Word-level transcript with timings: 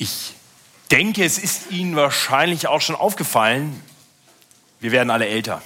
Ich 0.00 0.32
denke, 0.92 1.24
es 1.24 1.38
ist 1.38 1.72
Ihnen 1.72 1.96
wahrscheinlich 1.96 2.68
auch 2.68 2.80
schon 2.80 2.94
aufgefallen, 2.94 3.82
wir 4.80 4.92
werden 4.92 5.10
alle 5.10 5.26
älter. 5.26 5.60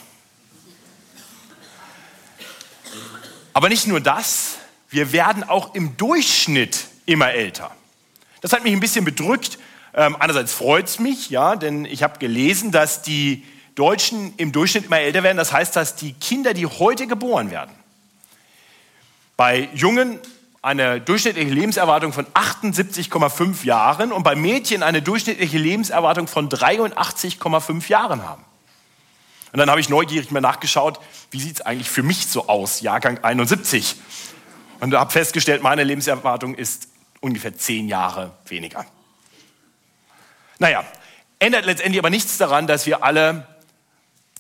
Aber 3.53 3.69
nicht 3.69 3.87
nur 3.87 4.01
das, 4.01 4.57
wir 4.89 5.13
werden 5.13 5.45
auch 5.45 5.75
im 5.75 5.99
Durchschnitt 5.99 6.87
immer 7.05 7.33
älter. 7.33 7.71
Das 8.41 8.55
hat 8.55 8.65
mich 8.65 8.73
ein 8.73 8.81
bisschen 8.81 9.05
bedrückt. 9.05 9.59
Ähm, 9.93 10.17
einerseits 10.19 10.55
freut 10.55 10.89
es 10.89 10.99
mich, 10.99 11.29
ja, 11.29 11.55
denn 11.57 11.85
ich 11.85 12.03
habe 12.03 12.19
gelesen, 12.19 12.73
dass 12.73 13.03
die 13.03 13.45
Deutschen 13.75 14.35
im 14.39 14.51
Durchschnitt 14.51 14.87
immer 14.87 15.01
älter 15.01 15.23
werden. 15.23 15.37
Das 15.37 15.53
heißt, 15.53 15.77
dass 15.77 15.97
die 15.97 16.15
Kinder, 16.15 16.55
die 16.55 16.65
heute 16.65 17.07
geboren 17.07 17.51
werden, 17.51 17.75
bei 19.37 19.69
Jungen 19.75 20.19
eine 20.63 21.01
durchschnittliche 21.01 21.51
Lebenserwartung 21.51 22.13
von 22.13 22.25
78,5 22.27 23.65
Jahren 23.65 24.13
und 24.13 24.23
bei 24.23 24.37
Mädchen 24.37 24.85
eine 24.85 25.03
durchschnittliche 25.03 25.59
Lebenserwartung 25.59 26.29
von 26.29 26.49
83,5 26.49 27.89
Jahren 27.89 28.23
haben. 28.23 28.45
Und 29.53 29.59
dann 29.59 29.69
habe 29.69 29.81
ich 29.81 29.89
neugierig 29.89 30.31
mal 30.31 30.41
nachgeschaut, 30.41 31.01
wie 31.33 31.41
sieht 31.41 31.57
es 31.57 31.61
eigentlich 31.63 31.91
für 31.91 32.05
mich 32.05 32.29
so 32.29 32.47
aus, 32.47 32.81
Jahrgang 32.81 33.19
71. 33.23 33.97
Und 34.81 34.95
habe 34.95 35.11
festgestellt, 35.11 35.63
meine 35.63 35.85
Lebenserwartung 35.85 36.55
ist 36.55 36.89
ungefähr 37.21 37.57
zehn 37.57 37.89
Jahre 37.89 38.31
weniger. 38.47 38.87
Naja, 40.59 40.85
ändert 41.41 41.67
letztendlich 41.67 41.99
aber 41.99 42.11
nichts 42.11 42.39
daran, 42.39 42.69
dass 42.69 42.87
wir 42.87 43.03
alle 43.03 43.47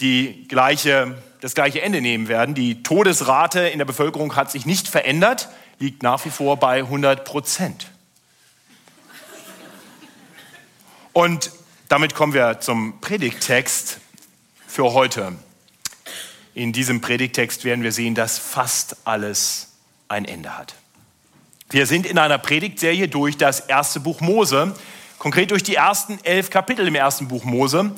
die 0.01 0.46
gleiche, 0.48 1.20
das 1.41 1.54
gleiche 1.54 1.82
Ende 1.82 2.01
nehmen 2.01 2.29
werden. 2.29 2.54
Die 2.54 2.82
Todesrate 2.82 3.68
in 3.68 3.79
der 3.79 3.84
Bevölkerung 3.84 4.37
hat 4.37 4.51
sich 4.51 4.66
nicht 4.66 4.88
verändert 4.88 5.48
liegt 5.82 6.04
nach 6.04 6.24
wie 6.24 6.30
vor 6.30 6.59
bei 6.59 6.78
100 6.78 7.24
Prozent. 7.24 7.90
Und 11.12 11.51
damit 11.88 12.15
kommen 12.15 12.32
wir 12.32 12.60
zum 12.60 13.01
Predigttext 13.01 13.98
für 14.66 14.92
heute. 14.92 15.32
In 16.54 16.73
diesem 16.73 17.01
Predigttext 17.01 17.65
werden 17.65 17.82
wir 17.82 17.90
sehen, 17.90 18.15
dass 18.15 18.38
fast 18.38 18.96
alles 19.04 19.73
ein 20.07 20.24
Ende 20.24 20.57
hat. 20.57 20.76
Wir 21.70 21.87
sind 21.87 22.07
in 22.07 22.16
einer 22.16 22.38
Predigtserie 22.38 23.09
durch 23.09 23.37
das 23.37 23.59
erste 23.60 23.98
Buch 23.98 24.20
Mose, 24.20 24.74
konkret 25.18 25.51
durch 25.51 25.64
die 25.64 25.74
ersten 25.74 26.18
elf 26.23 26.51
Kapitel 26.51 26.87
im 26.87 26.95
ersten 26.95 27.26
Buch 27.26 27.42
Mose. 27.42 27.90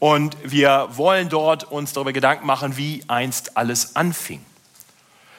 Und 0.00 0.36
wir 0.42 0.88
wollen 0.92 1.28
dort 1.28 1.64
uns 1.64 1.92
darüber 1.92 2.12
Gedanken 2.12 2.46
machen, 2.46 2.76
wie 2.76 3.04
einst 3.06 3.56
alles 3.56 3.94
anfing. 3.94 4.44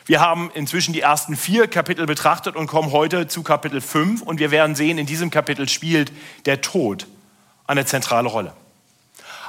Wir 0.10 0.22
haben 0.22 0.50
inzwischen 0.56 0.92
die 0.92 1.02
ersten 1.02 1.38
vier 1.38 1.68
Kapitel 1.68 2.08
betrachtet 2.08 2.56
und 2.56 2.66
kommen 2.66 2.92
heute 2.92 3.28
zu 3.28 3.44
Kapitel 3.44 3.80
5 3.80 4.24
und 4.24 4.40
wir 4.40 4.50
werden 4.50 4.74
sehen, 4.74 4.98
in 4.98 5.06
diesem 5.06 5.30
Kapitel 5.30 5.70
spielt 5.70 6.12
der 6.48 6.62
Tod 6.62 7.06
eine 7.68 7.86
zentrale 7.86 8.28
Rolle. 8.28 8.54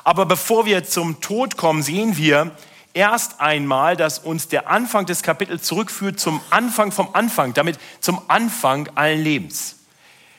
Aber 0.05 0.27
bevor 0.27 0.67
wir 0.67 0.85
zum 0.85 1.23
Tod 1.23 1.57
kommen, 1.57 1.83
sehen 1.83 2.19
wir 2.19 2.51
erst 2.93 3.41
einmal, 3.41 3.97
dass 3.97 4.19
uns 4.19 4.49
der 4.49 4.69
Anfang 4.69 5.07
des 5.07 5.23
Kapitels 5.23 5.63
zurückführt 5.63 6.21
zum 6.21 6.43
Anfang 6.51 6.93
vom 6.93 7.09
Anfang, 7.15 7.55
damit 7.55 7.79
zum 8.01 8.21
Anfang 8.29 8.87
allen 8.97 9.23
Lebens. 9.23 9.77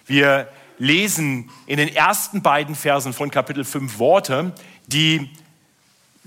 Wir 0.06 0.48
lesen 0.78 1.50
in 1.66 1.78
den 1.78 1.90
ersten 1.90 2.44
beiden 2.44 2.76
Versen 2.76 3.14
von 3.14 3.32
Kapitel 3.32 3.66
5 3.66 3.98
Worte, 3.98 4.54
die 4.86 5.32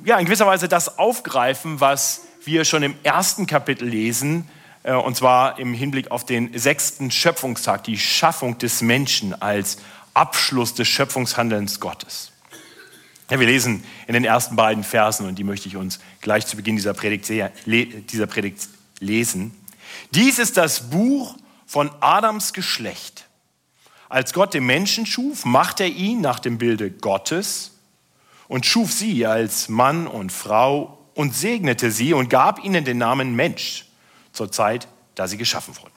ja, 0.04 0.18
in 0.18 0.24
gewisser 0.24 0.48
Weise 0.48 0.66
das 0.66 0.98
aufgreifen, 0.98 1.78
was 1.78 2.22
wir 2.46 2.64
schon 2.64 2.82
im 2.82 2.94
ersten 3.02 3.46
Kapitel 3.46 3.88
lesen, 3.88 4.48
äh, 4.82 4.94
und 4.94 5.16
zwar 5.16 5.58
im 5.58 5.74
Hinblick 5.74 6.10
auf 6.10 6.24
den 6.24 6.56
sechsten 6.58 7.10
Schöpfungstag, 7.10 7.84
die 7.84 7.98
Schaffung 7.98 8.58
des 8.58 8.82
Menschen 8.82 9.40
als 9.40 9.78
Abschluss 10.14 10.74
des 10.74 10.88
Schöpfungshandelns 10.88 11.80
Gottes. 11.80 12.30
Ja, 13.30 13.40
wir 13.40 13.46
lesen 13.46 13.82
in 14.06 14.14
den 14.14 14.24
ersten 14.24 14.54
beiden 14.54 14.84
Versen, 14.84 15.26
und 15.26 15.38
die 15.38 15.44
möchte 15.44 15.66
ich 15.68 15.76
uns 15.76 15.98
gleich 16.20 16.46
zu 16.46 16.56
Beginn 16.56 16.76
dieser 16.76 16.94
Predigt, 16.94 17.28
dieser 17.66 18.26
Predigt 18.26 18.68
lesen. 19.00 19.56
Dies 20.10 20.38
ist 20.38 20.56
das 20.56 20.90
Buch 20.90 21.36
von 21.66 21.90
Adams 22.00 22.52
Geschlecht. 22.52 23.26
Als 24.08 24.32
Gott 24.32 24.54
den 24.54 24.66
Menschen 24.66 25.06
schuf, 25.06 25.44
machte 25.44 25.84
er 25.84 25.88
ihn 25.88 26.20
nach 26.20 26.38
dem 26.38 26.58
Bilde 26.58 26.90
Gottes 26.90 27.72
und 28.46 28.66
schuf 28.66 28.92
sie 28.92 29.26
als 29.26 29.68
Mann 29.68 30.06
und 30.06 30.30
Frau 30.30 31.03
und 31.14 31.34
segnete 31.34 31.90
sie 31.90 32.12
und 32.12 32.28
gab 32.28 32.62
ihnen 32.64 32.84
den 32.84 32.98
Namen 32.98 33.34
Mensch 33.34 33.86
zur 34.32 34.50
Zeit, 34.50 34.88
da 35.14 35.28
sie 35.28 35.36
geschaffen 35.36 35.76
wurden. 35.76 35.92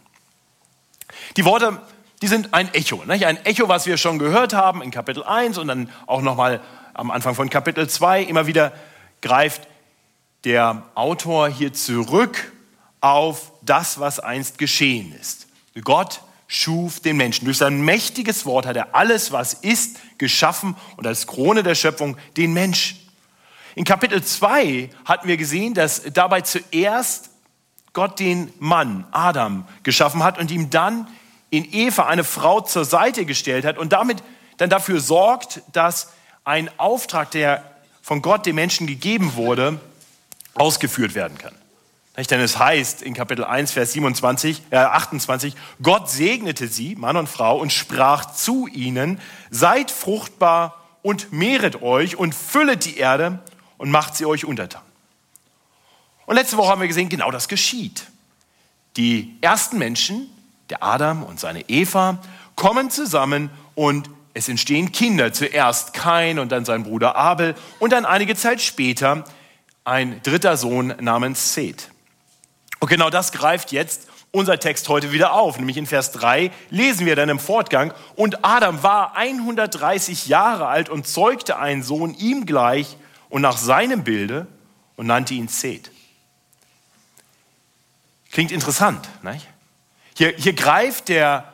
Die 1.35 1.45
Worte, 1.45 1.81
die 2.21 2.27
sind 2.27 2.53
ein 2.53 2.73
Echo, 2.73 3.03
nicht? 3.05 3.25
ein 3.25 3.43
Echo, 3.45 3.67
was 3.67 3.85
wir 3.85 3.97
schon 3.97 4.19
gehört 4.19 4.53
haben 4.53 4.81
in 4.81 4.91
Kapitel 4.91 5.23
1 5.23 5.57
und 5.57 5.67
dann 5.67 5.89
auch 6.05 6.21
nochmal 6.21 6.61
am 6.93 7.11
Anfang 7.11 7.35
von 7.35 7.49
Kapitel 7.49 7.87
2. 7.89 8.23
Immer 8.23 8.47
wieder 8.47 8.73
greift 9.21 9.67
der 10.43 10.83
Autor 10.95 11.49
hier 11.49 11.73
zurück 11.73 12.51
auf 13.01 13.51
das, 13.61 13.99
was 13.99 14.19
einst 14.19 14.57
geschehen 14.57 15.13
ist. 15.19 15.47
Gott 15.83 16.21
schuf 16.47 16.99
den 16.99 17.17
Menschen. 17.17 17.45
Durch 17.45 17.57
sein 17.57 17.81
mächtiges 17.83 18.45
Wort 18.45 18.65
hat 18.65 18.75
er 18.75 18.95
alles, 18.95 19.31
was 19.31 19.53
ist, 19.53 19.97
geschaffen 20.17 20.75
und 20.95 21.05
als 21.05 21.27
Krone 21.27 21.63
der 21.63 21.75
Schöpfung 21.75 22.17
den 22.35 22.53
Menschen. 22.53 22.97
In 23.77 23.83
Kapitel 23.83 24.23
2 24.23 24.89
hatten 25.05 25.27
wir 25.27 25.37
gesehen, 25.37 25.75
dass 25.75 26.01
dabei 26.11 26.41
zuerst 26.41 27.29
Gott 27.93 28.19
den 28.19 28.51
Mann, 28.57 29.05
Adam, 29.11 29.67
geschaffen 29.83 30.23
hat 30.23 30.39
und 30.39 30.49
ihm 30.49 30.71
dann 30.71 31.07
in 31.51 31.63
Eva 31.71 32.07
eine 32.07 32.23
Frau 32.23 32.61
zur 32.61 32.85
Seite 32.85 33.23
gestellt 33.23 33.65
hat 33.65 33.77
und 33.77 33.93
damit 33.93 34.23
dann 34.57 34.71
dafür 34.71 34.99
sorgt, 34.99 35.61
dass 35.73 36.11
ein 36.43 36.71
Auftrag, 36.79 37.29
der 37.29 37.63
von 38.01 38.23
Gott 38.23 38.47
dem 38.47 38.55
Menschen 38.55 38.87
gegeben 38.87 39.35
wurde, 39.35 39.79
ausgeführt 40.55 41.13
werden 41.13 41.37
kann. 41.37 41.53
Denn 42.31 42.39
es 42.39 42.57
heißt 42.57 43.03
in 43.03 43.13
Kapitel 43.13 43.45
1, 43.45 43.73
Vers 43.73 43.93
27, 43.93 44.63
äh 44.71 44.77
28, 44.77 45.53
Gott 45.83 46.09
segnete 46.09 46.67
sie, 46.67 46.95
Mann 46.95 47.15
und 47.15 47.29
Frau, 47.29 47.59
und 47.59 47.71
sprach 47.71 48.33
zu 48.33 48.65
ihnen, 48.65 49.21
seid 49.51 49.91
fruchtbar 49.91 50.83
und 51.03 51.31
mehret 51.31 51.83
euch 51.83 52.15
und 52.15 52.33
füllet 52.33 52.83
die 52.83 52.97
Erde 52.97 53.37
und 53.77 53.91
macht 53.91 54.15
sie 54.15 54.25
euch 54.25 54.45
untertan. 54.45 54.81
Und 56.25 56.35
letzte 56.35 56.57
Woche 56.57 56.69
haben 56.69 56.81
wir 56.81 56.87
gesehen, 56.87 57.09
genau 57.09 57.31
das 57.31 57.47
geschieht. 57.47 58.07
Die 58.97 59.37
ersten 59.41 59.77
Menschen, 59.77 60.29
der 60.69 60.83
Adam 60.83 61.23
und 61.23 61.39
seine 61.39 61.69
Eva, 61.69 62.19
kommen 62.55 62.89
zusammen 62.89 63.49
und 63.75 64.09
es 64.33 64.49
entstehen 64.49 64.91
Kinder. 64.91 65.31
Zuerst 65.31 65.93
Kain 65.93 66.39
und 66.39 66.51
dann 66.51 66.65
sein 66.65 66.83
Bruder 66.83 67.15
Abel 67.15 67.55
und 67.79 67.93
dann 67.93 68.05
einige 68.05 68.35
Zeit 68.35 68.61
später 68.61 69.23
ein 69.85 70.21
dritter 70.23 70.57
Sohn 70.57 70.93
namens 70.99 71.53
Seth. 71.53 71.89
Und 72.79 72.89
genau 72.89 73.09
das 73.09 73.31
greift 73.31 73.71
jetzt 73.71 74.07
unser 74.31 74.59
Text 74.59 74.89
heute 74.89 75.11
wieder 75.11 75.33
auf. 75.33 75.57
Nämlich 75.57 75.77
in 75.77 75.85
Vers 75.85 76.11
3 76.11 76.51
lesen 76.69 77.05
wir 77.05 77.15
dann 77.15 77.29
im 77.29 77.39
Fortgang, 77.39 77.93
und 78.15 78.43
Adam 78.43 78.83
war 78.83 79.15
130 79.15 80.27
Jahre 80.27 80.67
alt 80.67 80.89
und 80.89 81.07
zeugte 81.07 81.57
einen 81.57 81.83
Sohn 81.83 82.13
ihm 82.13 82.45
gleich 82.45 82.97
und 83.29 83.41
nach 83.41 83.57
seinem 83.57 84.03
Bilde 84.03 84.47
und 84.95 85.07
nannte 85.07 85.33
ihn 85.33 85.47
Seth. 85.47 85.91
Klingt 88.31 88.51
interessant, 88.51 89.07
nicht? 89.23 89.47
Hier, 90.15 90.33
hier 90.35 90.53
greift 90.53 91.09
der, 91.09 91.53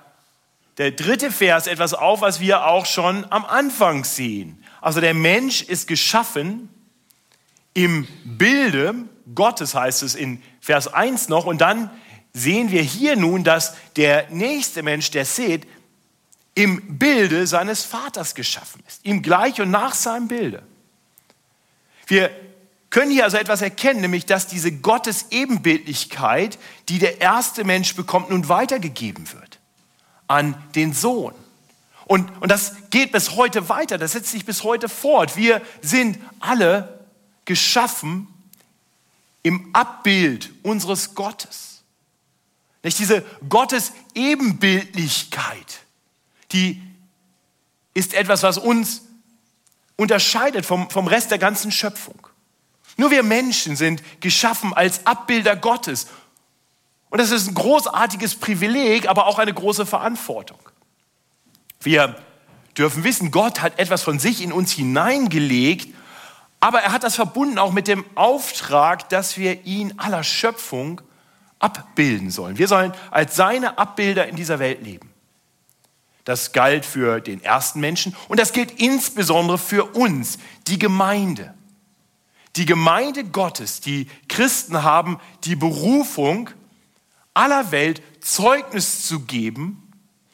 der 0.78 0.92
dritte 0.92 1.32
Vers 1.32 1.68
etwas 1.68 1.94
auf, 1.94 2.22
was 2.22 2.40
wir 2.40 2.66
auch 2.66 2.86
schon 2.86 3.26
am 3.30 3.46
Anfang 3.46 4.06
sehen. 4.06 4.64
Also 4.82 5.02
der 5.02 5.14
Mensch 5.14 5.62
ist 5.62 5.88
geschaffen 5.88 6.70
im 7.74 8.08
Bilde 8.24 8.96
Gottes, 9.34 9.76
heißt 9.76 10.04
es 10.04 10.16
in 10.16 10.42
Vers 10.62 10.88
1 10.88 11.30
noch. 11.30 11.46
Und 11.46 11.60
dann 11.60 11.90
sehen 12.34 12.72
wir 12.72 12.82
hier 12.82 13.16
nun, 13.16 13.44
dass 13.44 13.76
der 13.96 14.30
nächste 14.30 14.84
Mensch, 14.84 15.12
der 15.12 15.26
Seth, 15.26 15.68
im 16.56 16.98
Bilde 16.98 17.48
seines 17.48 17.84
Vaters 17.84 18.36
geschaffen 18.36 18.84
ist. 18.88 19.06
Ihm 19.06 19.22
gleich 19.22 19.60
und 19.60 19.72
nach 19.72 19.96
seinem 19.96 20.28
Bilde. 20.28 20.64
Wir 22.08 22.32
können 22.90 23.12
hier 23.12 23.24
also 23.24 23.38
etwas 23.38 23.62
erkennen, 23.62 24.02
nämlich 24.02 24.26
dass 24.26 24.48
diese 24.48 24.72
Gottes-Ebenbildlichkeit, 24.72 26.60
die 26.90 27.00
der 27.00 27.22
erste 27.22 27.64
Mensch 27.64 27.96
bekommt, 27.96 28.30
nun 28.30 28.50
weitergegeben 28.50 29.32
wird 29.34 29.60
an 30.28 30.56
den 30.76 30.94
Sohn. 30.94 31.34
Und, 32.06 32.30
und 32.42 32.50
das 32.50 32.76
geht 32.92 33.12
bis 33.12 33.32
heute 33.32 33.68
weiter, 33.70 33.98
das 33.98 34.12
setzt 34.12 34.30
sich 34.32 34.46
bis 34.46 34.64
heute 34.64 34.88
fort. 34.90 35.36
Wir 35.38 35.62
sind 35.82 36.20
alle 36.40 37.00
geschaffen 37.46 38.28
im 39.42 39.74
Abbild 39.74 40.52
unseres 40.64 41.16
Gottes. 41.16 41.82
Nicht 42.84 43.00
diese 43.00 43.26
Gottes-Ebenbildlichkeit, 43.50 45.80
die 46.52 46.80
ist 47.94 48.14
etwas, 48.14 48.44
was 48.44 48.58
uns 48.58 49.04
unterscheidet 49.96 50.66
vom, 50.66 50.90
vom 50.90 51.08
Rest 51.08 51.32
der 51.32 51.38
ganzen 51.38 51.72
Schöpfung. 51.72 52.28
Nur 52.98 53.12
wir 53.12 53.24
Menschen 53.24 53.76
sind 53.76 54.04
geschaffen 54.22 54.74
als 54.74 55.06
Abbilder 55.06 55.56
Gottes. 55.56 56.08
Und 57.10 57.20
das 57.20 57.32
ist 57.32 57.48
ein 57.48 57.56
großartiges 57.56 58.36
Privileg, 58.36 59.08
aber 59.08 59.28
auch 59.28 59.40
eine 59.40 59.54
große 59.54 59.86
Verantwortung. 59.86 60.60
Wir 61.82 62.16
dürfen 62.78 63.04
wissen, 63.04 63.32
Gott 63.32 63.62
hat 63.62 63.78
etwas 63.78 64.04
von 64.04 64.20
sich 64.20 64.42
in 64.42 64.52
uns 64.52 64.72
hineingelegt, 64.72 65.94
aber 66.60 66.80
er 66.80 66.92
hat 66.92 67.04
das 67.04 67.16
verbunden 67.16 67.60
auch 67.60 67.72
mit 67.72 67.88
dem 67.88 68.06
Auftrag, 68.16 69.10
dass 69.10 69.38
wir 69.38 69.66
ihn 69.66 69.94
aller 69.98 70.24
Schöpfung 70.24 71.02
abbilden 71.60 72.32
sollen. 72.32 72.58
Wir 72.58 72.68
sollen 72.68 72.94
als 73.12 73.36
seine 73.36 73.78
Abbilder 73.78 74.28
in 74.28 74.36
dieser 74.36 74.60
Welt 74.60 74.82
leben. 74.84 75.13
Das 76.24 76.54
galt 76.54 76.86
für 76.86 77.20
den 77.20 77.44
ersten 77.44 77.80
Menschen 77.80 78.16
und 78.28 78.40
das 78.40 78.54
gilt 78.54 78.80
insbesondere 78.80 79.58
für 79.58 79.96
uns, 79.96 80.38
die 80.68 80.80
Gemeinde. 80.80 81.54
Die 82.56 82.66
Gemeinde 82.66 83.24
Gottes, 83.24 83.82
die 83.82 84.08
Christen 84.30 84.84
haben 84.84 85.20
die 85.44 85.56
Berufung, 85.56 86.50
aller 87.34 87.72
Welt 87.72 88.02
Zeugnis 88.22 89.08
zu 89.08 89.22
geben 89.22 89.92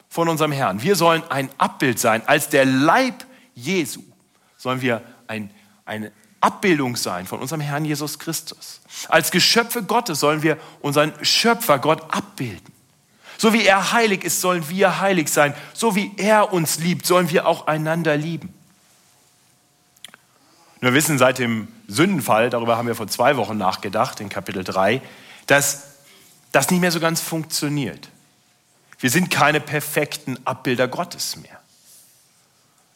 von 0.08 0.28
unserem 0.28 0.52
Herrn. 0.52 0.82
Wir 0.82 0.96
sollen 0.96 1.22
ein 1.30 1.48
Abbild 1.56 1.98
sein. 1.98 2.22
Als 2.26 2.48
der 2.48 2.66
Leib 2.66 3.24
Jesu 3.54 4.02
sollen 4.58 4.82
wir 4.82 5.02
ein, 5.26 5.50
eine 5.86 6.12
Abbildung 6.40 6.96
sein 6.96 7.26
von 7.26 7.40
unserem 7.40 7.60
Herrn 7.60 7.84
Jesus 7.84 8.18
Christus. 8.18 8.80
Als 9.08 9.30
Geschöpfe 9.30 9.82
Gottes 9.82 10.20
sollen 10.20 10.42
wir 10.42 10.58
unseren 10.80 11.12
Schöpfer 11.24 11.78
Gott 11.78 12.02
abbilden. 12.12 12.69
So 13.40 13.54
wie 13.54 13.64
er 13.64 13.92
heilig 13.92 14.22
ist, 14.22 14.42
sollen 14.42 14.68
wir 14.68 15.00
heilig 15.00 15.30
sein. 15.30 15.54
So 15.72 15.96
wie 15.96 16.12
er 16.18 16.52
uns 16.52 16.78
liebt, 16.78 17.06
sollen 17.06 17.30
wir 17.30 17.46
auch 17.46 17.66
einander 17.68 18.14
lieben. 18.14 18.52
Wir 20.80 20.92
wissen 20.92 21.16
seit 21.16 21.38
dem 21.38 21.68
Sündenfall, 21.88 22.50
darüber 22.50 22.76
haben 22.76 22.86
wir 22.86 22.94
vor 22.94 23.08
zwei 23.08 23.38
Wochen 23.38 23.56
nachgedacht, 23.56 24.20
in 24.20 24.28
Kapitel 24.28 24.62
3, 24.62 25.00
dass 25.46 25.84
das 26.52 26.68
nicht 26.68 26.82
mehr 26.82 26.92
so 26.92 27.00
ganz 27.00 27.22
funktioniert. 27.22 28.10
Wir 28.98 29.08
sind 29.08 29.30
keine 29.30 29.58
perfekten 29.58 30.38
Abbilder 30.44 30.86
Gottes 30.86 31.36
mehr. 31.36 31.60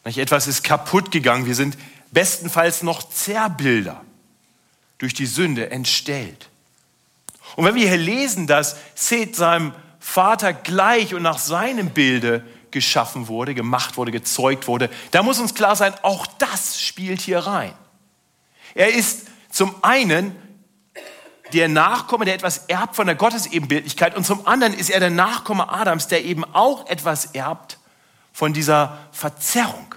Etwas 0.05 0.47
ist 0.47 0.63
kaputt 0.63 1.11
gegangen. 1.11 1.47
Wir 1.47 1.55
sind 1.55 1.79
bestenfalls 2.11 2.83
noch 2.83 3.09
Zerrbilder 3.09 4.03
durch 4.99 5.15
die 5.15 5.25
Sünde 5.25 5.71
entstellt. 5.71 6.51
Und 7.57 7.65
wenn 7.65 7.77
wir 7.77 7.89
hier 7.89 7.97
lesen, 7.97 8.47
dass 8.47 8.77
Seth 8.95 9.37
seinem 9.37 9.73
Vater 10.07 10.53
gleich 10.53 11.15
und 11.15 11.23
nach 11.23 11.39
seinem 11.39 11.89
Bilde 11.89 12.45
geschaffen 12.71 13.27
wurde, 13.27 13.55
gemacht 13.55 13.97
wurde, 13.97 14.13
gezeugt 14.13 14.69
wurde, 14.69 14.91
da 15.11 15.23
muss 15.23 15.41
uns 15.41 15.55
klar 15.55 15.75
sein, 15.77 15.95
auch 16.03 16.27
das 16.27 16.81
spielt 16.81 17.23
hier 17.23 17.39
rein. 17.39 17.73
Er 18.75 18.95
ist 18.95 19.27
zum 19.51 19.75
einen 19.83 20.37
der 21.55 21.69
Nachkomme, 21.69 22.27
der 22.27 22.35
etwas 22.35 22.67
erbt 22.67 22.95
von 22.95 23.07
der 23.07 23.17
Gottesebenbildlichkeit 23.17 24.15
und 24.15 24.25
zum 24.25 24.47
anderen 24.47 24.75
ist 24.75 24.91
er 24.91 25.01
der 25.01 25.11
Nachkomme 25.11 25.71
Adams, 25.71 26.07
der 26.07 26.25
eben 26.25 26.45
auch 26.45 26.87
etwas 26.89 27.35
erbt 27.35 27.79
von 28.33 28.53
dieser 28.53 28.99
Verzerrung, 29.11 29.95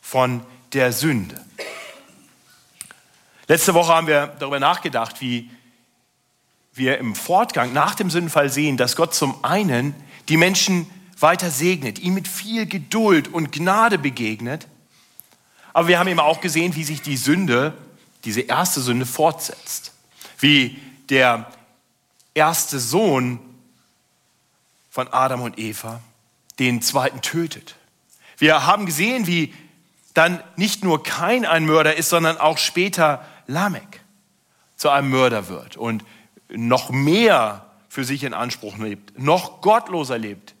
von 0.00 0.44
der 0.72 0.90
Sünde. 0.92 1.44
Letzte 3.46 3.74
Woche 3.74 3.92
haben 3.92 4.06
wir 4.06 4.34
darüber 4.38 4.58
nachgedacht, 4.58 5.20
wie 5.20 5.50
wir 6.74 6.98
im 6.98 7.14
Fortgang 7.14 7.72
nach 7.72 7.94
dem 7.94 8.10
Sündenfall 8.10 8.50
sehen, 8.50 8.76
dass 8.76 8.96
Gott 8.96 9.14
zum 9.14 9.44
einen 9.44 9.94
die 10.28 10.36
Menschen 10.36 10.90
weiter 11.18 11.50
segnet, 11.50 11.98
ihm 11.98 12.14
mit 12.14 12.28
viel 12.28 12.66
Geduld 12.66 13.28
und 13.32 13.52
Gnade 13.52 13.98
begegnet. 13.98 14.66
Aber 15.72 15.88
wir 15.88 15.98
haben 15.98 16.08
eben 16.08 16.20
auch 16.20 16.40
gesehen, 16.40 16.74
wie 16.74 16.84
sich 16.84 17.02
die 17.02 17.16
Sünde, 17.16 17.74
diese 18.24 18.40
erste 18.40 18.80
Sünde 18.80 19.06
fortsetzt 19.06 19.94
wie 20.44 20.78
der 21.08 21.50
erste 22.34 22.78
Sohn 22.78 23.40
von 24.90 25.08
Adam 25.08 25.40
und 25.40 25.58
Eva 25.58 26.00
den 26.58 26.82
zweiten 26.82 27.22
tötet. 27.22 27.76
Wir 28.36 28.66
haben 28.66 28.84
gesehen, 28.84 29.26
wie 29.26 29.54
dann 30.12 30.42
nicht 30.56 30.84
nur 30.84 31.02
kein 31.02 31.46
ein 31.46 31.64
Mörder 31.64 31.96
ist, 31.96 32.10
sondern 32.10 32.36
auch 32.36 32.58
später 32.58 33.24
Lamech 33.46 34.02
zu 34.76 34.90
einem 34.90 35.08
Mörder 35.08 35.48
wird 35.48 35.78
und 35.78 36.04
noch 36.48 36.90
mehr 36.90 37.66
für 37.88 38.04
sich 38.04 38.24
in 38.24 38.34
Anspruch 38.34 38.76
lebt, 38.78 39.18
noch 39.18 39.60
gottloser 39.60 40.18
lebt 40.18 40.54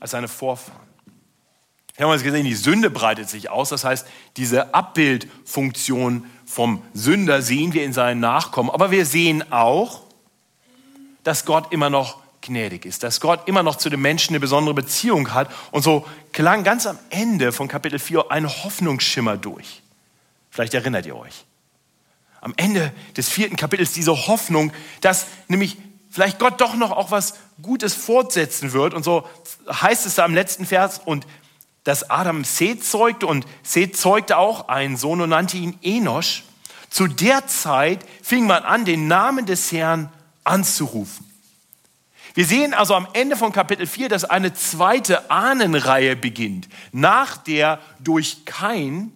als 0.00 0.12
seine 0.12 0.28
Vorfahren. 0.28 0.84
Wir 1.96 2.06
haben 2.06 2.12
uns 2.12 2.22
gesehen, 2.24 2.44
die 2.44 2.54
Sünde 2.54 2.90
breitet 2.90 3.28
sich 3.28 3.50
aus. 3.50 3.68
Das 3.68 3.84
heißt, 3.84 4.06
diese 4.36 4.74
Abbildfunktion 4.74 6.26
vom 6.44 6.82
Sünder 6.92 7.40
sehen 7.40 7.72
wir 7.72 7.84
in 7.84 7.92
seinen 7.92 8.20
Nachkommen. 8.20 8.70
Aber 8.70 8.90
wir 8.90 9.06
sehen 9.06 9.52
auch, 9.52 10.02
dass 11.22 11.44
Gott 11.44 11.72
immer 11.72 11.90
noch 11.90 12.18
gnädig 12.40 12.84
ist, 12.84 13.02
dass 13.02 13.20
Gott 13.20 13.48
immer 13.48 13.62
noch 13.62 13.76
zu 13.76 13.90
den 13.90 14.00
Menschen 14.00 14.32
eine 14.32 14.40
besondere 14.40 14.74
Beziehung 14.74 15.32
hat. 15.32 15.50
Und 15.70 15.82
so 15.82 16.06
klang 16.32 16.64
ganz 16.64 16.86
am 16.86 16.98
Ende 17.10 17.52
von 17.52 17.68
Kapitel 17.68 17.98
4 17.98 18.30
ein 18.30 18.48
Hoffnungsschimmer 18.48 19.36
durch. 19.36 19.82
Vielleicht 20.50 20.74
erinnert 20.74 21.06
ihr 21.06 21.16
euch. 21.16 21.44
Am 22.44 22.52
Ende 22.58 22.92
des 23.16 23.30
vierten 23.30 23.56
Kapitels 23.56 23.92
diese 23.92 24.26
Hoffnung, 24.26 24.70
dass 25.00 25.26
nämlich 25.48 25.78
vielleicht 26.10 26.38
Gott 26.38 26.60
doch 26.60 26.74
noch 26.74 26.92
auch 26.92 27.10
was 27.10 27.34
Gutes 27.62 27.94
fortsetzen 27.94 28.74
wird. 28.74 28.92
Und 28.92 29.02
so 29.02 29.26
heißt 29.68 30.04
es 30.04 30.14
da 30.14 30.26
im 30.26 30.34
letzten 30.34 30.66
Vers, 30.66 31.00
und 31.02 31.26
dass 31.84 32.10
Adam 32.10 32.44
Seth 32.44 32.84
zeugte 32.84 33.26
und 33.26 33.46
Seth 33.62 33.96
zeugte 33.96 34.36
auch 34.36 34.68
einen 34.68 34.98
Sohn 34.98 35.22
und 35.22 35.30
nannte 35.30 35.56
ihn 35.56 35.78
Enosch. 35.82 36.44
Zu 36.90 37.06
der 37.06 37.46
Zeit 37.46 38.04
fing 38.22 38.46
man 38.46 38.62
an, 38.62 38.84
den 38.84 39.08
Namen 39.08 39.46
des 39.46 39.72
Herrn 39.72 40.12
anzurufen. 40.44 41.26
Wir 42.34 42.44
sehen 42.44 42.74
also 42.74 42.94
am 42.94 43.08
Ende 43.14 43.36
von 43.36 43.52
Kapitel 43.52 43.86
4, 43.86 44.10
dass 44.10 44.24
eine 44.24 44.52
zweite 44.52 45.30
Ahnenreihe 45.30 46.14
beginnt. 46.14 46.68
Nach 46.92 47.38
der 47.38 47.80
durch 48.00 48.44
Kain, 48.44 49.12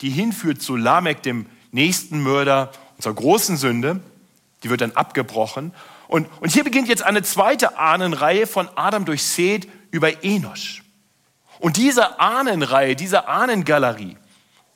die 0.00 0.10
hinführt 0.10 0.62
zu 0.62 0.76
Lamech, 0.76 1.18
dem 1.22 1.46
nächsten 1.72 2.22
Mörder 2.22 2.70
unserer 2.96 3.14
großen 3.14 3.56
Sünde, 3.56 4.00
die 4.62 4.70
wird 4.70 4.80
dann 4.80 4.92
abgebrochen. 4.92 5.74
Und, 6.06 6.28
und 6.40 6.52
hier 6.52 6.62
beginnt 6.62 6.88
jetzt 6.88 7.02
eine 7.02 7.22
zweite 7.22 7.78
Ahnenreihe 7.78 8.46
von 8.46 8.68
Adam 8.76 9.04
durch 9.04 9.24
Seth 9.24 9.66
über 9.90 10.24
Enosch. 10.24 10.82
Und 11.58 11.76
diese 11.76 12.20
Ahnenreihe, 12.20 12.94
diese 12.94 13.28
Ahnengalerie 13.28 14.16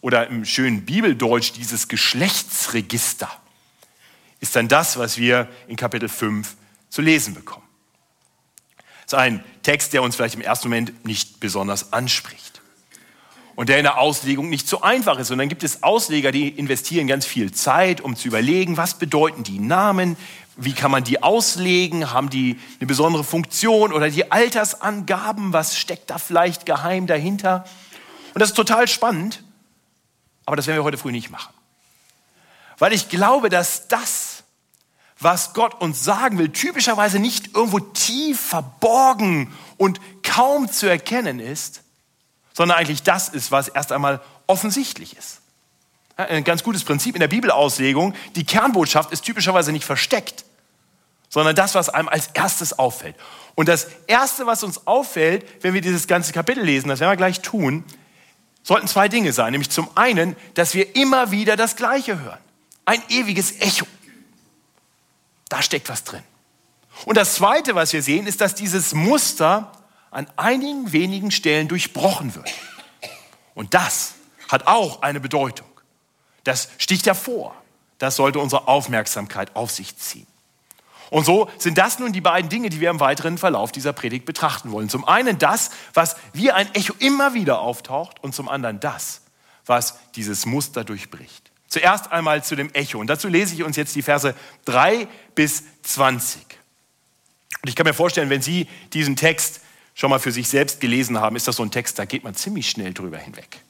oder 0.01 0.29
im 0.29 0.45
schönen 0.45 0.85
Bibeldeutsch 0.85 1.53
dieses 1.53 1.89
Geschlechtsregister 1.89 3.31
ist 4.41 4.55
dann 4.55 4.69
das, 4.69 4.99
was 4.99 5.19
wir 5.19 5.49
in 5.67 5.77
Kapitel 5.77 6.09
5 6.09 6.57
zu 6.89 7.03
lesen 7.03 7.35
bekommen. 7.35 7.67
Das 9.05 9.13
ist 9.13 9.19
ein 9.19 9.45
Text, 9.63 9.93
der 9.93 10.03
uns 10.03 10.17
vielleicht 10.17 10.35
im 10.35 10.41
ersten 10.41 10.69
Moment 10.69 11.05
nicht 11.05 11.41
besonders 11.41 11.93
anspricht 11.93 12.46
und 13.57 13.71
der 13.71 13.79
in 13.79 13.85
der 13.85 13.99
Auslegung 13.99 14.51
nicht 14.51 14.69
so 14.69 14.83
einfach 14.83 15.19
ist. 15.19 15.31
Und 15.31 15.39
dann 15.39 15.49
gibt 15.49 15.65
es 15.65 15.83
Ausleger, 15.83 16.31
die 16.31 16.49
investieren 16.49 17.07
ganz 17.07 17.27
viel 17.27 17.53
Zeit, 17.53 18.01
um 18.03 18.15
zu 18.15 18.29
überlegen, 18.29 18.77
was 18.77 18.99
bedeuten 18.99 19.43
die 19.43 19.59
Namen, 19.59 20.17
wie 20.57 20.73
kann 20.73 20.91
man 20.91 21.05
die 21.05 21.23
auslegen? 21.23 22.13
Haben 22.13 22.31
die 22.31 22.59
eine 22.79 22.87
besondere 22.87 23.25
Funktion 23.25 23.93
oder 23.93 24.09
die 24.09 24.31
Altersangaben? 24.31 25.53
Was 25.53 25.77
steckt 25.77 26.11
da 26.11 26.19
vielleicht 26.19 26.65
geheim 26.65 27.07
dahinter? 27.07 27.65
Und 28.35 28.41
das 28.41 28.51
ist 28.51 28.55
total 28.55 28.89
spannend, 28.89 29.43
aber 30.45 30.57
das 30.57 30.67
werden 30.67 30.79
wir 30.79 30.85
heute 30.85 30.99
früh 30.99 31.13
nicht 31.13 31.31
machen. 31.31 31.53
Weil 32.79 32.93
ich 32.93 33.09
glaube, 33.09 33.49
dass 33.49 33.89
das, 33.89 34.45
was 35.19 35.55
Gott 35.55 35.81
uns 35.81 36.05
sagen 36.05 36.39
will, 36.39 36.51
typischerweise 36.51 37.19
nicht 37.19 37.55
irgendwo 37.55 37.81
tief 37.81 38.39
verborgen 38.39 39.53
und 39.79 40.01
kaum 40.23 40.71
zu 40.71 40.87
erkennen 40.87 41.41
ist, 41.41 41.83
sondern 42.57 42.79
eigentlich 42.79 43.03
das 43.03 43.29
ist, 43.29 43.53
was 43.53 43.69
erst 43.69 43.93
einmal 43.93 44.23
offensichtlich 44.47 45.15
ist. 45.19 45.41
Ein 46.17 46.43
ganz 46.43 46.63
gutes 46.63 46.85
Prinzip 46.85 47.15
in 47.15 47.21
der 47.21 47.29
Bibelauslegung. 47.29 48.15
Die 48.35 48.47
Kernbotschaft 48.47 49.13
ist 49.13 49.27
typischerweise 49.27 49.73
nicht 49.73 49.85
versteckt, 49.85 50.47
sondern 51.29 51.55
das, 51.55 51.75
was 51.75 51.91
einem 51.91 52.09
als 52.09 52.29
erstes 52.29 52.79
auffällt. 52.79 53.15
Und 53.57 53.69
das 53.69 53.89
Erste, 54.07 54.47
was 54.47 54.63
uns 54.63 54.87
auffällt, 54.87 55.45
wenn 55.63 55.75
wir 55.75 55.83
dieses 55.83 56.07
ganze 56.07 56.33
Kapitel 56.33 56.65
lesen, 56.65 56.89
das 56.89 57.01
werden 57.01 57.11
wir 57.11 57.17
gleich 57.19 57.43
tun, 57.43 57.85
sollten 58.63 58.89
zwei 58.89 59.09
Dinge 59.09 59.35
sein. 59.35 59.53
Nämlich 59.53 59.69
zum 59.69 59.91
einen, 59.95 60.35
dass 60.55 60.73
wir 60.73 60.97
immer 60.97 61.31
wieder 61.31 61.57
das 61.57 61.77
Gleiche 61.77 62.19
hören. 62.19 62.41
Ein 62.87 63.03
ewiges 63.11 63.61
Echo. 63.61 63.87
Da 65.51 65.61
steckt 65.61 65.91
was 65.91 66.05
drin. 66.05 66.23
Und 67.05 67.19
das 67.19 67.35
Zweite, 67.35 67.75
was 67.75 67.93
wir 67.93 68.03
sehen, 68.03 68.27
ist, 68.27 68.41
dass 68.41 68.55
dieses 68.55 68.95
Muster 68.95 69.73
an 70.17 70.27
einigen 70.37 70.93
wenigen 70.93 71.31
Stellen 71.31 71.69
durchbrochen 71.69 72.35
wird. 72.35 72.51
Und 73.55 73.75
das 73.75 74.15
hat 74.49 74.67
auch 74.67 75.03
eine 75.03 75.21
Bedeutung. 75.21 75.69
Das 76.43 76.71
sticht 76.79 77.05
hervor. 77.05 77.55
Das 77.99 78.17
sollte 78.17 78.39
unsere 78.39 78.67
Aufmerksamkeit 78.67 79.55
auf 79.55 79.71
sich 79.71 79.99
ziehen. 79.99 80.27
Und 81.11 81.27
so 81.27 81.51
sind 81.59 81.77
das 81.77 81.99
nun 81.99 82.15
die 82.15 82.23
beiden 82.23 82.49
Dinge, 82.49 82.71
die 82.71 82.81
wir 82.81 82.89
im 82.89 82.99
weiteren 82.99 83.37
Verlauf 83.37 83.73
dieser 83.73 83.93
Predigt 83.93 84.25
betrachten 84.25 84.73
wollen. 84.73 84.89
Zum 84.89 85.07
einen 85.07 85.39
das, 85.39 85.71
was 85.93 86.17
wie 86.33 86.51
ein 86.51 86.75
Echo 86.75 86.95
immer 86.99 87.35
wieder 87.35 87.61
auftaucht 87.61 88.25
und 88.25 88.35
zum 88.35 88.49
anderen 88.49 88.81
das, 88.81 89.21
was 89.67 89.99
dieses 90.15 90.47
Muster 90.47 90.83
durchbricht. 90.83 91.51
Zuerst 91.69 92.11
einmal 92.11 92.43
zu 92.43 92.57
dem 92.57 92.73
Echo 92.73 92.99
und 92.99 93.09
dazu 93.09 93.29
lese 93.29 93.55
ich 93.55 93.65
uns 93.65 93.77
jetzt 93.77 93.95
die 93.95 94.03
Verse 94.03 94.35
3 94.65 95.09
bis 95.35 95.65
20. 95.83 96.41
Und 97.63 97.69
ich 97.69 97.77
kann 97.77 97.85
mir 97.85 97.93
vorstellen, 97.93 98.31
wenn 98.31 98.43
Sie 98.43 98.67
diesen 98.95 99.17
Text 99.17 99.61
schon 99.97 100.11
mal 100.11 100.21
für 100.21 100.31
sich 100.31 100.49
selbst 100.49 100.81
gelesen 100.81 101.21
haben, 101.21 101.35
ist 101.35 101.49
das 101.49 101.57
so 101.57 101.65
ein 101.65 101.73
Text, 101.73 101.99
da 101.99 102.05
geht 102.05 102.23
man 102.23 102.35
ziemlich 102.35 102.69
schnell 102.69 102.95
drüber 102.95 103.19
hinweg. 103.19 103.63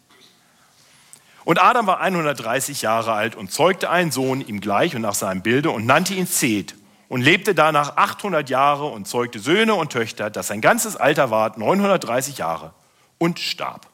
Und 1.45 1.63
Adam 1.63 1.87
war 1.87 2.01
130 2.01 2.83
Jahre 2.83 3.13
alt 3.13 3.37
und 3.37 3.53
zeugte 3.53 3.89
einen 3.89 4.11
Sohn 4.11 4.41
ihm 4.41 4.61
gleich 4.61 4.97
und 4.97 5.03
nach 5.03 5.15
seinem 5.15 5.43
Bilde 5.43 5.71
und 5.71 5.87
nannte 5.87 6.13
ihn 6.13 6.27
Seth 6.27 6.75
und 7.09 7.21
lebte 7.21 7.55
danach 7.55 7.97
800 7.97 8.51
Jahre 8.51 8.87
und 8.87 9.07
zeugte 9.07 9.39
Söhne 9.39 9.77
und 9.77 9.93
Töchter, 9.93 10.29
dass 10.29 10.49
sein 10.49 10.61
ganzes 10.61 10.97
Alter 10.97 11.31
ward 11.31 11.57
930 11.59 12.39
Jahre 12.39 12.75
und 13.19 13.39
starb. 13.39 13.87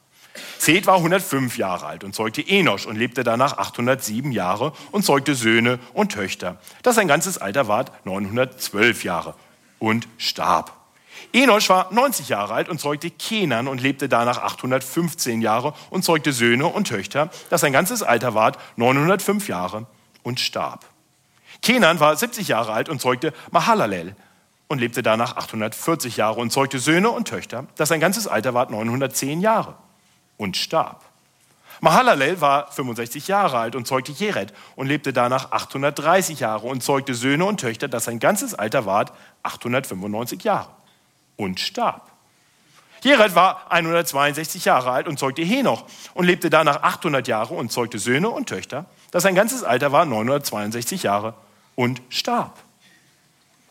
Seth 0.57 0.87
war 0.87 0.97
105 0.97 1.59
Jahre 1.59 1.85
alt 1.85 2.05
und 2.05 2.15
zeugte 2.15 2.41
Enosch 2.41 2.87
und 2.87 2.97
lebte 2.97 3.25
danach 3.25 3.59
807 3.59 4.33
Jahre 4.33 4.73
und 4.91 5.05
zeugte 5.05 5.35
Söhne 5.35 5.79
und 5.93 6.13
Töchter, 6.13 6.59
dass 6.83 6.95
sein 6.95 7.09
ganzes 7.09 7.37
Alter 7.37 7.69
ward 7.69 8.07
912 8.07 9.05
Jahre 9.05 9.35
und 9.79 10.09
starb. 10.17 10.82
Enosch 11.33 11.69
war 11.69 11.93
90 11.93 12.29
Jahre 12.29 12.55
alt 12.55 12.69
und 12.69 12.81
zeugte 12.81 13.11
Kenan 13.11 13.69
und 13.69 13.81
lebte 13.81 14.09
danach 14.09 14.39
815 14.39 15.41
Jahre 15.41 15.75
und 15.91 16.05
zeugte 16.05 16.33
Söhne 16.33 16.67
und 16.67 16.89
Töchter, 16.89 17.31
dass 17.49 17.63
sein 17.63 17.73
ganzes 17.73 18.03
Alter 18.03 18.35
ward 18.35 18.59
905 18.77 19.49
Jahre 19.49 19.87
und 20.23 20.41
starb. 20.41 20.85
Kenan 21.63 22.01
war 22.01 22.17
70 22.17 22.49
Jahre 22.49 22.73
alt 22.73 22.89
und 22.89 23.01
zeugte 23.01 23.33
Mahalalel 23.51 24.15
und 24.69 24.79
lebte 24.79 25.03
danach 25.03 25.37
840 25.37 26.17
Jahre 26.17 26.41
und 26.41 26.51
zeugte 26.51 26.79
Söhne 26.79 27.11
und 27.11 27.29
Töchter, 27.29 27.67
dass 27.77 27.89
sein 27.89 28.01
ganzes 28.01 28.27
Alter 28.27 28.53
ward 28.53 28.71
910 28.71 29.41
Jahre 29.41 29.75
und 30.37 30.57
starb. 30.57 31.05
Mahalalel 31.81 32.41
war 32.41 32.71
65 32.71 33.27
Jahre 33.27 33.59
alt 33.59 33.75
und 33.75 33.87
zeugte 33.87 34.13
Jered 34.13 34.53
und 34.77 34.87
lebte 34.87 35.13
danach 35.13 35.51
830 35.51 36.41
Jahre 36.41 36.69
und 36.69 36.83
zeugte 36.83 37.15
Söhne 37.15 37.45
und 37.45 37.61
Töchter, 37.61 37.89
dass 37.89 38.05
sein 38.05 38.19
ganzes 38.19 38.55
Alter 38.55 38.87
ward 38.87 39.13
895 39.43 40.45
Jahre 40.45 40.69
und 41.37 41.61
starb. 41.61 42.11
Jered 43.03 43.35
war 43.35 43.71
162 43.71 44.65
Jahre 44.65 44.93
alt 44.93 45.09
und 45.09 45.19
zeugte 45.19 45.43
Henoch 45.43 45.85
und 46.15 46.25
lebte 46.25 46.51
danach 46.51 46.83
800 46.83 47.27
Jahre 47.27 47.55
und 47.55 47.73
zeugte 47.73 47.99
Söhne 47.99 48.31
und 48.31 48.49
Töchter, 48.49 48.87
dass 49.11 49.25
sein 49.25 49.35
ganzes 49.35 49.65
Alter 49.65 49.91
war 49.91 50.05
962 50.05 51.03
Jahre 51.03 51.35
und 51.75 52.01
starb. 52.11 52.57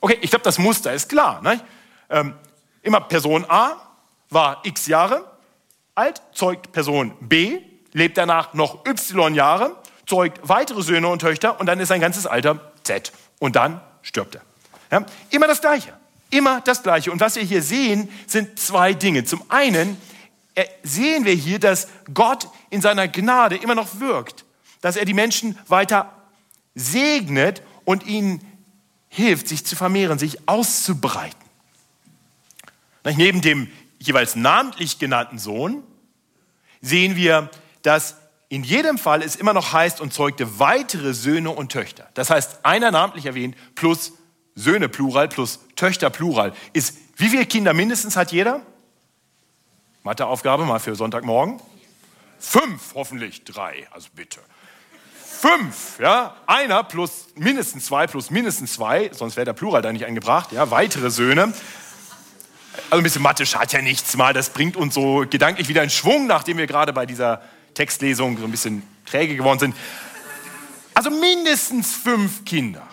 Okay, 0.01 0.18
ich 0.22 0.32
glaube, 0.32 0.44
das 0.44 0.58
Muster 0.58 0.94
ist 0.94 1.08
klar. 1.08 1.41
Ne? 1.41 1.62
Ähm, 2.10 2.34
immer 2.82 3.00
Person 3.01 3.46
A 3.48 3.77
war 4.30 4.60
x 4.63 4.88
Jahre 4.88 5.25
alt, 5.96 6.22
zeugt 6.34 6.72
Person 6.72 7.13
B, 7.22 7.60
lebt 7.94 8.18
danach 8.18 8.53
noch 8.53 8.86
y 8.86 9.34
Jahre, 9.34 9.75
zeugt 10.06 10.39
weitere 10.44 10.82
Söhne 10.82 11.08
und 11.08 11.20
Töchter 11.20 11.60
und 11.60 11.68
dann 11.68 11.80
ist 11.80 11.88
sein 11.88 12.01
ganzes 12.01 12.25
Alter 12.27 12.72
Z. 12.84 13.13
Und 13.39 13.56
dann 13.56 13.80
stirbt 14.01 14.36
er. 14.36 14.41
Ja? 14.91 15.06
Immer 15.30 15.48
das 15.48 15.62
Gleiche. 15.62 15.94
Immer 16.32 16.62
das 16.62 16.82
Gleiche. 16.82 17.12
Und 17.12 17.20
was 17.20 17.36
wir 17.36 17.44
hier 17.44 17.62
sehen, 17.62 18.10
sind 18.26 18.58
zwei 18.58 18.94
Dinge. 18.94 19.24
Zum 19.26 19.44
einen 19.50 19.98
äh, 20.56 20.66
sehen 20.84 21.26
wir 21.26 21.34
hier, 21.34 21.60
dass 21.60 21.88
Gott 22.14 22.48
in 22.70 22.82
seiner 22.82 23.08
Gnade 23.08 23.58
immer 23.58 23.76
noch 23.76 24.00
wirkt, 24.00 24.46
dass 24.82 24.96
er 24.96 25.06
die 25.06 25.14
Menschen 25.14 25.58
weiter 25.68 26.12
segnet 26.74 27.62
und 27.86 28.06
ihnen 28.06 28.42
hilft, 29.10 29.48
sich 29.50 29.66
zu 29.66 29.76
vermehren, 29.76 30.18
sich 30.18 30.48
auszubreiten. 30.48 31.40
Neben 33.04 33.42
dem 33.42 33.68
jeweils 34.00 34.36
namentlich 34.36 35.00
genannten 35.00 35.38
Sohn 35.38 35.84
sehen 36.82 37.16
wir, 37.16 37.50
dass 37.82 38.16
in 38.50 38.64
jedem 38.64 38.98
Fall 38.98 39.22
es 39.22 39.36
immer 39.36 39.54
noch 39.54 39.74
heißt 39.74 40.02
und 40.02 40.14
zeugte 40.14 40.60
weitere 40.60 41.14
Söhne 41.14 41.52
und 41.52 41.72
Töchter. 41.72 42.10
Das 42.14 42.30
heißt, 42.30 42.66
einer 42.66 42.92
namentlich 42.92 43.26
erwähnt 43.26 43.56
plus 43.76 44.14
Söhne 44.55 44.89
Plural 44.89 45.27
plus 45.27 45.60
Töchter 45.75 46.10
Plural 46.10 46.53
ist, 46.74 46.98
wie 47.15 47.29
viele 47.29 47.46
Kinder 47.46 47.74
mindestens 47.74 48.15
hat 48.15 48.31
jeder? 48.31 48.62
Matheaufgabe 50.03 50.65
mal 50.65 50.79
für 50.79 50.96
Sonntagmorgen. 50.96 51.60
Fünf, 52.39 52.96
hoffentlich 52.96 53.43
drei, 53.43 53.88
also 53.91 54.10
bitte. 54.15 54.39
Fünf, 55.24 56.00
ja, 56.00 56.36
einer 56.48 56.84
plus 56.84 57.27
mindestens 57.36 57.86
zwei 57.86 58.08
plus 58.08 58.29
mindestens 58.29 58.74
zwei, 58.74 59.10
sonst 59.13 59.36
wäre 59.38 59.46
der 59.46 59.53
Plural 59.53 59.81
da 59.81 59.91
nicht 59.91 60.05
eingebracht, 60.05 60.51
ja, 60.51 60.70
weitere 60.72 61.12
Söhne. 61.12 61.53
Also 62.89 62.98
ein 62.98 63.03
bisschen 63.03 63.22
Mathe 63.22 63.46
schadet 63.46 63.74
ja 63.74 63.81
nichts 63.81 64.15
mal, 64.17 64.34
das 64.34 64.50
bringt 64.50 64.75
uns 64.75 64.96
so 64.96 65.25
gedanklich 65.29 65.67
wieder 65.67 65.84
in 65.84 65.89
Schwung, 65.89 66.27
nachdem 66.27 66.58
wir 66.58 66.67
gerade 66.67 66.93
bei 66.93 67.05
dieser 67.05 67.41
Textlesung 67.74 68.38
so 68.38 68.46
ein 68.46 68.51
bisschen 68.51 68.84
träge 69.05 69.36
geworden 69.36 69.60
sind. 69.60 69.75
Also 70.93 71.10
mindestens 71.10 71.93
fünf 71.93 72.43
Kinder. 72.46 72.88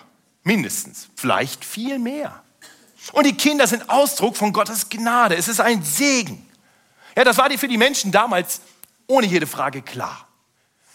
Mindestens. 0.48 1.10
Vielleicht 1.14 1.62
viel 1.62 1.98
mehr. 1.98 2.42
Und 3.12 3.26
die 3.26 3.36
Kinder 3.36 3.66
sind 3.66 3.90
Ausdruck 3.90 4.34
von 4.34 4.54
Gottes 4.54 4.88
Gnade. 4.88 5.36
Es 5.36 5.46
ist 5.46 5.60
ein 5.60 5.82
Segen. 5.82 6.48
Ja, 7.14 7.24
das 7.24 7.36
war 7.36 7.50
für 7.50 7.68
die 7.68 7.76
Menschen 7.76 8.12
damals 8.12 8.62
ohne 9.06 9.26
jede 9.26 9.46
Frage 9.46 9.82
klar. 9.82 10.26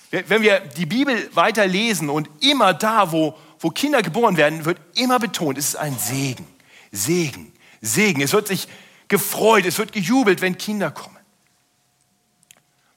Wenn 0.10 0.42
wir 0.42 0.60
die 0.60 0.88
Bibel 0.88 1.30
weiter 1.36 1.68
lesen 1.68 2.10
und 2.10 2.28
immer 2.42 2.74
da, 2.74 3.12
wo, 3.12 3.38
wo 3.60 3.70
Kinder 3.70 4.02
geboren 4.02 4.38
werden, 4.38 4.66
wird 4.66 4.80
immer 4.96 5.20
betont, 5.20 5.60
es 5.60 5.70
ist 5.70 5.76
ein 5.76 6.00
Segen. 6.00 6.48
Segen. 6.92 7.54
Segen. 7.80 8.22
Es 8.24 8.34
wird 8.34 8.48
sich 8.48 8.68
gefreut, 9.08 9.68
es 9.68 9.78
wird 9.78 9.92
gejubelt, 9.92 10.42
wenn 10.42 10.58
Kinder 10.58 10.90
kommen. 10.90 11.20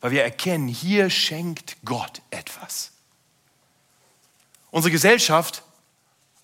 Weil 0.01 0.13
wir 0.13 0.25
erkennen, 0.25 0.69
hier 0.69 1.11
schenkt 1.11 1.77
Gott 1.85 2.23
etwas. 2.31 2.93
Unsere 4.71 4.91
Gesellschaft 4.91 5.63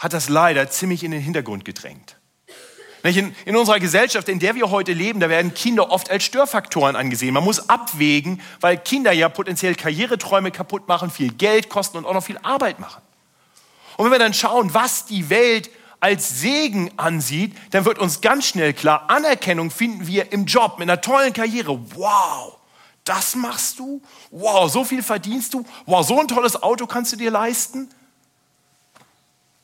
hat 0.02 0.12
das 0.12 0.28
leider 0.28 0.68
ziemlich 0.68 1.04
in 1.04 1.12
den 1.12 1.20
Hintergrund 1.20 1.64
gedrängt. 1.64 2.16
In, 3.04 3.34
in, 3.44 3.56
unserer 3.56 3.78
Gesellschaft, 3.78 4.28
in 4.28 4.40
der 4.40 4.56
wir 4.56 4.70
heute 4.70 4.92
leben, 4.92 5.20
da 5.20 5.28
werden 5.28 5.54
Kinder 5.54 5.90
oft 5.90 6.10
als 6.10 6.24
Störfaktoren 6.24 6.96
angesehen. 6.96 7.32
Man 7.34 7.44
muss 7.44 7.68
abwägen, 7.68 8.40
weil 8.60 8.78
Kinder 8.78 9.12
ja 9.12 9.28
potenziell 9.28 9.76
Karriereträume 9.76 10.50
kaputt 10.50 10.88
machen, 10.88 11.10
viel 11.10 11.32
Geld 11.32 11.68
kosten 11.68 11.98
und 11.98 12.04
auch 12.04 12.14
noch 12.14 12.24
viel 12.24 12.38
Arbeit 12.42 12.80
machen. 12.80 13.00
Und 13.96 14.04
wenn 14.04 14.12
wir 14.12 14.18
dann 14.18 14.34
schauen, 14.34 14.74
was 14.74 15.06
die 15.06 15.30
Welt 15.30 15.70
als 16.00 16.40
Segen 16.40 16.90
ansieht, 16.96 17.54
dann 17.70 17.84
wird 17.84 18.00
uns 18.00 18.20
ganz 18.20 18.46
schnell 18.46 18.72
klar, 18.72 19.08
Anerkennung 19.08 19.70
finden 19.70 20.08
wir 20.08 20.32
im 20.32 20.46
Job, 20.46 20.80
mit 20.80 20.90
einer 20.90 21.00
tollen 21.00 21.32
Karriere. 21.32 21.78
Wow, 21.94 22.56
das 23.04 23.36
machst 23.36 23.78
du? 23.78 24.02
Wow, 24.32 24.68
so 24.70 24.82
viel 24.82 25.04
verdienst 25.04 25.54
du? 25.54 25.64
Wow, 25.86 26.04
so 26.04 26.18
ein 26.20 26.26
tolles 26.26 26.60
Auto 26.60 26.88
kannst 26.88 27.12
du 27.12 27.16
dir 27.16 27.30
leisten? 27.30 27.88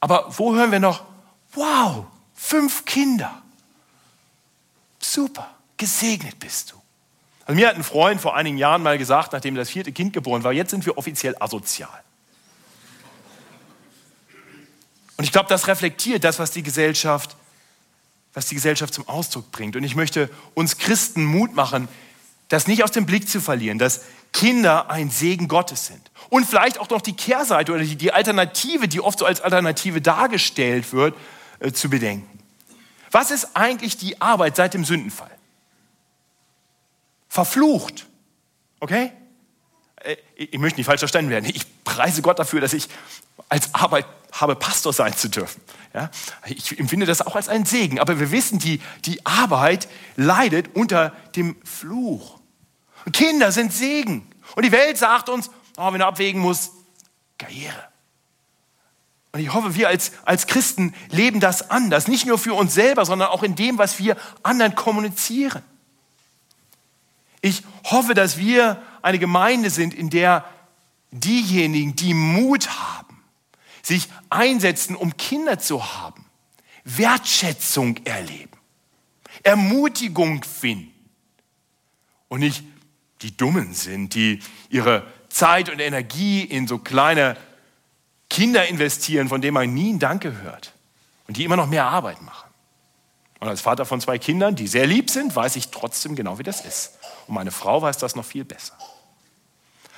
Aber 0.00 0.26
wo 0.36 0.54
hören 0.54 0.70
wir 0.70 0.80
noch, 0.80 1.04
wow, 1.52 2.06
fünf 2.34 2.84
Kinder. 2.84 3.42
Super, 4.98 5.48
gesegnet 5.76 6.38
bist 6.38 6.72
du. 6.72 6.76
Also 7.44 7.58
mir 7.58 7.68
hat 7.68 7.76
ein 7.76 7.84
Freund 7.84 8.20
vor 8.20 8.36
einigen 8.36 8.58
Jahren 8.58 8.82
mal 8.82 8.98
gesagt, 8.98 9.32
nachdem 9.32 9.54
das 9.54 9.70
vierte 9.70 9.90
Kind 9.90 10.12
geboren 10.12 10.44
war, 10.44 10.52
jetzt 10.52 10.70
sind 10.70 10.84
wir 10.84 10.98
offiziell 10.98 11.34
asozial. 11.40 12.02
Und 15.16 15.24
ich 15.24 15.32
glaube, 15.32 15.48
das 15.48 15.66
reflektiert 15.66 16.22
das, 16.24 16.38
was 16.38 16.50
die 16.52 16.62
Gesellschaft, 16.62 17.36
was 18.34 18.46
die 18.46 18.54
Gesellschaft 18.54 18.94
zum 18.94 19.08
Ausdruck 19.08 19.50
bringt. 19.50 19.74
Und 19.74 19.82
ich 19.82 19.96
möchte 19.96 20.30
uns 20.54 20.78
Christen 20.78 21.24
Mut 21.24 21.54
machen, 21.54 21.88
das 22.48 22.66
nicht 22.66 22.84
aus 22.84 22.92
dem 22.92 23.04
Blick 23.04 23.28
zu 23.28 23.40
verlieren, 23.40 23.78
dass 23.78 24.02
Kinder 24.32 24.90
ein 24.90 25.10
Segen 25.10 25.48
Gottes 25.48 25.86
sind. 25.86 26.10
Und 26.30 26.44
vielleicht 26.44 26.78
auch 26.78 26.88
noch 26.90 27.00
die 27.00 27.14
Kehrseite 27.16 27.72
oder 27.72 27.82
die, 27.82 28.12
Alternative, 28.12 28.88
die 28.88 29.00
oft 29.00 29.18
so 29.18 29.24
als 29.24 29.40
Alternative 29.40 30.00
dargestellt 30.00 30.92
wird, 30.92 31.16
äh, 31.60 31.72
zu 31.72 31.88
bedenken. 31.88 32.38
Was 33.10 33.30
ist 33.30 33.56
eigentlich 33.56 33.96
die 33.96 34.20
Arbeit 34.20 34.56
seit 34.56 34.74
dem 34.74 34.84
Sündenfall? 34.84 35.30
Verflucht. 37.28 38.06
Okay? 38.80 39.12
Äh, 39.96 40.16
ich 40.36 40.58
möchte 40.58 40.78
nicht 40.78 40.86
falsch 40.86 41.00
verstanden 41.00 41.30
werden. 41.30 41.46
Ich 41.46 41.64
preise 41.84 42.22
Gott 42.22 42.38
dafür, 42.38 42.60
dass 42.60 42.74
ich 42.74 42.88
als 43.48 43.74
Arbeit 43.74 44.06
habe, 44.32 44.56
Pastor 44.56 44.92
sein 44.92 45.16
zu 45.16 45.28
dürfen. 45.28 45.62
Ja? 45.94 46.10
Ich 46.46 46.78
empfinde 46.78 47.06
das 47.06 47.26
auch 47.26 47.36
als 47.36 47.48
einen 47.48 47.64
Segen. 47.64 47.98
Aber 47.98 48.20
wir 48.20 48.30
wissen, 48.30 48.58
die, 48.58 48.80
die 49.04 49.24
Arbeit 49.24 49.88
leidet 50.16 50.74
unter 50.74 51.10
dem 51.34 51.56
Fluch. 51.64 52.37
Kinder 53.12 53.52
sind 53.52 53.72
Segen. 53.72 54.30
Und 54.56 54.64
die 54.64 54.72
Welt 54.72 54.98
sagt 54.98 55.28
uns, 55.28 55.50
oh, 55.76 55.92
wenn 55.92 56.00
du 56.00 56.06
abwägen 56.06 56.40
musst, 56.40 56.72
Karriere. 57.38 57.88
Und 59.32 59.40
ich 59.40 59.52
hoffe, 59.52 59.74
wir 59.74 59.88
als, 59.88 60.12
als 60.24 60.46
Christen 60.46 60.94
leben 61.10 61.40
das 61.40 61.70
anders. 61.70 62.08
Nicht 62.08 62.26
nur 62.26 62.38
für 62.38 62.54
uns 62.54 62.74
selber, 62.74 63.04
sondern 63.04 63.28
auch 63.28 63.42
in 63.42 63.54
dem, 63.54 63.78
was 63.78 63.98
wir 63.98 64.16
anderen 64.42 64.74
kommunizieren. 64.74 65.62
Ich 67.40 67.62
hoffe, 67.84 68.14
dass 68.14 68.38
wir 68.38 68.82
eine 69.02 69.18
Gemeinde 69.18 69.70
sind, 69.70 69.94
in 69.94 70.10
der 70.10 70.44
diejenigen, 71.10 71.94
die 71.94 72.14
Mut 72.14 72.68
haben, 72.68 73.22
sich 73.82 74.08
einsetzen, 74.28 74.96
um 74.96 75.16
Kinder 75.16 75.58
zu 75.58 75.84
haben, 75.94 76.26
Wertschätzung 76.84 77.98
erleben, 78.04 78.58
Ermutigung 79.42 80.42
finden 80.42 80.92
und 82.28 82.40
nicht 82.40 82.64
die 83.22 83.36
Dummen 83.36 83.74
sind, 83.74 84.14
die 84.14 84.40
ihre 84.70 85.06
Zeit 85.28 85.68
und 85.68 85.80
Energie 85.80 86.42
in 86.42 86.66
so 86.66 86.78
kleine 86.78 87.36
Kinder 88.30 88.66
investieren, 88.66 89.28
von 89.28 89.40
denen 89.40 89.54
man 89.54 89.72
nie 89.72 89.92
ein 89.92 89.98
Danke 89.98 90.40
hört 90.42 90.72
und 91.26 91.36
die 91.36 91.44
immer 91.44 91.56
noch 91.56 91.66
mehr 91.66 91.86
Arbeit 91.86 92.22
machen. 92.22 92.48
Und 93.40 93.48
als 93.48 93.60
Vater 93.60 93.84
von 93.84 94.00
zwei 94.00 94.18
Kindern, 94.18 94.56
die 94.56 94.66
sehr 94.66 94.86
lieb 94.86 95.10
sind, 95.10 95.34
weiß 95.34 95.56
ich 95.56 95.70
trotzdem 95.70 96.16
genau, 96.16 96.38
wie 96.38 96.42
das 96.42 96.64
ist. 96.64 96.98
Und 97.26 97.34
meine 97.34 97.52
Frau 97.52 97.80
weiß 97.80 97.98
das 97.98 98.16
noch 98.16 98.24
viel 98.24 98.44
besser. 98.44 98.76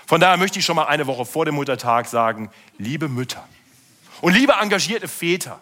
Von 0.07 0.21
daher 0.21 0.37
möchte 0.37 0.59
ich 0.59 0.65
schon 0.65 0.77
mal 0.77 0.87
eine 0.87 1.07
Woche 1.07 1.25
vor 1.25 1.45
dem 1.45 1.55
Muttertag 1.55 2.07
sagen, 2.07 2.51
liebe 2.79 3.09
Mütter 3.09 3.47
und 4.21 4.35
liebe 4.35 4.55
engagierte 4.61 5.09
Väter, 5.09 5.61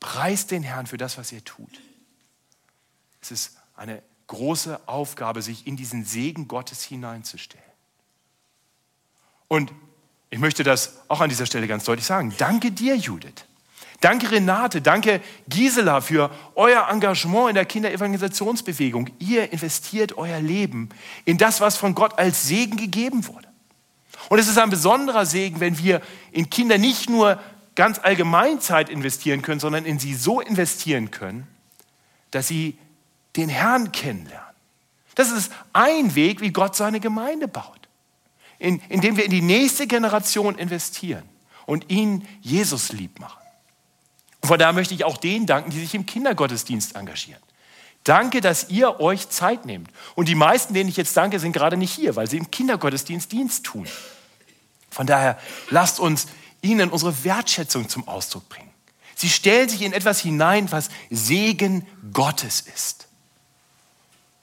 preist 0.00 0.50
den 0.50 0.62
Herrn 0.62 0.86
für 0.86 0.98
das, 0.98 1.16
was 1.18 1.32
ihr 1.32 1.42
tut. 1.44 1.80
Es 3.22 3.30
ist 3.30 3.56
eine 3.74 4.02
große 4.26 4.80
Aufgabe, 4.86 5.42
sich 5.42 5.66
in 5.66 5.76
diesen 5.76 6.04
Segen 6.04 6.48
Gottes 6.48 6.82
hineinzustellen. 6.82 7.64
Und 9.48 9.72
ich 10.30 10.38
möchte 10.38 10.64
das 10.64 11.02
auch 11.08 11.20
an 11.20 11.28
dieser 11.28 11.46
Stelle 11.46 11.68
ganz 11.68 11.84
deutlich 11.84 12.06
sagen. 12.06 12.34
Danke 12.38 12.72
dir, 12.72 12.96
Judith. 12.96 13.44
Danke 14.00 14.30
Renate, 14.30 14.82
danke 14.82 15.22
Gisela 15.48 16.02
für 16.02 16.30
euer 16.56 16.88
Engagement 16.90 17.50
in 17.50 17.54
der 17.54 17.64
Kinderevangelisationsbewegung. 17.64 19.08
Ihr 19.18 19.50
investiert 19.52 20.18
euer 20.18 20.40
Leben 20.40 20.90
in 21.24 21.38
das, 21.38 21.60
was 21.60 21.76
von 21.76 21.94
Gott 21.94 22.18
als 22.18 22.46
Segen 22.46 22.76
gegeben 22.76 23.26
wurde. 23.26 23.48
Und 24.28 24.38
es 24.38 24.48
ist 24.48 24.58
ein 24.58 24.70
besonderer 24.70 25.24
Segen, 25.24 25.60
wenn 25.60 25.78
wir 25.78 26.02
in 26.32 26.50
Kinder 26.50 26.76
nicht 26.76 27.08
nur 27.08 27.40
ganz 27.74 27.98
allgemein 27.98 28.60
Zeit 28.60 28.88
investieren 28.88 29.40
können, 29.40 29.60
sondern 29.60 29.84
in 29.84 29.98
sie 29.98 30.14
so 30.14 30.40
investieren 30.40 31.10
können, 31.10 31.46
dass 32.30 32.48
sie 32.48 32.76
den 33.36 33.48
Herrn 33.48 33.92
kennenlernen. 33.92 34.44
Das 35.14 35.30
ist 35.30 35.52
ein 35.72 36.14
Weg, 36.14 36.40
wie 36.40 36.50
Gott 36.50 36.76
seine 36.76 37.00
Gemeinde 37.00 37.48
baut, 37.48 37.88
in, 38.58 38.80
indem 38.88 39.16
wir 39.16 39.24
in 39.24 39.30
die 39.30 39.42
nächste 39.42 39.86
Generation 39.86 40.56
investieren 40.56 41.22
und 41.66 41.90
ihnen 41.90 42.26
Jesus 42.40 42.92
lieb 42.92 43.20
machen. 43.20 43.42
Und 44.40 44.48
von 44.48 44.58
daher 44.58 44.72
möchte 44.72 44.94
ich 44.94 45.04
auch 45.04 45.16
denen 45.16 45.46
danken, 45.46 45.70
die 45.70 45.80
sich 45.80 45.94
im 45.94 46.06
Kindergottesdienst 46.06 46.96
engagieren. 46.96 47.40
Danke, 48.02 48.42
dass 48.42 48.68
ihr 48.68 49.00
euch 49.00 49.30
Zeit 49.30 49.64
nehmt. 49.64 49.90
Und 50.14 50.28
die 50.28 50.34
meisten, 50.34 50.74
denen 50.74 50.90
ich 50.90 50.98
jetzt 50.98 51.16
danke, 51.16 51.38
sind 51.38 51.52
gerade 51.52 51.78
nicht 51.78 51.92
hier, 51.92 52.16
weil 52.16 52.28
sie 52.28 52.36
im 52.36 52.50
Kindergottesdienst 52.50 53.32
Dienst 53.32 53.64
tun. 53.64 53.86
Von 54.90 55.06
daher 55.06 55.38
lasst 55.70 55.98
uns 55.98 56.26
ihnen 56.60 56.90
unsere 56.90 57.24
Wertschätzung 57.24 57.88
zum 57.88 58.06
Ausdruck 58.06 58.48
bringen. 58.48 58.70
Sie 59.14 59.30
stellen 59.30 59.68
sich 59.68 59.80
in 59.80 59.94
etwas 59.94 60.20
hinein, 60.20 60.70
was 60.70 60.90
Segen 61.10 61.86
Gottes 62.12 62.60
ist. 62.60 63.03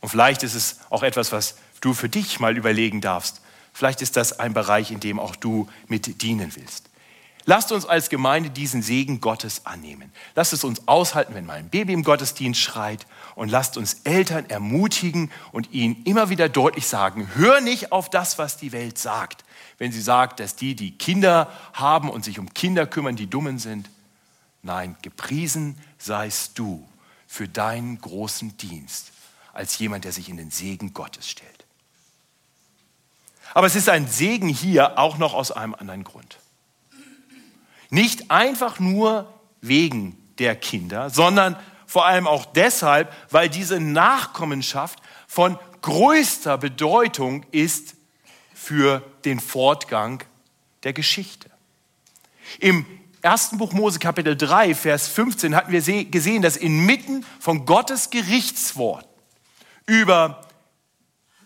Und 0.01 0.09
vielleicht 0.09 0.43
ist 0.43 0.55
es 0.55 0.79
auch 0.89 1.03
etwas, 1.03 1.31
was 1.31 1.55
du 1.79 1.93
für 1.93 2.09
dich 2.09 2.39
mal 2.39 2.57
überlegen 2.57 3.01
darfst. 3.01 3.41
Vielleicht 3.73 4.01
ist 4.01 4.17
das 4.17 4.39
ein 4.39 4.53
Bereich, 4.53 4.91
in 4.91 4.99
dem 4.99 5.19
auch 5.19 5.35
du 5.35 5.69
mit 5.87 6.21
dienen 6.21 6.55
willst. 6.55 6.89
Lasst 7.45 7.71
uns 7.71 7.85
als 7.85 8.09
Gemeinde 8.09 8.51
diesen 8.51 8.83
Segen 8.83 9.19
Gottes 9.19 9.65
annehmen. 9.65 10.11
Lasst 10.35 10.53
es 10.53 10.63
uns 10.63 10.87
aushalten, 10.87 11.33
wenn 11.33 11.45
mal 11.45 11.57
ein 11.57 11.69
Baby 11.69 11.93
im 11.93 12.03
Gottesdienst 12.03 12.59
schreit. 12.59 13.07
Und 13.33 13.49
lasst 13.49 13.77
uns 13.77 14.01
Eltern 14.03 14.47
ermutigen 14.49 15.31
und 15.51 15.71
ihnen 15.71 16.03
immer 16.03 16.29
wieder 16.29 16.49
deutlich 16.49 16.85
sagen, 16.85 17.29
hör 17.35 17.61
nicht 17.61 17.91
auf 17.91 18.09
das, 18.09 18.37
was 18.37 18.57
die 18.57 18.71
Welt 18.71 18.97
sagt. 18.97 19.43
Wenn 19.79 19.91
sie 19.91 20.01
sagt, 20.01 20.39
dass 20.39 20.55
die, 20.55 20.75
die 20.75 20.97
Kinder 20.97 21.51
haben 21.73 22.09
und 22.09 22.23
sich 22.23 22.37
um 22.37 22.53
Kinder 22.53 22.85
kümmern, 22.85 23.15
die 23.15 23.27
Dummen 23.27 23.57
sind. 23.57 23.89
Nein, 24.61 24.95
gepriesen 25.01 25.79
seist 25.97 26.59
du 26.59 26.87
für 27.25 27.47
deinen 27.47 27.99
großen 27.99 28.57
Dienst 28.57 29.11
als 29.53 29.77
jemand, 29.79 30.05
der 30.05 30.11
sich 30.11 30.29
in 30.29 30.37
den 30.37 30.51
Segen 30.51 30.93
Gottes 30.93 31.29
stellt. 31.29 31.65
Aber 33.53 33.67
es 33.67 33.75
ist 33.75 33.89
ein 33.89 34.07
Segen 34.07 34.47
hier 34.47 34.97
auch 34.97 35.17
noch 35.17 35.33
aus 35.33 35.51
einem 35.51 35.75
anderen 35.75 36.03
Grund. 36.03 36.37
Nicht 37.89 38.31
einfach 38.31 38.79
nur 38.79 39.31
wegen 39.59 40.17
der 40.39 40.55
Kinder, 40.55 41.09
sondern 41.09 41.57
vor 41.85 42.05
allem 42.05 42.27
auch 42.27 42.45
deshalb, 42.45 43.13
weil 43.29 43.49
diese 43.49 43.81
Nachkommenschaft 43.81 44.99
von 45.27 45.59
größter 45.81 46.57
Bedeutung 46.57 47.45
ist 47.51 47.95
für 48.53 49.03
den 49.25 49.39
Fortgang 49.39 50.23
der 50.83 50.93
Geschichte. 50.93 51.49
Im 52.59 52.85
ersten 53.21 53.57
Buch 53.57 53.73
Mose 53.73 53.99
Kapitel 53.99 54.37
3, 54.37 54.73
Vers 54.73 55.07
15 55.09 55.55
hatten 55.55 55.71
wir 55.71 56.05
gesehen, 56.05 56.41
dass 56.41 56.55
inmitten 56.57 57.25
von 57.39 57.65
Gottes 57.65 58.09
Gerichtswort 58.09 59.10
über 59.91 60.39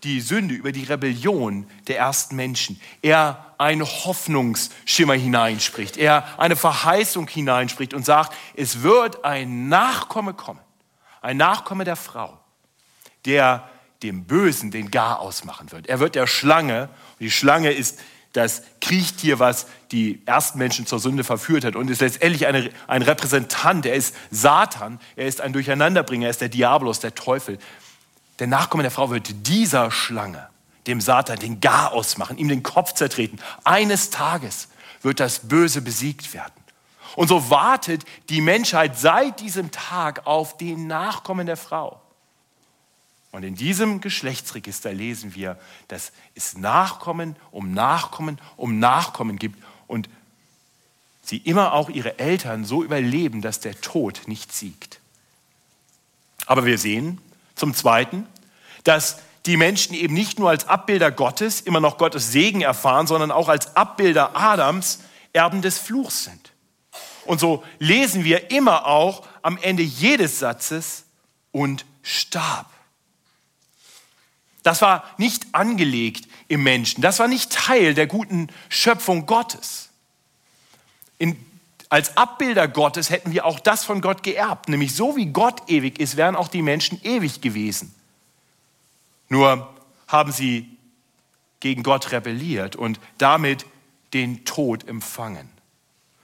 die 0.04 0.20
Sünde, 0.20 0.54
über 0.54 0.70
die 0.70 0.84
Rebellion 0.84 1.68
der 1.88 1.98
ersten 1.98 2.36
Menschen. 2.36 2.80
Er 3.02 3.44
einen 3.58 3.84
Hoffnungsschimmer 3.84 5.14
hineinspricht, 5.14 5.96
er 5.96 6.38
eine 6.38 6.54
Verheißung 6.54 7.26
hineinspricht 7.26 7.92
und 7.92 8.06
sagt, 8.06 8.32
es 8.54 8.82
wird 8.82 9.24
ein 9.24 9.68
Nachkomme 9.68 10.32
kommen, 10.32 10.60
ein 11.22 11.38
Nachkomme 11.38 11.82
der 11.82 11.96
Frau, 11.96 12.38
der 13.24 13.68
dem 14.04 14.26
Bösen 14.26 14.70
den 14.70 14.92
Gar 14.92 15.18
ausmachen 15.18 15.72
wird. 15.72 15.88
Er 15.88 15.98
wird 15.98 16.14
der 16.14 16.28
Schlange, 16.28 16.88
die 17.18 17.32
Schlange 17.32 17.72
ist 17.72 17.98
das 18.32 18.62
Kriechtier, 18.80 19.40
was 19.40 19.66
die 19.90 20.22
ersten 20.24 20.58
Menschen 20.58 20.86
zur 20.86 21.00
Sünde 21.00 21.24
verführt 21.24 21.64
hat 21.64 21.74
und 21.74 21.90
ist 21.90 22.00
letztendlich 22.00 22.46
eine, 22.46 22.70
ein 22.86 23.02
Repräsentant. 23.02 23.86
Er 23.86 23.94
ist 23.94 24.14
Satan, 24.30 25.00
er 25.16 25.26
ist 25.26 25.40
ein 25.40 25.52
Durcheinanderbringer, 25.52 26.26
er 26.26 26.30
ist 26.30 26.42
der 26.42 26.50
Diabolos, 26.50 27.00
der 27.00 27.14
Teufel. 27.14 27.58
Der 28.38 28.46
Nachkomme 28.46 28.82
der 28.82 28.92
Frau 28.92 29.10
wird 29.10 29.46
dieser 29.46 29.90
Schlange, 29.90 30.48
dem 30.86 31.00
Satan, 31.00 31.38
den 31.38 31.60
Garaus 31.60 32.18
machen, 32.18 32.38
ihm 32.38 32.48
den 32.48 32.62
Kopf 32.62 32.92
zertreten. 32.92 33.38
Eines 33.64 34.10
Tages 34.10 34.68
wird 35.02 35.20
das 35.20 35.48
Böse 35.48 35.80
besiegt 35.80 36.34
werden. 36.34 36.52
Und 37.16 37.28
so 37.28 37.48
wartet 37.48 38.04
die 38.28 38.42
Menschheit 38.42 38.98
seit 38.98 39.40
diesem 39.40 39.70
Tag 39.70 40.26
auf 40.26 40.58
den 40.58 40.86
Nachkommen 40.86 41.46
der 41.46 41.56
Frau. 41.56 42.00
Und 43.32 43.42
in 43.42 43.54
diesem 43.54 44.00
Geschlechtsregister 44.00 44.92
lesen 44.92 45.34
wir, 45.34 45.58
dass 45.88 46.12
es 46.34 46.56
Nachkommen 46.56 47.36
um 47.50 47.72
Nachkommen 47.72 48.38
um 48.56 48.78
Nachkommen 48.78 49.38
gibt 49.38 49.62
und 49.86 50.08
sie 51.22 51.38
immer 51.38 51.72
auch 51.72 51.88
ihre 51.88 52.18
Eltern 52.18 52.64
so 52.64 52.82
überleben, 52.82 53.42
dass 53.42 53.60
der 53.60 53.80
Tod 53.80 54.22
nicht 54.26 54.52
siegt. 54.52 55.00
Aber 56.46 56.64
wir 56.64 56.78
sehen, 56.78 57.20
zum 57.56 57.74
Zweiten, 57.74 58.26
dass 58.84 59.18
die 59.46 59.56
Menschen 59.56 59.94
eben 59.94 60.14
nicht 60.14 60.38
nur 60.38 60.50
als 60.50 60.68
Abbilder 60.68 61.10
Gottes 61.10 61.60
immer 61.60 61.80
noch 61.80 61.98
Gottes 61.98 62.30
Segen 62.30 62.60
erfahren, 62.60 63.06
sondern 63.06 63.32
auch 63.32 63.48
als 63.48 63.76
Abbilder 63.76 64.36
Adams 64.36 65.00
Erben 65.32 65.62
des 65.62 65.78
Fluchs 65.78 66.24
sind. 66.24 66.52
Und 67.24 67.40
so 67.40 67.64
lesen 67.78 68.24
wir 68.24 68.50
immer 68.50 68.86
auch 68.86 69.26
am 69.42 69.58
Ende 69.58 69.82
jedes 69.82 70.38
Satzes 70.38 71.04
und 71.52 71.84
starb. 72.02 72.70
Das 74.62 74.82
war 74.82 75.04
nicht 75.16 75.46
angelegt 75.52 76.28
im 76.48 76.62
Menschen. 76.62 77.00
Das 77.00 77.18
war 77.18 77.28
nicht 77.28 77.52
Teil 77.52 77.94
der 77.94 78.06
guten 78.06 78.48
Schöpfung 78.68 79.26
Gottes. 79.26 79.90
In 81.18 81.36
als 81.88 82.16
Abbilder 82.16 82.66
Gottes 82.68 83.10
hätten 83.10 83.32
wir 83.32 83.44
auch 83.46 83.60
das 83.60 83.84
von 83.84 84.00
Gott 84.00 84.22
geerbt. 84.22 84.68
Nämlich 84.68 84.94
so 84.94 85.16
wie 85.16 85.26
Gott 85.26 85.68
ewig 85.68 86.00
ist, 86.00 86.16
wären 86.16 86.36
auch 86.36 86.48
die 86.48 86.62
Menschen 86.62 87.00
ewig 87.02 87.40
gewesen. 87.40 87.94
Nur 89.28 89.68
haben 90.08 90.32
sie 90.32 90.68
gegen 91.60 91.82
Gott 91.82 92.12
rebelliert 92.12 92.76
und 92.76 93.00
damit 93.18 93.66
den 94.14 94.44
Tod 94.44 94.86
empfangen. 94.88 95.48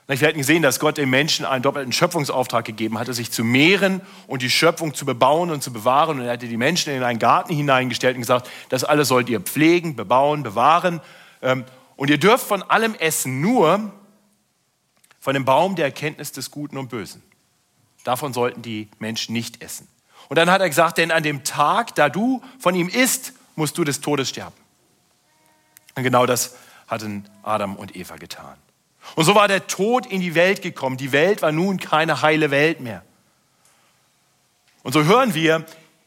Wir 0.07 0.27
hätten 0.27 0.39
gesehen, 0.39 0.61
dass 0.61 0.79
Gott 0.79 0.97
den 0.97 1.09
Menschen 1.09 1.45
einen 1.45 1.63
doppelten 1.63 1.93
Schöpfungsauftrag 1.93 2.65
gegeben 2.65 2.99
hatte, 2.99 3.13
sich 3.13 3.31
zu 3.31 3.43
mehren 3.43 4.01
und 4.27 4.41
die 4.41 4.49
Schöpfung 4.49 4.93
zu 4.93 5.05
bebauen 5.05 5.49
und 5.49 5.63
zu 5.63 5.71
bewahren. 5.71 6.19
Und 6.19 6.25
er 6.25 6.33
hatte 6.33 6.47
die 6.47 6.57
Menschen 6.57 6.93
in 6.93 7.03
einen 7.03 7.19
Garten 7.19 7.55
hineingestellt 7.55 8.15
und 8.15 8.21
gesagt, 8.21 8.49
das 8.67 8.83
alles 8.83 9.07
sollt 9.07 9.29
ihr 9.29 9.39
pflegen, 9.39 9.95
bebauen, 9.95 10.43
bewahren. 10.43 10.99
Ähm, 11.41 11.63
und 11.95 12.09
ihr 12.09 12.17
dürft 12.17 12.45
von 12.45 12.63
allem 12.63 12.95
essen, 12.95 13.39
nur 13.39 13.93
von 15.23 15.33
dem 15.35 15.45
Baum 15.45 15.77
der 15.77 15.85
Erkenntnis 15.85 16.33
des 16.33 16.51
Guten 16.51 16.75
und 16.75 16.89
Bösen. 16.89 17.23
Davon 18.03 18.33
sollten 18.33 18.61
die 18.61 18.89
Menschen 18.99 19.31
nicht 19.31 19.63
essen. 19.63 19.87
Und 20.27 20.35
dann 20.37 20.51
hat 20.51 20.59
er 20.59 20.67
gesagt, 20.67 20.97
denn 20.97 21.11
an 21.11 21.23
dem 21.23 21.45
Tag, 21.45 21.95
da 21.95 22.09
du 22.09 22.43
von 22.59 22.75
ihm 22.75 22.89
isst, 22.89 23.31
musst 23.55 23.77
du 23.77 23.85
des 23.85 24.01
Todes 24.01 24.27
sterben. 24.27 24.57
Und 25.95 26.03
genau 26.03 26.25
das 26.25 26.57
hatten 26.87 27.23
Adam 27.41 27.77
und 27.77 27.95
Eva 27.95 28.17
getan. 28.17 28.57
Und 29.15 29.23
so 29.23 29.33
war 29.33 29.47
der 29.47 29.65
Tod 29.65 30.05
in 30.05 30.19
die 30.19 30.35
Welt 30.35 30.61
gekommen. 30.61 30.97
Die 30.97 31.13
Welt 31.13 31.41
war 31.41 31.53
nun 31.53 31.79
keine 31.79 32.21
heile 32.21 32.51
Welt 32.51 32.81
mehr. 32.81 33.01
Und 34.81 34.91
so 34.91 35.05
hören 35.05 35.33
wir 35.33 35.65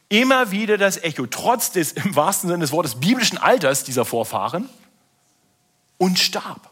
immer 0.09 0.51
wieder 0.51 0.77
das 0.77 0.97
Echo, 0.97 1.25
trotz 1.25 1.71
des 1.71 1.93
im 1.93 2.15
wahrsten 2.15 2.49
Sinne 2.49 2.61
des 2.61 2.71
Wortes 2.71 2.99
biblischen 2.99 3.39
Alters 3.39 3.83
dieser 3.83 4.05
Vorfahren, 4.05 4.69
und 5.97 6.19
starb. 6.19 6.69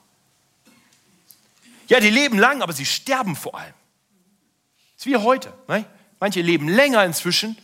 Ja, 1.87 1.99
die 1.99 2.09
leben 2.09 2.37
lang, 2.37 2.61
aber 2.61 2.73
sie 2.73 2.85
sterben 2.85 3.35
vor 3.35 3.57
allem. 3.57 3.73
Das 4.95 5.05
ist 5.05 5.11
wie 5.11 5.17
heute. 5.17 5.53
Ne? 5.67 5.85
Manche 6.19 6.41
leben 6.41 6.67
länger 6.67 7.03
inzwischen, 7.03 7.57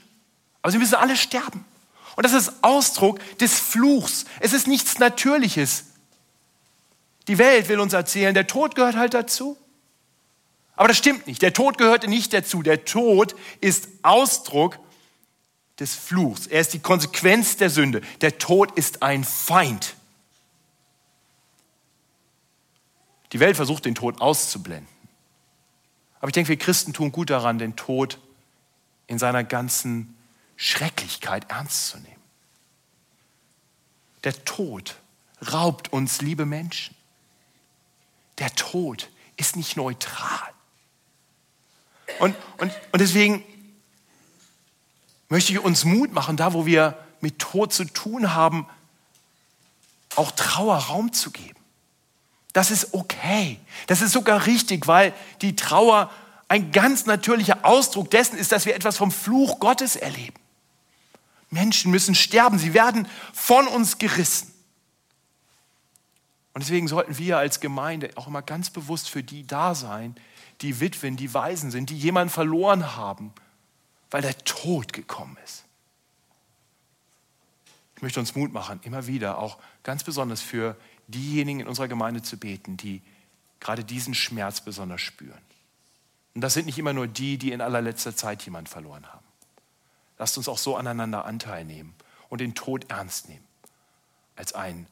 aber 0.62 0.72
sie 0.72 0.78
müssen 0.78 0.96
alle 0.96 1.16
sterben. 1.16 1.66
Und 2.16 2.26
das 2.26 2.34
ist 2.34 2.64
Ausdruck 2.64 3.20
des 3.38 3.60
Fluchs. 3.60 4.26
Es 4.40 4.54
ist 4.54 4.68
nichts 4.68 5.00
Natürliches. 5.00 5.86
Die 7.28 7.38
Welt 7.38 7.70
will 7.70 7.80
uns 7.80 7.94
erzählen, 7.94 8.34
der 8.34 8.48
Tod 8.48 8.76
gehört 8.76 8.96
halt 8.96 9.14
dazu. 9.14 9.58
Aber 10.76 10.88
das 10.88 10.98
stimmt 10.98 11.28
nicht. 11.28 11.42
Der 11.42 11.54
Tod 11.54 11.78
gehörte 11.78 12.08
nicht 12.08 12.34
dazu. 12.34 12.64
Der 12.64 12.86
Tod 12.86 13.36
ist 13.62 13.88
Ausdruck 14.02 14.80
des 15.80 15.96
Fluchs. 15.96 16.48
Er 16.48 16.62
ist 16.62 16.74
die 16.74 16.80
Konsequenz 16.80 17.58
der 17.58 17.70
Sünde. 17.70 18.02
Der 18.22 18.38
Tod 18.38 18.78
ist 18.78 19.04
ein 19.04 19.24
Feind. 19.24 19.96
Die 23.34 23.40
Welt 23.40 23.56
versucht, 23.56 23.86
den 23.86 23.96
Tod 23.96 24.22
auszublenden. 24.22 24.88
Aber 26.20 26.28
ich 26.28 26.34
denke, 26.34 26.50
wir 26.50 26.58
Christen 26.58 26.94
tun 26.94 27.12
gut 27.12 27.30
daran, 27.30 27.58
den 27.58 27.76
Tod 27.76 28.20
in 29.08 29.18
seiner 29.18 29.44
ganzen 29.44 30.16
Schrecklichkeit 30.56 31.50
ernst 31.50 31.88
zu 31.88 31.98
nehmen. 32.00 32.22
Der 34.24 34.46
Tod 34.46 34.96
raubt 35.52 35.92
uns, 35.92 36.22
liebe 36.22 36.46
Menschen. 36.46 36.96
Der 38.38 38.54
Tod 38.54 39.10
ist 39.38 39.56
nicht 39.56 39.78
neutral. 39.78 40.54
Und, 42.20 42.36
und, 42.58 42.72
und 42.92 43.00
deswegen 43.00 43.44
möchte 45.30 45.54
ich 45.54 45.60
uns 45.60 45.86
Mut 45.86 46.14
machen, 46.14 46.38
da 46.38 46.54
wo 46.54 46.66
wir 46.66 46.98
mit 47.22 47.40
Tod 47.40 47.74
zu 47.74 47.86
tun 47.86 48.34
haben, 48.34 48.68
auch 50.16 50.32
Trauer 50.32 50.76
Raum 50.76 51.14
zu 51.14 51.32
geben. 51.32 51.61
Das 52.54 52.72
ist 52.72 52.94
okay. 52.94 53.60
Das 53.88 54.02
ist 54.02 54.12
sogar 54.12 54.46
richtig, 54.46 54.88
weil 54.88 55.14
die 55.42 55.56
Trauer 55.56 56.12
ein 56.48 56.72
ganz 56.72 57.06
natürlicher 57.06 57.60
Ausdruck 57.64 58.12
dessen 58.12 58.38
ist, 58.38 58.52
dass 58.52 58.66
wir 58.66 58.76
etwas 58.76 58.98
vom 58.98 59.12
Fluch 59.12 59.60
Gottes 59.60 59.96
erleben. 59.96 60.40
Menschen 61.50 61.92
müssen 61.92 62.16
sterben, 62.16 62.60
sie 62.60 62.74
werden 62.74 63.08
von 63.34 63.68
uns 63.68 63.98
gerissen. 63.98 64.54
Und 66.54 66.62
deswegen 66.64 66.88
sollten 66.88 67.18
wir 67.18 67.38
als 67.38 67.60
Gemeinde 67.62 68.10
auch 68.16 68.28
immer 68.28 68.42
ganz 68.42 68.70
bewusst 68.70 69.10
für 69.10 69.24
die 69.24 69.48
da 69.48 69.76
sein, 69.76 70.16
die 70.62 70.80
Witwen, 70.80 71.16
die 71.16 71.34
Waisen 71.34 71.72
sind, 71.72 71.90
die 71.90 71.98
jemanden 71.98 72.32
verloren 72.32 72.96
haben, 72.96 73.34
weil 74.10 74.22
der 74.22 74.38
Tod 74.40 74.92
gekommen 74.94 75.38
ist. 75.46 75.64
Ich 77.96 78.02
möchte 78.02 78.20
uns 78.20 78.36
Mut 78.36 78.52
machen, 78.52 78.80
immer 78.84 79.08
wieder 79.08 79.38
auch 79.38 79.58
ganz 79.84 80.04
besonders 80.04 80.42
für 80.42 80.76
diejenigen 81.12 81.62
in 81.62 81.68
unserer 81.68 81.88
Gemeinde 81.88 82.22
zu 82.22 82.38
beten, 82.38 82.78
die 82.78 83.02
gerade 83.60 83.84
diesen 83.84 84.14
Schmerz 84.14 84.62
besonders 84.62 85.02
spüren. 85.02 85.42
Und 86.34 86.42
das 86.42 86.54
sind 86.54 86.66
nicht 86.66 86.80
immer 86.80 86.94
nur 86.94 87.08
die, 87.08 87.38
die 87.38 87.52
in 87.52 87.62
allerletzter 87.62 88.16
Zeit 88.16 88.44
jemanden 88.44 88.68
verloren 88.68 89.06
haben. 89.08 89.26
Lasst 90.18 90.38
uns 90.38 90.48
auch 90.48 90.58
so 90.58 90.76
aneinander 90.76 91.26
Anteil 91.26 91.66
nehmen 91.66 91.94
und 92.30 92.42
den 92.42 92.56
Tod 92.56 92.90
ernst 92.90 93.28
nehmen. 93.28 93.46
Als 94.36 94.54
einen 94.54 94.88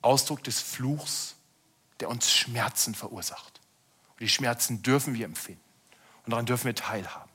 Ausdruck 0.00 0.42
des 0.42 0.60
Fluchs, 0.60 1.36
der 2.00 2.08
uns 2.08 2.30
Schmerzen 2.30 2.94
verursacht. 2.94 3.60
Und 4.12 4.20
die 4.20 4.28
Schmerzen 4.28 4.82
dürfen 4.82 5.14
wir 5.14 5.24
empfinden. 5.24 5.60
Und 6.24 6.32
daran 6.32 6.46
dürfen 6.46 6.64
wir 6.64 6.74
teilhaben. 6.74 7.30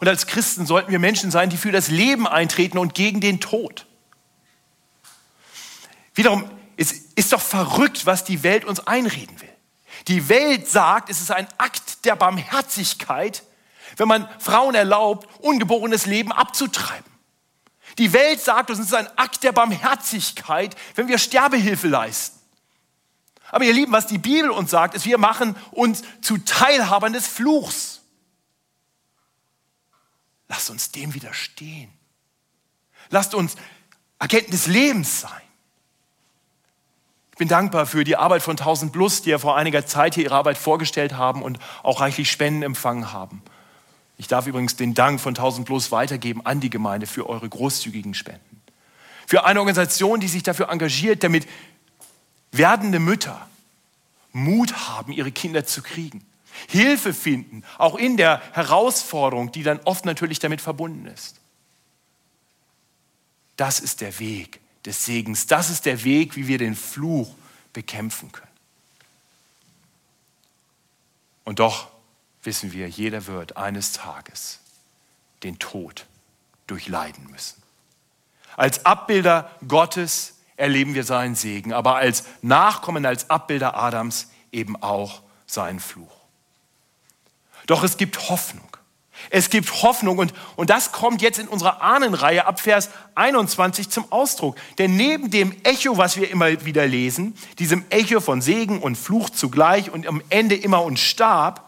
Und 0.00 0.08
als 0.08 0.26
Christen 0.26 0.66
sollten 0.66 0.92
wir 0.92 0.98
Menschen 0.98 1.30
sein, 1.30 1.50
die 1.50 1.56
für 1.56 1.72
das 1.72 1.88
Leben 1.88 2.28
eintreten 2.28 2.78
und 2.78 2.94
gegen 2.94 3.20
den 3.20 3.40
Tod. 3.40 3.86
Wiederum, 6.14 6.48
es 6.76 6.92
ist 6.92 7.32
doch 7.32 7.40
verrückt, 7.40 8.06
was 8.06 8.24
die 8.24 8.42
Welt 8.42 8.64
uns 8.64 8.80
einreden 8.86 9.40
will. 9.40 9.48
Die 10.08 10.28
Welt 10.28 10.68
sagt, 10.68 11.08
es 11.10 11.20
ist 11.20 11.30
ein 11.30 11.46
Akt 11.58 12.04
der 12.04 12.16
Barmherzigkeit, 12.16 13.42
wenn 13.96 14.08
man 14.08 14.28
Frauen 14.38 14.74
erlaubt, 14.74 15.28
ungeborenes 15.40 16.06
Leben 16.06 16.32
abzutreiben. 16.32 17.12
Die 17.98 18.12
Welt 18.12 18.40
sagt 18.40 18.70
es 18.70 18.78
ist 18.78 18.94
ein 18.94 19.06
Akt 19.16 19.44
der 19.44 19.52
Barmherzigkeit, 19.52 20.74
wenn 20.96 21.08
wir 21.08 21.18
Sterbehilfe 21.18 21.86
leisten. 21.86 22.40
Aber 23.50 23.64
ihr 23.64 23.72
Lieben, 23.72 23.92
was 23.92 24.08
die 24.08 24.18
Bibel 24.18 24.50
uns 24.50 24.70
sagt, 24.70 24.94
ist, 24.94 25.04
wir 25.04 25.18
machen 25.18 25.54
uns 25.70 26.02
zu 26.20 26.38
Teilhabern 26.38 27.12
des 27.12 27.28
Fluchs. 27.28 28.00
Lasst 30.48 30.70
uns 30.70 30.90
dem 30.90 31.14
widerstehen. 31.14 31.92
Lasst 33.10 33.34
uns 33.34 33.54
Agenten 34.18 34.50
des 34.50 34.66
Lebens 34.66 35.20
sein. 35.20 35.43
Ich 37.34 37.38
bin 37.38 37.48
dankbar 37.48 37.86
für 37.86 38.04
die 38.04 38.14
Arbeit 38.14 38.42
von 38.42 38.56
1000 38.56 38.92
Plus, 38.92 39.22
die 39.22 39.30
ja 39.30 39.40
vor 39.40 39.56
einiger 39.56 39.84
Zeit 39.84 40.14
hier 40.14 40.22
ihre 40.22 40.36
Arbeit 40.36 40.56
vorgestellt 40.56 41.14
haben 41.14 41.42
und 41.42 41.58
auch 41.82 42.00
reichlich 42.00 42.30
Spenden 42.30 42.62
empfangen 42.62 43.12
haben. 43.12 43.42
Ich 44.16 44.28
darf 44.28 44.46
übrigens 44.46 44.76
den 44.76 44.94
Dank 44.94 45.20
von 45.20 45.34
1000 45.34 45.66
Plus 45.66 45.90
weitergeben 45.90 46.46
an 46.46 46.60
die 46.60 46.70
Gemeinde 46.70 47.08
für 47.08 47.28
eure 47.28 47.48
großzügigen 47.48 48.14
Spenden. 48.14 48.62
Für 49.26 49.46
eine 49.46 49.58
Organisation, 49.58 50.20
die 50.20 50.28
sich 50.28 50.44
dafür 50.44 50.68
engagiert, 50.68 51.24
damit 51.24 51.48
werdende 52.52 53.00
Mütter 53.00 53.48
Mut 54.30 54.86
haben, 54.86 55.10
ihre 55.10 55.32
Kinder 55.32 55.66
zu 55.66 55.82
kriegen. 55.82 56.24
Hilfe 56.68 57.12
finden, 57.12 57.64
auch 57.78 57.96
in 57.96 58.16
der 58.16 58.42
Herausforderung, 58.52 59.50
die 59.50 59.64
dann 59.64 59.80
oft 59.86 60.04
natürlich 60.04 60.38
damit 60.38 60.60
verbunden 60.60 61.06
ist. 61.06 61.40
Das 63.56 63.80
ist 63.80 64.02
der 64.02 64.20
Weg 64.20 64.60
des 64.86 65.04
Segens. 65.04 65.46
Das 65.46 65.70
ist 65.70 65.86
der 65.86 66.04
Weg, 66.04 66.36
wie 66.36 66.48
wir 66.48 66.58
den 66.58 66.74
Fluch 66.74 67.34
bekämpfen 67.72 68.32
können. 68.32 68.48
Und 71.44 71.58
doch 71.58 71.88
wissen 72.42 72.72
wir, 72.72 72.88
jeder 72.88 73.26
wird 73.26 73.56
eines 73.56 73.92
Tages 73.92 74.60
den 75.42 75.58
Tod 75.58 76.06
durchleiden 76.66 77.30
müssen. 77.30 77.62
Als 78.56 78.86
Abbilder 78.86 79.50
Gottes 79.66 80.34
erleben 80.56 80.94
wir 80.94 81.04
seinen 81.04 81.34
Segen, 81.34 81.72
aber 81.72 81.96
als 81.96 82.24
Nachkommen, 82.42 83.04
als 83.04 83.28
Abbilder 83.28 83.76
Adams 83.76 84.30
eben 84.52 84.80
auch 84.82 85.22
seinen 85.46 85.80
Fluch. 85.80 86.12
Doch 87.66 87.82
es 87.82 87.96
gibt 87.96 88.28
Hoffnung. 88.28 88.73
Es 89.30 89.50
gibt 89.50 89.82
Hoffnung 89.82 90.18
und, 90.18 90.34
und 90.56 90.70
das 90.70 90.92
kommt 90.92 91.22
jetzt 91.22 91.38
in 91.38 91.48
unserer 91.48 91.82
Ahnenreihe 91.82 92.46
ab 92.46 92.60
Vers 92.60 92.90
21 93.14 93.88
zum 93.90 94.10
Ausdruck. 94.10 94.56
Denn 94.78 94.96
neben 94.96 95.30
dem 95.30 95.54
Echo, 95.62 95.96
was 95.96 96.16
wir 96.16 96.30
immer 96.30 96.64
wieder 96.64 96.86
lesen, 96.86 97.36
diesem 97.58 97.84
Echo 97.90 98.20
von 98.20 98.42
Segen 98.42 98.80
und 98.80 98.96
Fluch 98.96 99.30
zugleich 99.30 99.90
und 99.90 100.06
am 100.06 100.22
Ende 100.28 100.54
immer 100.54 100.82
und 100.82 100.98
starb, 100.98 101.64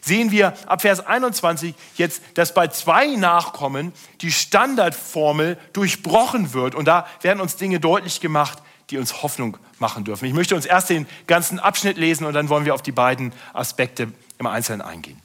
sehen 0.00 0.30
wir 0.30 0.54
ab 0.66 0.82
Vers 0.82 1.04
21 1.06 1.74
jetzt, 1.96 2.22
dass 2.34 2.54
bei 2.54 2.68
zwei 2.68 3.06
Nachkommen 3.16 3.92
die 4.20 4.32
Standardformel 4.32 5.58
durchbrochen 5.72 6.52
wird. 6.52 6.74
Und 6.74 6.86
da 6.86 7.06
werden 7.22 7.40
uns 7.40 7.56
Dinge 7.56 7.80
deutlich 7.80 8.20
gemacht, 8.20 8.58
die 8.90 8.98
uns 8.98 9.22
Hoffnung 9.22 9.56
machen 9.78 10.04
dürfen. 10.04 10.24
Ich 10.24 10.34
möchte 10.34 10.54
uns 10.54 10.66
erst 10.66 10.90
den 10.90 11.06
ganzen 11.26 11.58
Abschnitt 11.58 11.98
lesen 11.98 12.26
und 12.26 12.34
dann 12.34 12.48
wollen 12.48 12.64
wir 12.64 12.74
auf 12.74 12.82
die 12.82 12.92
beiden 12.92 13.32
Aspekte 13.52 14.12
im 14.38 14.46
Einzelnen 14.46 14.80
eingehen. 14.80 15.20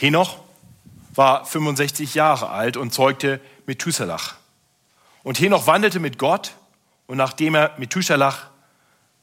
Henoch 0.00 0.38
war 1.14 1.44
65 1.44 2.14
Jahre 2.14 2.48
alt 2.48 2.78
und 2.78 2.94
zeugte 2.94 3.38
Methuselach. 3.66 4.36
Und 5.22 5.38
Henoch 5.38 5.66
wandelte 5.66 6.00
mit 6.00 6.16
Gott 6.18 6.52
und 7.06 7.18
nachdem 7.18 7.54
er 7.54 7.74
Methuselach 7.76 8.46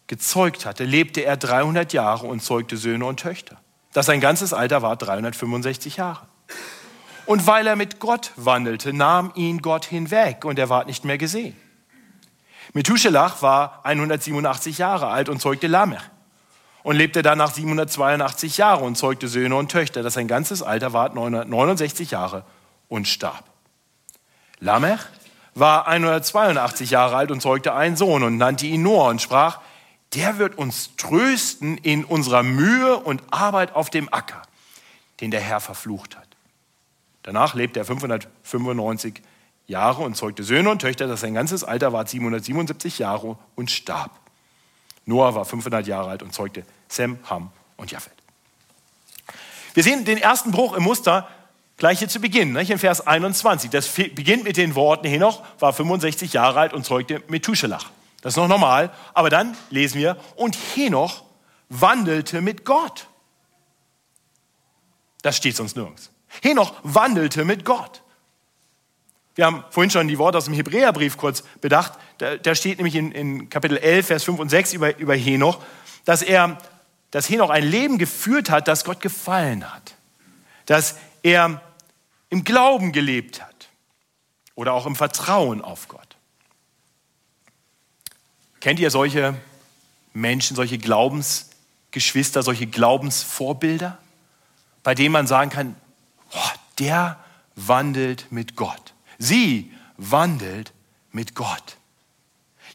gezeugt 0.05 0.67
hatte, 0.67 0.83
lebte 0.83 1.21
er 1.21 1.35
300 1.35 1.93
Jahre 1.93 2.27
und 2.27 2.43
zeugte 2.43 2.77
Söhne 2.77 3.05
und 3.05 3.19
Töchter. 3.19 3.57
Das 3.93 4.05
sein 4.05 4.21
ganzes 4.21 4.53
Alter 4.53 4.83
war 4.83 4.95
365 4.95 5.97
Jahre. 5.97 6.27
Und 7.25 7.47
weil 7.47 7.65
er 7.65 7.75
mit 7.75 7.99
Gott 7.99 8.31
wandelte, 8.35 8.93
nahm 8.93 9.31
ihn 9.33 9.63
Gott 9.63 9.85
hinweg 9.85 10.45
und 10.45 10.59
er 10.59 10.69
ward 10.69 10.85
nicht 10.85 11.05
mehr 11.05 11.17
gesehen. 11.17 11.57
Methuselach 12.73 13.41
war 13.41 13.83
187 13.83 14.77
Jahre 14.77 15.07
alt 15.07 15.27
und 15.27 15.41
zeugte 15.41 15.65
Lamech 15.65 16.03
und 16.88 16.95
lebte 16.95 17.21
danach 17.21 17.54
782 17.54 18.56
Jahre 18.56 18.86
und 18.86 18.97
zeugte 18.97 19.28
Söhne 19.28 19.58
und 19.58 19.69
Töchter. 19.69 20.04
Das 20.04 20.13
sein 20.13 20.30
ganzes 20.30 20.63
Alter 20.63 20.93
war 20.93 21.10
969 21.10 22.12
Jahre 22.12 22.45
und 22.88 23.10
starb. 23.10 23.43
Lamech 24.62 25.02
war 25.54 25.86
182 25.86 26.91
Jahre 26.91 27.17
alt 27.17 27.30
und 27.30 27.41
zeugte 27.41 27.73
einen 27.73 27.97
Sohn 27.97 28.23
und 28.23 28.38
nannte 28.38 28.67
ihn 28.67 28.84
Noah 28.84 29.10
und 29.10 29.21
sprach, 29.21 29.60
der 30.13 30.38
wird 30.38 30.58
uns 30.58 30.95
trösten 30.95 31.78
in 31.78 32.06
unserer 32.06 32.41
Mühe 32.41 32.95
und 32.95 33.21
Arbeit 33.32 33.76
auf 33.76 33.89
dem 33.89 34.08
Acker, 34.13 34.41
den 35.19 35.30
der 35.30 35.41
Herr 35.41 35.60
verflucht 35.60 36.15
hat. 36.15 36.30
Danach 37.23 37.54
lebte 37.54 37.82
er 37.82 37.86
595 37.86 39.21
Jahre 39.65 40.04
und 40.04 40.15
zeugte 40.15 40.43
Söhne 40.43 40.69
und 40.69 40.80
Töchter, 40.80 41.08
das 41.08 41.19
sein 41.19 41.34
ganzes 41.34 41.65
Alter 41.65 41.91
war 41.91 42.08
777 42.08 42.97
Jahre 42.97 43.38
und 43.56 43.71
starb. 43.71 44.12
Noah 45.04 45.36
war 45.36 45.43
500 45.43 45.86
Jahre 45.86 46.12
alt 46.12 46.23
und 46.23 46.34
zeugte 46.34 46.63
Sem, 46.88 47.19
Ham 47.30 47.52
und 47.78 47.91
Japhet. 47.91 48.13
Wir 49.73 49.84
sehen 49.84 50.06
den 50.06 50.17
ersten 50.17 50.52
Bruch 50.52 50.73
im 50.73 50.84
Muster 50.84 51.28
gleich 51.78 52.00
hier 52.00 52.10
zu 52.10 52.19
Beginn, 52.19 52.54
nicht? 52.54 52.71
in 52.71 52.80
Vers 52.80 53.06
21. 53.06 53.69
Das 53.69 53.88
beginnt 53.88 54.43
mit 54.43 54.58
den 54.58 54.76
Worten, 54.76 55.08
Henoch 55.08 55.43
war 55.60 55.73
65 55.73 56.34
Jahre 56.34 56.60
alt 56.60 56.73
und 56.73 56.86
zeugte 56.86 57.21
Methuselach. 57.28 57.91
Das 58.21 58.34
ist 58.34 58.38
noch 58.38 58.47
normal. 58.47 58.91
Aber 59.13 59.30
dann 59.30 59.56
lesen 59.69 60.00
wir, 60.00 60.17
und 60.36 60.58
Henoch 60.76 61.23
wandelte 61.69 62.41
mit 62.41 62.65
Gott. 62.65 63.08
Das 65.21 65.38
steht 65.38 65.56
sonst 65.56 65.76
nirgends. 65.76 66.12
Henoch 66.41 66.73
wandelte 66.84 67.45
mit 67.45 67.63
Gott. 67.63 68.02
Wir 69.36 69.45
haben 69.45 69.63
vorhin 69.69 69.91
schon 69.91 70.08
die 70.08 70.17
Worte 70.17 70.39
aus 70.39 70.45
dem 70.45 70.56
Hebräerbrief 70.56 71.17
kurz 71.17 71.43
bedacht. 71.62 71.93
Da, 72.17 72.38
da 72.38 72.56
steht 72.56 72.78
nämlich 72.78 72.95
in, 72.95 73.12
in, 73.12 73.50
Kapitel 73.50 73.78
11, 73.78 74.08
Vers 74.08 74.23
5 74.23 74.39
und 74.39 74.50
6 74.50 74.73
über, 74.73 74.97
über 74.97 75.15
Henoch, 75.15 75.60
dass 76.06 76.23
er 76.23 76.58
dass 77.11 77.29
Henoch 77.29 77.49
ein 77.49 77.63
Leben 77.63 77.97
geführt 77.97 78.49
hat, 78.49 78.67
das 78.67 78.83
Gott 78.83 79.01
gefallen 79.01 79.71
hat. 79.71 79.95
Dass 80.65 80.97
er 81.23 81.61
im 82.29 82.43
Glauben 82.43 82.91
gelebt 82.91 83.41
hat 83.41 83.69
oder 84.55 84.73
auch 84.73 84.85
im 84.85 84.95
Vertrauen 84.95 85.61
auf 85.61 85.87
Gott. 85.87 86.17
Kennt 88.59 88.79
ihr 88.79 88.91
solche 88.91 89.35
Menschen, 90.13 90.55
solche 90.55 90.77
Glaubensgeschwister, 90.77 92.43
solche 92.43 92.67
Glaubensvorbilder, 92.67 93.97
bei 94.83 94.95
denen 94.95 95.11
man 95.11 95.27
sagen 95.27 95.51
kann, 95.51 95.75
boah, 96.31 96.53
der 96.79 97.23
wandelt 97.55 98.31
mit 98.31 98.55
Gott. 98.55 98.93
Sie 99.17 99.71
wandelt 99.97 100.73
mit 101.11 101.35
Gott. 101.35 101.77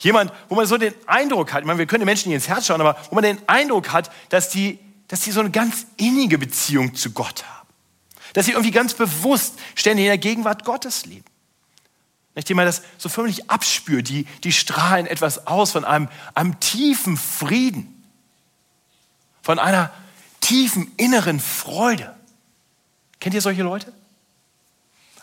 Jemand, 0.02 0.32
wo 0.48 0.56
man 0.56 0.66
so 0.66 0.76
den 0.78 0.94
Eindruck 1.06 1.52
hat, 1.52 1.60
ich 1.60 1.66
meine, 1.66 1.78
wir 1.78 1.86
können 1.86 2.00
den 2.00 2.06
Menschen 2.06 2.28
nicht 2.28 2.36
ins 2.36 2.48
Herz 2.48 2.66
schauen, 2.66 2.80
aber 2.80 2.96
wo 3.08 3.14
man 3.14 3.22
den 3.22 3.38
Eindruck 3.48 3.92
hat, 3.92 4.10
dass 4.30 4.48
die, 4.48 4.78
dass 5.06 5.20
die 5.20 5.30
so 5.30 5.40
eine 5.40 5.50
ganz 5.50 5.86
innige 5.96 6.38
Beziehung 6.38 6.94
zu 6.94 7.12
Gott 7.12 7.44
haben. 7.44 7.68
Dass 8.32 8.46
sie 8.46 8.52
irgendwie 8.52 8.72
ganz 8.72 8.94
bewusst 8.94 9.58
ständig 9.76 10.06
in 10.06 10.08
der 10.08 10.18
Gegenwart 10.18 10.64
Gottes 10.64 11.06
leben. 11.06 11.24
Nicht 12.34 12.48
jemand 12.48 12.66
das 12.66 12.82
so 12.98 13.08
förmlich 13.08 13.48
abspürt, 13.48 14.08
die, 14.08 14.24
die 14.42 14.52
strahlen 14.52 15.06
etwas 15.06 15.46
aus 15.46 15.70
von 15.72 15.84
einem, 15.84 16.08
einem 16.34 16.58
tiefen 16.58 17.16
Frieden, 17.16 18.02
von 19.42 19.58
einer 19.58 19.92
tiefen 20.40 20.90
inneren 20.96 21.38
Freude. 21.38 22.16
Kennt 23.20 23.34
ihr 23.34 23.40
solche 23.40 23.62
Leute? 23.62 23.92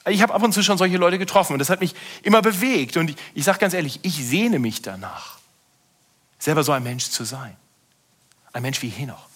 Ich 0.07 0.21
habe 0.21 0.33
ab 0.33 0.41
und 0.41 0.53
zu 0.53 0.63
schon 0.63 0.77
solche 0.77 0.97
Leute 0.97 1.17
getroffen 1.17 1.53
und 1.53 1.59
das 1.59 1.69
hat 1.69 1.81
mich 1.81 1.93
immer 2.23 2.41
bewegt. 2.41 2.97
Und 2.97 3.11
ich, 3.11 3.17
ich 3.33 3.43
sage 3.43 3.59
ganz 3.59 3.73
ehrlich, 3.73 3.99
ich 4.03 4.15
sehne 4.15 4.59
mich 4.59 4.81
danach, 4.81 5.39
selber 6.39 6.63
so 6.63 6.71
ein 6.71 6.83
Mensch 6.83 7.09
zu 7.09 7.23
sein. 7.23 7.55
Ein 8.53 8.61
Mensch 8.61 8.81
wie 8.81 8.89
Henoch. 8.89 9.27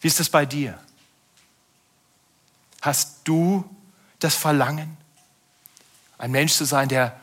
Wie 0.00 0.06
ist 0.06 0.20
das 0.20 0.28
bei 0.28 0.46
dir? 0.46 0.78
Hast 2.80 3.20
du 3.24 3.68
das 4.18 4.34
Verlangen, 4.34 4.96
ein 6.18 6.30
Mensch 6.30 6.52
zu 6.52 6.64
sein, 6.64 6.88
der 6.88 7.18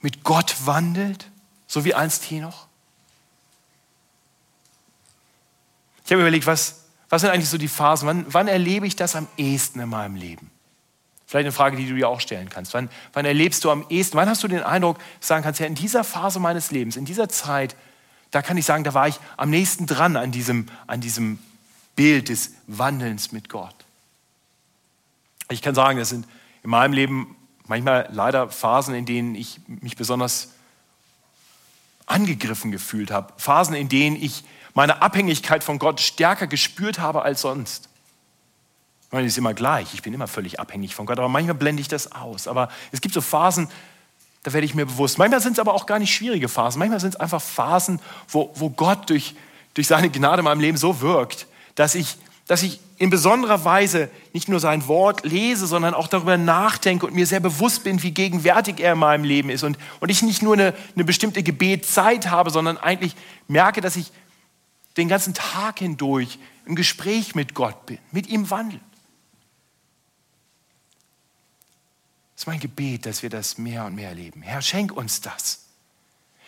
mit 0.00 0.22
Gott 0.24 0.66
wandelt, 0.66 1.28
so 1.66 1.84
wie 1.84 1.94
einst 1.94 2.30
Henoch? 2.30 2.66
Ich 6.04 6.12
habe 6.12 6.22
überlegt, 6.22 6.46
was, 6.46 6.84
was 7.08 7.20
sind 7.20 7.30
eigentlich 7.30 7.48
so 7.48 7.58
die 7.58 7.68
Phasen? 7.68 8.06
Wann, 8.06 8.26
wann 8.32 8.48
erlebe 8.48 8.86
ich 8.86 8.96
das 8.96 9.14
am 9.14 9.26
ehesten 9.36 9.80
in 9.80 9.88
meinem 9.88 10.16
Leben? 10.16 10.50
Vielleicht 11.28 11.44
eine 11.44 11.52
Frage, 11.52 11.76
die 11.76 11.86
du 11.86 11.94
dir 11.94 12.08
auch 12.08 12.20
stellen 12.20 12.48
kannst. 12.48 12.72
Wann, 12.72 12.88
wann 13.12 13.26
erlebst 13.26 13.62
du 13.62 13.70
am 13.70 13.84
ehesten, 13.90 14.16
wann 14.16 14.30
hast 14.30 14.42
du 14.42 14.48
den 14.48 14.62
Eindruck, 14.62 14.96
sagen 15.20 15.44
kannst, 15.44 15.60
ja, 15.60 15.66
in 15.66 15.74
dieser 15.74 16.02
Phase 16.02 16.40
meines 16.40 16.70
Lebens, 16.70 16.96
in 16.96 17.04
dieser 17.04 17.28
Zeit, 17.28 17.76
da 18.30 18.40
kann 18.40 18.56
ich 18.56 18.64
sagen, 18.64 18.82
da 18.82 18.94
war 18.94 19.08
ich 19.08 19.20
am 19.36 19.50
nächsten 19.50 19.84
dran 19.84 20.16
an 20.16 20.32
diesem, 20.32 20.68
an 20.86 21.02
diesem 21.02 21.38
Bild 21.96 22.30
des 22.30 22.52
Wandelns 22.66 23.30
mit 23.30 23.50
Gott. 23.50 23.74
Ich 25.50 25.60
kann 25.60 25.74
sagen, 25.74 25.98
das 25.98 26.08
sind 26.08 26.26
in 26.62 26.70
meinem 26.70 26.94
Leben 26.94 27.36
manchmal 27.66 28.08
leider 28.10 28.48
Phasen, 28.48 28.94
in 28.94 29.04
denen 29.04 29.34
ich 29.34 29.60
mich 29.66 29.96
besonders 29.96 30.52
angegriffen 32.06 32.72
gefühlt 32.72 33.10
habe. 33.10 33.34
Phasen, 33.36 33.74
in 33.74 33.90
denen 33.90 34.16
ich 34.16 34.44
meine 34.72 35.02
Abhängigkeit 35.02 35.62
von 35.62 35.78
Gott 35.78 36.00
stärker 36.00 36.46
gespürt 36.46 36.98
habe 37.00 37.20
als 37.20 37.42
sonst. 37.42 37.87
Meine, 39.10 39.26
ist 39.26 39.38
immer 39.38 39.54
gleich, 39.54 39.94
ich 39.94 40.02
bin 40.02 40.12
immer 40.12 40.28
völlig 40.28 40.60
abhängig 40.60 40.94
von 40.94 41.06
Gott, 41.06 41.18
aber 41.18 41.28
manchmal 41.28 41.54
blende 41.54 41.80
ich 41.80 41.88
das 41.88 42.12
aus. 42.12 42.46
Aber 42.46 42.68
es 42.92 43.00
gibt 43.00 43.14
so 43.14 43.22
Phasen, 43.22 43.68
da 44.42 44.52
werde 44.52 44.66
ich 44.66 44.74
mir 44.74 44.86
bewusst. 44.86 45.18
Manchmal 45.18 45.40
sind 45.40 45.54
es 45.54 45.58
aber 45.58 45.74
auch 45.74 45.86
gar 45.86 45.98
nicht 45.98 46.14
schwierige 46.14 46.48
Phasen. 46.48 46.78
Manchmal 46.78 47.00
sind 47.00 47.14
es 47.14 47.20
einfach 47.20 47.40
Phasen, 47.40 48.00
wo, 48.28 48.50
wo 48.54 48.70
Gott 48.70 49.08
durch, 49.10 49.34
durch 49.74 49.86
seine 49.86 50.10
Gnade 50.10 50.40
in 50.40 50.44
meinem 50.44 50.60
Leben 50.60 50.76
so 50.76 51.00
wirkt, 51.00 51.46
dass 51.74 51.94
ich, 51.94 52.16
dass 52.46 52.62
ich 52.62 52.80
in 52.98 53.10
besonderer 53.10 53.64
Weise 53.64 54.10
nicht 54.32 54.48
nur 54.48 54.60
sein 54.60 54.86
Wort 54.88 55.24
lese, 55.24 55.66
sondern 55.66 55.94
auch 55.94 56.08
darüber 56.08 56.36
nachdenke 56.36 57.06
und 57.06 57.14
mir 57.14 57.26
sehr 57.26 57.40
bewusst 57.40 57.84
bin, 57.84 58.02
wie 58.02 58.10
gegenwärtig 58.10 58.80
er 58.80 58.92
in 58.92 58.98
meinem 58.98 59.24
Leben 59.24 59.50
ist. 59.50 59.62
Und, 59.62 59.78
und 60.00 60.10
ich 60.10 60.22
nicht 60.22 60.42
nur 60.42 60.54
eine, 60.54 60.74
eine 60.94 61.04
bestimmte 61.04 61.42
Gebetzeit 61.42 62.30
habe, 62.30 62.50
sondern 62.50 62.76
eigentlich 62.76 63.16
merke, 63.46 63.80
dass 63.80 63.96
ich 63.96 64.12
den 64.96 65.08
ganzen 65.08 65.32
Tag 65.32 65.78
hindurch 65.78 66.38
im 66.66 66.74
Gespräch 66.74 67.34
mit 67.34 67.54
Gott 67.54 67.86
bin, 67.86 67.98
mit 68.10 68.28
ihm 68.28 68.50
wandle. 68.50 68.80
Das 72.38 72.44
ist 72.44 72.46
mein 72.46 72.60
Gebet, 72.60 73.04
dass 73.04 73.24
wir 73.24 73.30
das 73.30 73.58
mehr 73.58 73.84
und 73.84 73.96
mehr 73.96 74.10
erleben. 74.10 74.42
Herr, 74.42 74.62
schenk 74.62 74.92
uns 74.92 75.20
das. 75.20 75.64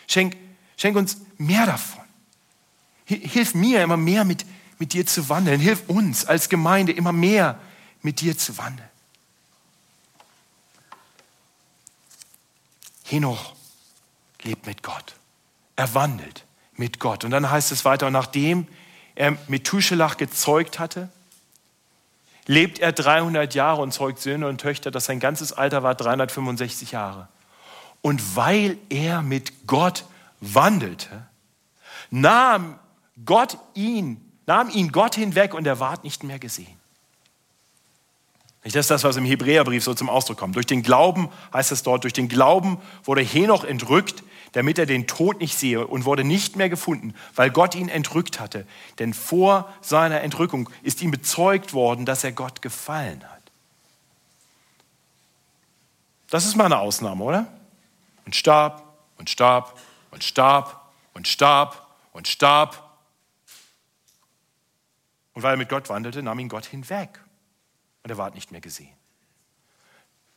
Schenk, 0.07 0.37
schenk 0.77 0.95
uns 0.95 1.17
mehr 1.37 1.65
davon. 1.65 2.05
Hilf 3.03 3.53
mir 3.55 3.83
immer 3.83 3.97
mehr 3.97 4.23
mit, 4.23 4.45
mit 4.79 4.93
dir 4.93 5.05
zu 5.05 5.27
wandeln. 5.27 5.59
Hilf 5.59 5.89
uns 5.89 6.23
als 6.23 6.47
Gemeinde 6.47 6.93
immer 6.93 7.11
mehr 7.11 7.59
mit 8.01 8.21
dir 8.21 8.37
zu 8.37 8.57
wandeln. 8.57 8.87
Henoch 13.03 13.53
lebt 14.43 14.65
mit 14.67 14.83
Gott. 14.83 15.15
Er 15.75 15.93
wandelt 15.93 16.45
mit 16.77 16.99
Gott. 16.99 17.25
Und 17.25 17.31
dann 17.31 17.51
heißt 17.51 17.73
es 17.73 17.83
weiter, 17.83 18.09
nachdem 18.11 18.65
er 19.15 19.37
Methuselach 19.49 20.15
gezeugt 20.15 20.79
hatte, 20.79 21.09
lebt 22.47 22.79
er 22.79 22.91
300 22.91 23.53
Jahre 23.55 23.81
und 23.81 23.91
zeugt 23.91 24.19
Söhne 24.19 24.47
und 24.47 24.59
Töchter, 24.59 24.91
dass 24.91 25.05
sein 25.05 25.19
ganzes 25.19 25.53
Alter 25.53 25.83
war 25.83 25.95
365 25.95 26.91
Jahre. 26.91 27.27
Und 28.01 28.35
weil 28.35 28.77
er 28.89 29.21
mit 29.21 29.67
Gott 29.67 30.05
wandelte, 30.39 31.27
nahm 32.09 32.79
Gott 33.25 33.57
ihn, 33.75 34.19
nahm 34.47 34.69
ihn 34.69 34.91
Gott 34.91 35.15
hinweg 35.15 35.53
und 35.53 35.67
er 35.67 35.79
ward 35.79 36.03
nicht 36.03 36.23
mehr 36.23 36.39
gesehen. 36.39 36.81
Das 38.63 38.75
ist 38.75 38.91
das, 38.91 39.03
was 39.03 39.17
im 39.17 39.25
Hebräerbrief 39.25 39.83
so 39.83 39.93
zum 39.93 40.09
Ausdruck 40.09 40.37
kommt. 40.37 40.55
Durch 40.55 40.67
den 40.67 40.83
Glauben 40.83 41.29
heißt 41.53 41.71
es 41.71 41.81
dort, 41.81 42.03
durch 42.03 42.13
den 42.13 42.27
Glauben 42.27 42.77
wurde 43.03 43.21
Henoch 43.21 43.63
entrückt, 43.63 44.23
damit 44.53 44.77
er 44.77 44.85
den 44.85 45.07
Tod 45.07 45.39
nicht 45.39 45.57
sehe 45.57 45.87
und 45.87 46.05
wurde 46.05 46.23
nicht 46.23 46.55
mehr 46.55 46.69
gefunden, 46.69 47.13
weil 47.35 47.49
Gott 47.51 47.75
ihn 47.75 47.89
entrückt 47.89 48.39
hatte. 48.39 48.67
Denn 48.99 49.13
vor 49.13 49.71
seiner 49.81 50.21
Entrückung 50.21 50.69
ist 50.83 51.01
ihm 51.01 51.11
bezeugt 51.11 51.73
worden, 51.73 52.05
dass 52.05 52.23
er 52.23 52.31
Gott 52.33 52.61
gefallen 52.61 53.23
hat. 53.23 53.41
Das 56.29 56.45
ist 56.45 56.55
mal 56.55 56.65
eine 56.65 56.79
Ausnahme, 56.79 57.23
oder? 57.23 57.47
Und 58.25 58.35
starb 58.35 58.83
und 59.17 59.29
starb 59.29 59.77
und 60.11 60.23
starb 60.23 60.91
und 61.13 61.27
starb 61.27 61.87
und 62.13 62.27
starb. 62.27 62.89
Und 65.33 65.43
weil 65.43 65.53
er 65.53 65.57
mit 65.57 65.69
Gott 65.69 65.89
wandelte, 65.89 66.23
nahm 66.23 66.39
ihn 66.39 66.49
Gott 66.49 66.65
hinweg 66.65 67.19
und 68.03 68.09
er 68.09 68.17
ward 68.17 68.35
nicht 68.35 68.51
mehr 68.51 68.61
gesehen. 68.61 68.93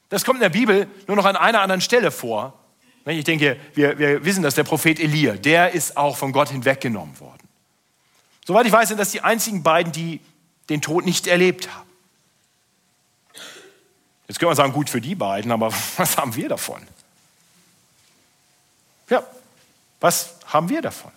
Das 0.09 0.25
kommt 0.25 0.37
in 0.37 0.43
der 0.43 0.49
Bibel 0.51 0.89
nur 1.07 1.17
noch 1.17 1.25
an 1.25 1.37
einer 1.37 1.61
anderen 1.61 1.81
Stelle 1.81 2.11
vor, 2.11 2.64
ich 3.07 3.25
denke, 3.25 3.59
wir, 3.75 3.99
wir 3.99 4.25
wissen, 4.25 4.43
dass 4.43 4.55
der 4.55 4.65
Prophet 4.65 4.99
Elia, 4.99 5.35
der 5.35 5.73
ist 5.73 5.97
auch 5.97 6.17
von 6.17 6.33
Gott 6.33 6.49
hinweggenommen 6.49 7.19
worden. 7.21 7.47
Soweit 8.47 8.67
ich 8.67 8.73
weiß, 8.73 8.89
sind 8.89 8.99
das 8.99 9.11
die 9.11 9.21
einzigen 9.21 9.63
beiden, 9.63 9.93
die 9.93 10.21
den 10.69 10.81
Tod 10.81 11.05
nicht 11.05 11.27
erlebt 11.27 11.69
haben. 11.75 11.89
Jetzt 14.27 14.39
können 14.39 14.51
wir 14.51 14.57
sagen, 14.57 14.73
gut 14.73 14.89
für 14.89 15.01
die 15.01 15.15
beiden, 15.15 15.53
aber 15.53 15.73
was 15.97 16.17
haben 16.17 16.35
wir 16.35 16.49
davon? 16.49 16.83
Ja, 19.11 19.23
was 20.01 20.37
haben 20.47 20.69
wir 20.69 20.81
davon? 20.81 21.13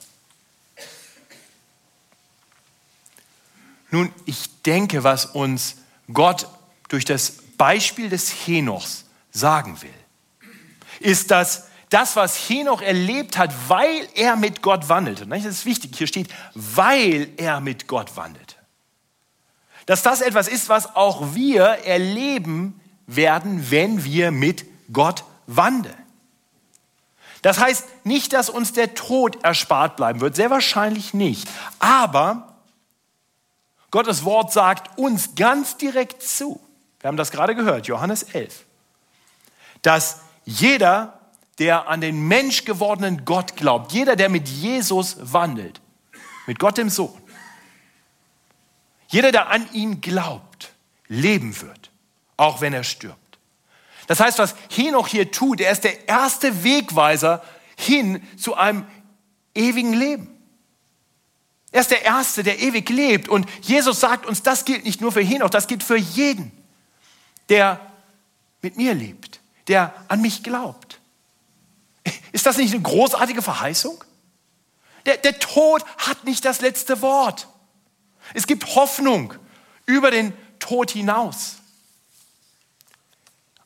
Nun, 3.89 4.11
ich 4.25 4.61
denke, 4.63 5.05
was 5.05 5.25
uns 5.25 5.77
Gott 6.11 6.47
durch 6.89 7.05
das 7.05 7.31
Beispiel 7.57 8.09
des 8.09 8.29
Henochs 8.29 9.05
sagen 9.31 9.81
will, 9.81 9.93
ist, 10.99 11.31
dass 11.31 11.67
das, 11.89 12.15
was 12.15 12.35
Henoch 12.49 12.81
erlebt 12.81 13.37
hat, 13.37 13.53
weil 13.69 14.07
er 14.15 14.35
mit 14.35 14.61
Gott 14.61 14.89
wandelte. 14.89 15.25
Das 15.25 15.45
ist 15.45 15.65
wichtig, 15.65 15.95
hier 15.95 16.07
steht, 16.07 16.29
weil 16.53 17.29
er 17.37 17.61
mit 17.61 17.87
Gott 17.87 18.15
wandelte. 18.17 18.55
Dass 19.85 20.03
das 20.03 20.21
etwas 20.21 20.47
ist, 20.47 20.67
was 20.67 20.95
auch 20.95 21.33
wir 21.33 21.63
erleben 21.63 22.79
werden, 23.05 23.71
wenn 23.71 24.03
wir 24.03 24.31
mit 24.31 24.65
Gott 24.91 25.23
wandeln. 25.45 25.95
Das 27.41 27.59
heißt 27.59 27.85
nicht, 28.03 28.33
dass 28.33 28.49
uns 28.49 28.73
der 28.73 28.93
Tod 28.93 29.43
erspart 29.43 29.95
bleiben 29.95 30.19
wird, 30.19 30.35
sehr 30.35 30.49
wahrscheinlich 30.49 31.13
nicht. 31.13 31.47
Aber 31.79 32.55
Gottes 33.91 34.25
Wort 34.25 34.51
sagt 34.51 34.97
uns 34.97 35.35
ganz 35.35 35.77
direkt 35.77 36.21
zu, 36.21 36.59
wir 36.99 37.07
haben 37.07 37.17
das 37.17 37.31
gerade 37.31 37.55
gehört, 37.55 37.87
Johannes 37.87 38.23
11, 38.23 38.65
dass 39.81 40.21
jeder, 40.43 41.16
der 41.59 41.87
an 41.87 42.01
den 42.01 42.27
Mensch 42.27 42.65
gewordenen 42.65 43.25
Gott 43.25 43.55
glaubt, 43.55 43.91
jeder, 43.91 44.15
der 44.15 44.29
mit 44.29 44.47
Jesus 44.47 45.17
wandelt, 45.19 45.81
mit 46.45 46.59
Gott 46.59 46.77
dem 46.77 46.89
Sohn, 46.89 47.21
jeder, 49.07 49.31
der 49.31 49.49
an 49.49 49.67
ihn 49.73 50.01
glaubt, 50.01 50.73
leben 51.07 51.59
wird, 51.61 51.91
auch 52.35 52.61
wenn 52.61 52.73
er 52.73 52.83
stirbt. 52.83 53.39
Das 54.07 54.19
heißt, 54.19 54.39
was 54.39 54.55
Henoch 54.69 55.07
hier 55.07 55.31
tut, 55.31 55.61
er 55.61 55.71
ist 55.71 55.83
der 55.83 56.07
erste 56.07 56.63
Wegweiser 56.63 57.43
hin 57.77 58.25
zu 58.37 58.55
einem 58.55 58.85
ewigen 59.53 59.93
Leben. 59.93 60.37
Er 61.71 61.81
ist 61.81 61.91
der 61.91 62.03
Erste, 62.03 62.43
der 62.43 62.59
ewig 62.59 62.89
lebt. 62.89 63.27
Und 63.27 63.47
Jesus 63.61 63.99
sagt 63.99 64.25
uns, 64.25 64.41
das 64.41 64.65
gilt 64.65 64.85
nicht 64.85 65.01
nur 65.01 65.11
für 65.11 65.21
Henoch, 65.21 65.49
das 65.49 65.67
gilt 65.67 65.83
für 65.83 65.97
jeden, 65.97 66.51
der 67.49 67.79
mit 68.61 68.77
mir 68.77 68.93
lebt, 68.93 69.41
der 69.67 69.93
an 70.07 70.21
mich 70.21 70.43
glaubt. 70.43 70.86
Ist 72.31 72.45
das 72.45 72.57
nicht 72.57 72.73
eine 72.73 72.81
großartige 72.81 73.41
Verheißung? 73.41 74.03
Der, 75.05 75.17
der 75.17 75.39
Tod 75.39 75.83
hat 75.97 76.25
nicht 76.25 76.43
das 76.45 76.61
letzte 76.61 77.01
Wort. 77.01 77.47
Es 78.33 78.47
gibt 78.47 78.75
Hoffnung 78.75 79.33
über 79.85 80.11
den 80.11 80.33
Tod 80.59 80.91
hinaus. 80.91 81.57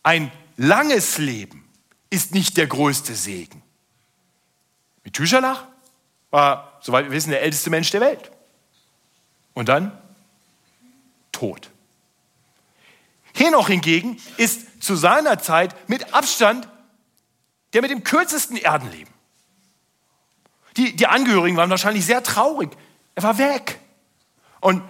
Ein 0.03 0.31
langes 0.57 1.17
Leben 1.17 1.67
ist 2.09 2.33
nicht 2.33 2.57
der 2.57 2.67
größte 2.67 3.15
Segen. 3.15 3.63
Methuselah 5.03 5.67
war, 6.29 6.79
soweit 6.81 7.05
wir 7.05 7.11
wissen, 7.11 7.31
der 7.31 7.41
älteste 7.41 7.69
Mensch 7.69 7.89
der 7.89 8.01
Welt. 8.01 8.31
Und 9.53 9.69
dann 9.69 9.97
Tod. 11.31 11.69
Henoch 13.33 13.67
hingegen 13.67 14.21
ist 14.37 14.83
zu 14.83 14.95
seiner 14.95 15.39
Zeit 15.39 15.89
mit 15.89 16.13
Abstand 16.13 16.67
der 17.73 17.81
mit 17.81 17.91
dem 17.91 18.03
kürzesten 18.03 18.57
Erdenleben. 18.57 19.13
Die, 20.77 20.95
die 20.95 21.07
Angehörigen 21.07 21.57
waren 21.57 21.69
wahrscheinlich 21.69 22.05
sehr 22.05 22.23
traurig. 22.23 22.71
Er 23.15 23.23
war 23.23 23.37
weg. 23.37 23.79
Und, 24.59 24.83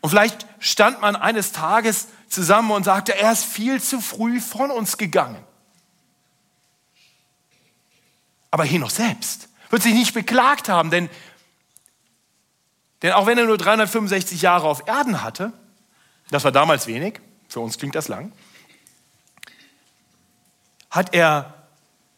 und 0.00 0.10
vielleicht 0.10 0.46
stand 0.58 1.00
man 1.00 1.16
eines 1.16 1.52
Tages 1.52 2.08
zusammen 2.28 2.70
und 2.70 2.84
sagte, 2.84 3.16
er 3.16 3.32
ist 3.32 3.44
viel 3.44 3.80
zu 3.80 4.00
früh 4.00 4.40
von 4.40 4.70
uns 4.70 4.98
gegangen. 4.98 5.42
Aber 8.50 8.64
Henoch 8.64 8.90
selbst 8.90 9.48
wird 9.70 9.82
sich 9.82 9.94
nicht 9.94 10.14
beklagt 10.14 10.68
haben, 10.68 10.90
denn, 10.90 11.10
denn 13.02 13.12
auch 13.12 13.26
wenn 13.26 13.36
er 13.36 13.44
nur 13.44 13.58
365 13.58 14.42
Jahre 14.42 14.68
auf 14.68 14.86
Erden 14.86 15.22
hatte, 15.22 15.52
das 16.30 16.44
war 16.44 16.52
damals 16.52 16.86
wenig, 16.86 17.20
für 17.48 17.60
uns 17.60 17.78
klingt 17.78 17.94
das 17.94 18.08
lang, 18.08 18.32
hat 20.90 21.14
er 21.14 21.55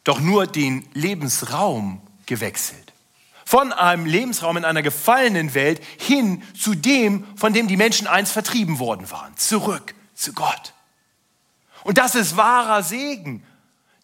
doch 0.05 0.21
nur 0.21 0.47
den 0.47 0.89
Lebensraum 0.95 2.01
gewechselt. 2.27 2.93
Von 3.45 3.73
einem 3.73 4.05
Lebensraum 4.05 4.57
in 4.59 4.65
einer 4.65 4.83
gefallenen 4.83 5.55
Welt 5.55 5.83
hin 5.99 6.43
zu 6.59 6.75
dem, 6.75 7.27
von 7.37 7.53
dem 7.53 7.67
die 7.67 7.77
Menschen 7.77 8.07
einst 8.07 8.33
vertrieben 8.33 8.79
worden 8.79 9.11
waren. 9.11 9.37
Zurück 9.37 9.95
zu 10.15 10.33
Gott. 10.35 10.75
Und 11.85 11.97
das 11.97 12.15
ist 12.15 12.37
wahrer 12.37 12.83
Segen. 12.83 13.43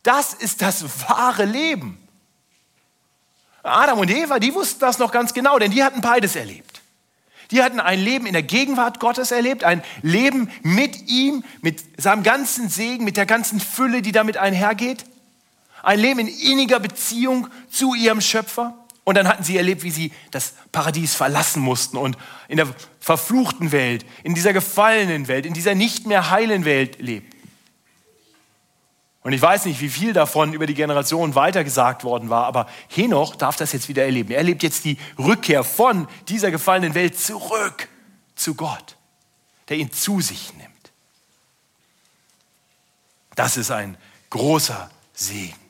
Das 0.03 0.33
ist 0.33 0.63
das 0.63 1.09
wahre 1.09 1.45
Leben. 1.45 1.99
Adam 3.63 3.99
und 3.99 4.11
Eva, 4.11 4.39
die 4.39 4.55
wussten 4.55 4.81
das 4.81 4.99
noch 4.99 5.11
ganz 5.11 5.35
genau, 5.35 5.59
denn 5.59 5.71
die 5.71 5.83
hatten 5.83 6.01
beides 6.01 6.37
erlebt. 6.37 6.83
Die 7.51 7.63
hatten 7.63 7.81
ein 7.81 8.01
Leben 8.01 8.27
in 8.27 8.33
der 8.33 8.43
Gegenwart 8.43 9.01
Gottes 9.01 9.31
erlebt, 9.31 9.65
ein 9.65 9.83
Leben 10.03 10.51
mit 10.63 11.09
ihm, 11.09 11.45
mit 11.61 12.01
seinem 12.01 12.23
ganzen 12.23 12.69
Segen, 12.69 13.05
mit 13.05 13.17
der 13.17 13.27
ganzen 13.27 13.61
Fülle, 13.61 14.03
die 14.03 14.13
damit 14.13 14.37
einhergeht. 14.37 15.05
Ein 15.85 16.01
Leben 16.01 16.21
in 16.21 16.29
inniger 16.29 16.81
Beziehung 16.81 17.49
zu 17.71 17.95
ihrem 17.95 18.21
Schöpfer. 18.21 18.75
Und 19.05 19.17
dann 19.17 19.29
hatten 19.29 19.45
sie 19.45 19.59
erlebt, 19.59 19.83
wie 19.83 19.91
sie 19.91 20.13
das 20.31 20.55
Paradies 20.73 21.15
verlassen 21.15 21.63
mussten 21.63 21.99
und 21.99 22.17
in 22.49 22.57
der 22.57 22.69
verfluchten 23.01 23.71
Welt, 23.71 24.07
in 24.23 24.35
dieser 24.35 24.55
gefallenen 24.55 25.29
Welt, 25.29 25.45
in 25.45 25.53
dieser 25.53 25.75
nicht 25.75 26.07
mehr 26.07 26.31
heilen 26.31 26.65
Welt 26.65 27.01
lebten. 27.01 27.35
Und 29.25 29.33
ich 29.33 29.41
weiß 29.41 29.65
nicht, 29.65 29.81
wie 29.81 29.89
viel 29.89 30.13
davon 30.13 30.53
über 30.53 30.67
die 30.67 30.75
Generation 30.75 31.35
weitergesagt 31.35 32.05
worden 32.05 32.29
war, 32.29 32.45
aber 32.47 32.67
Henoch 32.89 33.37
darf 33.37 33.57
das 33.57 33.73
jetzt 33.73 33.89
wieder 33.89 34.05
erleben. 34.05 34.31
Er 34.31 34.39
erlebt 34.39 34.63
jetzt 34.63 34.85
die 34.85 34.99
Rückkehr 35.19 35.65
von 35.65 36.09
dieser 36.29 36.51
gefallenen 36.51 36.95
Welt 36.95 37.19
zurück 37.19 37.89
zu 38.37 38.55
Gott, 38.55 38.97
der 39.69 39.79
ihn 39.79 39.91
zu 39.91 40.21
sich 40.21 40.53
nimmt. 40.55 40.93
Das 43.35 43.57
ist 43.57 43.71
ein 43.71 43.97
großer 44.29 44.91
Segen. 45.15 45.64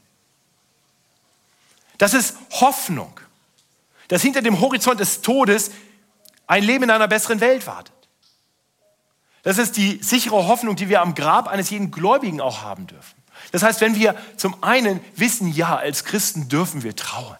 Das 1.98 2.14
ist 2.14 2.36
Hoffnung, 2.50 3.20
dass 4.08 4.22
hinter 4.22 4.42
dem 4.42 4.60
Horizont 4.60 5.00
des 5.00 5.22
Todes 5.22 5.70
ein 6.46 6.64
Leben 6.64 6.84
in 6.84 6.90
einer 6.90 7.08
besseren 7.08 7.40
Welt 7.40 7.66
wartet. 7.66 7.94
Das 9.42 9.58
ist 9.58 9.76
die 9.76 10.02
sichere 10.02 10.48
Hoffnung, 10.48 10.76
die 10.76 10.88
wir 10.88 11.02
am 11.02 11.14
Grab 11.14 11.48
eines 11.48 11.70
jeden 11.70 11.90
Gläubigen 11.90 12.40
auch 12.40 12.62
haben 12.62 12.86
dürfen. 12.86 13.22
Das 13.52 13.62
heißt, 13.62 13.80
wenn 13.80 13.94
wir 13.94 14.16
zum 14.36 14.62
einen 14.62 15.00
wissen, 15.16 15.52
ja, 15.52 15.76
als 15.76 16.04
Christen 16.04 16.48
dürfen 16.48 16.82
wir 16.82 16.96
trauern, 16.96 17.38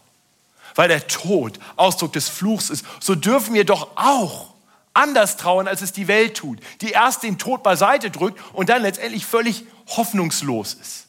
weil 0.75 0.89
der 0.89 1.07
Tod 1.07 1.59
Ausdruck 1.77 2.13
des 2.13 2.29
Fluchs 2.29 2.69
ist, 2.69 2.85
so 3.01 3.15
dürfen 3.15 3.55
wir 3.55 3.65
doch 3.65 3.97
auch 3.97 4.55
anders 4.93 5.37
trauern, 5.37 5.67
als 5.67 5.83
es 5.83 5.93
die 5.93 6.07
Welt 6.09 6.37
tut, 6.37 6.61
die 6.81 6.91
erst 6.91 7.23
den 7.23 7.39
Tod 7.39 7.63
beiseite 7.63 8.11
drückt 8.11 8.41
und 8.53 8.69
dann 8.69 8.83
letztendlich 8.83 9.27
völlig 9.27 9.65
hoffnungslos 9.89 10.75
ist. 10.75 11.07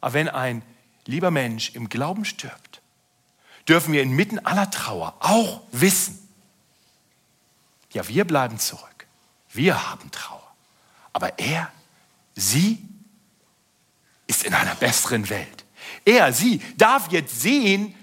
Aber 0.00 0.14
wenn 0.14 0.28
ein 0.28 0.62
lieber 1.12 1.30
Mensch 1.30 1.74
im 1.74 1.88
Glauben 1.88 2.24
stirbt, 2.24 2.80
dürfen 3.68 3.92
wir 3.92 4.02
inmitten 4.02 4.38
aller 4.40 4.70
Trauer 4.70 5.14
auch 5.20 5.60
wissen, 5.70 6.18
ja, 7.92 8.08
wir 8.08 8.24
bleiben 8.24 8.58
zurück, 8.58 9.06
wir 9.50 9.90
haben 9.90 10.10
Trauer, 10.10 10.54
aber 11.12 11.38
er, 11.38 11.70
sie 12.34 12.82
ist 14.26 14.44
in 14.44 14.54
einer 14.54 14.74
besseren 14.74 15.28
Welt. 15.28 15.64
Er, 16.06 16.32
sie 16.32 16.62
darf 16.78 17.12
jetzt 17.12 17.42
sehen, 17.42 17.94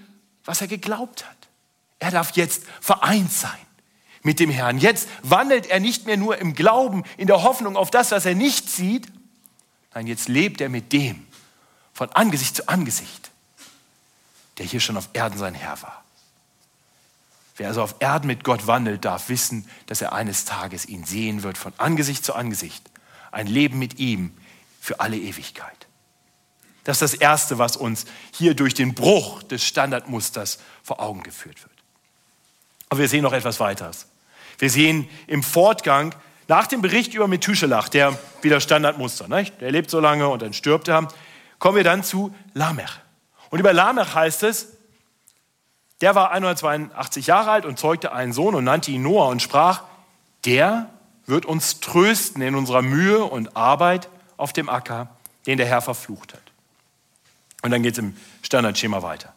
was 0.44 0.60
er 0.60 0.68
geglaubt 0.68 1.26
hat. 1.26 1.36
Er 1.98 2.12
darf 2.12 2.36
jetzt 2.36 2.62
vereint 2.80 3.32
sein 3.32 3.58
mit 4.22 4.38
dem 4.38 4.50
Herrn. 4.50 4.78
Jetzt 4.78 5.08
wandelt 5.22 5.66
er 5.66 5.80
nicht 5.80 6.06
mehr 6.06 6.16
nur 6.16 6.38
im 6.38 6.54
Glauben, 6.54 7.02
in 7.16 7.26
der 7.26 7.42
Hoffnung 7.42 7.76
auf 7.76 7.90
das, 7.90 8.12
was 8.12 8.24
er 8.26 8.36
nicht 8.36 8.70
sieht. 8.70 9.08
Nein, 9.92 10.06
jetzt 10.06 10.28
lebt 10.28 10.60
er 10.60 10.68
mit 10.68 10.92
dem 10.92 11.26
von 12.00 12.10
Angesicht 12.12 12.56
zu 12.56 12.66
Angesicht, 12.66 13.30
der 14.56 14.64
hier 14.64 14.80
schon 14.80 14.96
auf 14.96 15.10
Erden 15.12 15.38
sein 15.38 15.52
Herr 15.52 15.82
war. 15.82 16.02
Wer 17.58 17.68
also 17.68 17.82
auf 17.82 17.96
Erden 17.98 18.26
mit 18.26 18.42
Gott 18.42 18.66
wandelt, 18.66 19.04
darf 19.04 19.28
wissen, 19.28 19.68
dass 19.84 20.00
er 20.00 20.14
eines 20.14 20.46
Tages 20.46 20.86
ihn 20.86 21.04
sehen 21.04 21.42
wird, 21.42 21.58
von 21.58 21.74
Angesicht 21.76 22.24
zu 22.24 22.34
Angesicht. 22.34 22.82
Ein 23.32 23.46
Leben 23.46 23.78
mit 23.78 23.98
ihm 23.98 24.32
für 24.80 25.00
alle 25.00 25.18
Ewigkeit. 25.18 25.88
Das 26.84 27.02
ist 27.02 27.12
das 27.12 27.20
Erste, 27.20 27.58
was 27.58 27.76
uns 27.76 28.06
hier 28.32 28.54
durch 28.54 28.72
den 28.72 28.94
Bruch 28.94 29.42
des 29.42 29.62
Standardmusters 29.62 30.58
vor 30.82 31.00
Augen 31.00 31.22
geführt 31.22 31.62
wird. 31.62 31.74
Aber 32.88 33.00
wir 33.00 33.10
sehen 33.10 33.24
noch 33.24 33.34
etwas 33.34 33.60
weiteres. 33.60 34.06
Wir 34.58 34.70
sehen 34.70 35.06
im 35.26 35.42
Fortgang, 35.42 36.14
nach 36.48 36.66
dem 36.66 36.80
Bericht 36.80 37.12
über 37.12 37.28
Methuselah, 37.28 37.90
der 37.90 38.18
wieder 38.40 38.58
Standardmuster, 38.58 39.28
nicht? 39.28 39.60
der 39.60 39.70
lebt 39.70 39.90
so 39.90 40.00
lange 40.00 40.28
und 40.28 40.40
dann 40.40 40.54
stirbt 40.54 40.88
er, 40.88 41.06
kommen 41.60 41.76
wir 41.76 41.84
dann 41.84 42.02
zu 42.02 42.34
Lamech. 42.54 42.90
Und 43.50 43.60
über 43.60 43.72
Lamech 43.72 44.14
heißt 44.14 44.42
es, 44.42 44.72
der 46.00 46.16
war 46.16 46.32
182 46.32 47.28
Jahre 47.28 47.52
alt 47.52 47.64
und 47.64 47.78
zeugte 47.78 48.12
einen 48.12 48.32
Sohn 48.32 48.56
und 48.56 48.64
nannte 48.64 48.90
ihn 48.90 49.02
Noah 49.02 49.28
und 49.28 49.40
sprach, 49.40 49.82
der 50.44 50.90
wird 51.26 51.46
uns 51.46 51.78
trösten 51.78 52.42
in 52.42 52.56
unserer 52.56 52.82
Mühe 52.82 53.24
und 53.24 53.56
Arbeit 53.56 54.08
auf 54.36 54.52
dem 54.52 54.68
Acker, 54.68 55.08
den 55.46 55.58
der 55.58 55.66
Herr 55.66 55.82
verflucht 55.82 56.32
hat. 56.32 56.40
Und 57.62 57.70
dann 57.70 57.82
geht 57.82 57.92
es 57.92 57.98
im 57.98 58.16
Standardschema 58.42 59.02
weiter. 59.02 59.32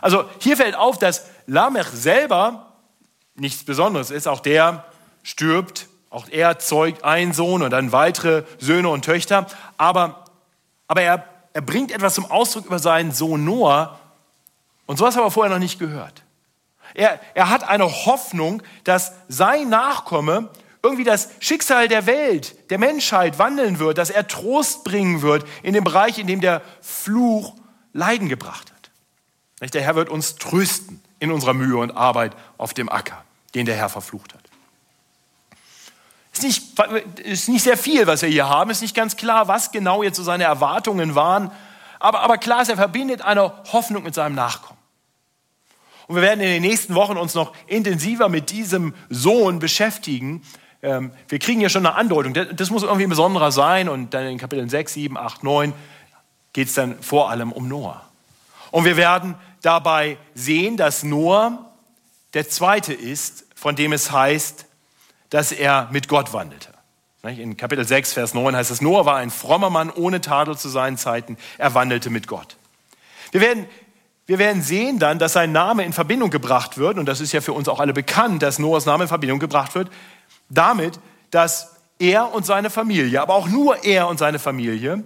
Also 0.00 0.28
hier 0.40 0.56
fällt 0.56 0.74
auf, 0.74 0.98
dass 0.98 1.26
Lamech 1.46 1.86
selber 1.88 2.72
nichts 3.34 3.64
Besonderes 3.64 4.10
ist. 4.10 4.26
Auch 4.26 4.40
der 4.40 4.84
stirbt, 5.22 5.88
auch 6.10 6.28
er 6.28 6.58
zeugt 6.58 7.04
einen 7.04 7.32
Sohn 7.32 7.62
und 7.62 7.70
dann 7.70 7.92
weitere 7.92 8.44
Söhne 8.58 8.88
und 8.88 9.04
Töchter. 9.04 9.46
Aber, 9.76 10.21
aber 10.92 11.00
er, 11.00 11.24
er 11.54 11.62
bringt 11.62 11.90
etwas 11.90 12.12
zum 12.12 12.30
Ausdruck 12.30 12.66
über 12.66 12.78
seinen 12.78 13.12
Sohn 13.12 13.46
Noah. 13.46 13.98
Und 14.84 14.98
sowas 14.98 15.16
haben 15.16 15.24
wir 15.24 15.30
vorher 15.30 15.50
noch 15.50 15.58
nicht 15.58 15.78
gehört. 15.78 16.22
Er, 16.92 17.18
er 17.32 17.48
hat 17.48 17.66
eine 17.66 17.86
Hoffnung, 17.86 18.62
dass 18.84 19.14
sein 19.26 19.70
Nachkomme 19.70 20.50
irgendwie 20.82 21.04
das 21.04 21.30
Schicksal 21.40 21.88
der 21.88 22.04
Welt, 22.04 22.68
der 22.68 22.78
Menschheit 22.78 23.38
wandeln 23.38 23.78
wird, 23.78 23.96
dass 23.96 24.10
er 24.10 24.28
Trost 24.28 24.84
bringen 24.84 25.22
wird 25.22 25.46
in 25.62 25.72
dem 25.72 25.82
Bereich, 25.82 26.18
in 26.18 26.26
dem 26.26 26.42
der 26.42 26.60
Fluch 26.82 27.54
Leiden 27.94 28.28
gebracht 28.28 28.70
hat. 28.70 29.72
Der 29.72 29.80
Herr 29.80 29.94
wird 29.94 30.10
uns 30.10 30.34
trösten 30.34 31.02
in 31.20 31.32
unserer 31.32 31.54
Mühe 31.54 31.78
und 31.78 31.92
Arbeit 31.92 32.36
auf 32.58 32.74
dem 32.74 32.90
Acker, 32.90 33.24
den 33.54 33.64
der 33.64 33.76
Herr 33.76 33.88
verflucht 33.88 34.34
hat. 34.34 34.41
Ist 36.32 36.42
nicht, 36.42 36.78
ist 37.22 37.48
nicht 37.48 37.62
sehr 37.62 37.76
viel, 37.76 38.06
was 38.06 38.22
wir 38.22 38.28
hier 38.28 38.48
haben, 38.48 38.70
ist 38.70 38.80
nicht 38.80 38.96
ganz 38.96 39.16
klar, 39.16 39.48
was 39.48 39.70
genau 39.70 40.02
jetzt 40.02 40.16
so 40.16 40.22
seine 40.22 40.44
Erwartungen 40.44 41.14
waren, 41.14 41.50
aber, 42.00 42.20
aber 42.20 42.38
klar 42.38 42.62
ist, 42.62 42.68
er 42.68 42.76
verbindet 42.76 43.22
eine 43.22 43.52
Hoffnung 43.72 44.02
mit 44.02 44.14
seinem 44.14 44.34
Nachkommen. 44.34 44.80
Und 46.08 46.16
wir 46.16 46.22
werden 46.22 46.40
in 46.40 46.48
den 46.48 46.62
nächsten 46.62 46.94
Wochen 46.94 47.16
uns 47.16 47.34
noch 47.34 47.52
intensiver 47.66 48.28
mit 48.28 48.50
diesem 48.50 48.94
Sohn 49.08 49.58
beschäftigen, 49.58 50.42
ähm, 50.82 51.12
wir 51.28 51.38
kriegen 51.38 51.60
ja 51.60 51.68
schon 51.68 51.86
eine 51.86 51.94
Andeutung, 51.94 52.34
das 52.34 52.70
muss 52.70 52.82
irgendwie 52.82 53.04
ein 53.04 53.10
besonderer 53.10 53.52
sein. 53.52 53.88
Und 53.88 54.14
dann 54.14 54.26
in 54.26 54.38
Kapiteln 54.38 54.68
6, 54.68 54.94
7, 54.94 55.16
8, 55.16 55.44
9 55.44 55.72
geht 56.52 56.68
es 56.68 56.74
dann 56.74 57.00
vor 57.00 57.30
allem 57.30 57.52
um 57.52 57.68
Noah. 57.68 58.04
Und 58.70 58.84
wir 58.84 58.96
werden 58.96 59.36
dabei 59.62 60.18
sehen, 60.34 60.76
dass 60.76 61.04
Noah 61.04 61.70
der 62.34 62.48
zweite 62.48 62.92
ist, 62.92 63.46
von 63.54 63.76
dem 63.76 63.92
es 63.92 64.10
heißt, 64.10 64.66
dass 65.32 65.50
er 65.50 65.88
mit 65.90 66.08
Gott 66.08 66.34
wandelte. 66.34 66.68
In 67.22 67.56
Kapitel 67.56 67.86
6, 67.86 68.12
Vers 68.12 68.34
9 68.34 68.54
heißt 68.54 68.70
es, 68.70 68.82
Noah 68.82 69.06
war 69.06 69.16
ein 69.16 69.30
frommer 69.30 69.70
Mann 69.70 69.88
ohne 69.88 70.20
Tadel 70.20 70.58
zu 70.58 70.68
seinen 70.68 70.98
Zeiten, 70.98 71.38
er 71.56 71.72
wandelte 71.72 72.10
mit 72.10 72.26
Gott. 72.26 72.58
Wir 73.30 73.40
werden, 73.40 73.66
wir 74.26 74.38
werden 74.38 74.62
sehen 74.62 74.98
dann, 74.98 75.18
dass 75.18 75.32
sein 75.32 75.50
Name 75.50 75.84
in 75.84 75.94
Verbindung 75.94 76.28
gebracht 76.28 76.76
wird, 76.76 76.98
und 76.98 77.06
das 77.06 77.22
ist 77.22 77.32
ja 77.32 77.40
für 77.40 77.54
uns 77.54 77.66
auch 77.68 77.80
alle 77.80 77.94
bekannt, 77.94 78.42
dass 78.42 78.58
Noahs 78.58 78.84
Name 78.84 79.04
in 79.04 79.08
Verbindung 79.08 79.38
gebracht 79.38 79.74
wird, 79.74 79.90
damit, 80.50 81.00
dass 81.30 81.76
er 81.98 82.34
und 82.34 82.44
seine 82.44 82.68
Familie, 82.68 83.22
aber 83.22 83.32
auch 83.32 83.48
nur 83.48 83.84
er 83.84 84.08
und 84.08 84.18
seine 84.18 84.38
Familie, 84.38 85.02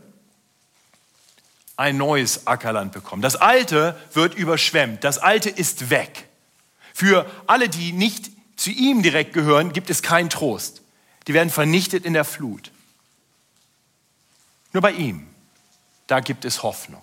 ein 1.77 1.99
neues 1.99 2.49
Ackerland 2.49 2.91
bekommen. 2.91 3.23
Das 3.23 3.37
alte 3.37 3.97
wird 4.13 4.35
überschwemmt, 4.35 5.05
das 5.05 5.19
alte 5.19 5.51
ist 5.51 5.91
weg. 5.91 6.27
Für 6.95 7.27
alle, 7.47 7.69
die 7.69 7.93
nicht 7.93 8.36
zu 8.57 8.71
ihm 8.71 9.03
direkt 9.03 9.33
gehören, 9.33 9.73
gibt 9.73 9.91
es 9.91 10.03
keinen 10.03 10.31
Trost. 10.31 10.83
Die 11.27 11.35
werden 11.35 11.51
vernichtet 11.51 12.05
in 12.05 12.13
der 12.13 12.25
Flut. 12.25 12.71
Nur 14.73 14.83
bei 14.83 14.93
ihm, 14.93 15.27
da 16.07 16.21
gibt 16.21 16.45
es 16.45 16.63
Hoffnung. 16.63 17.03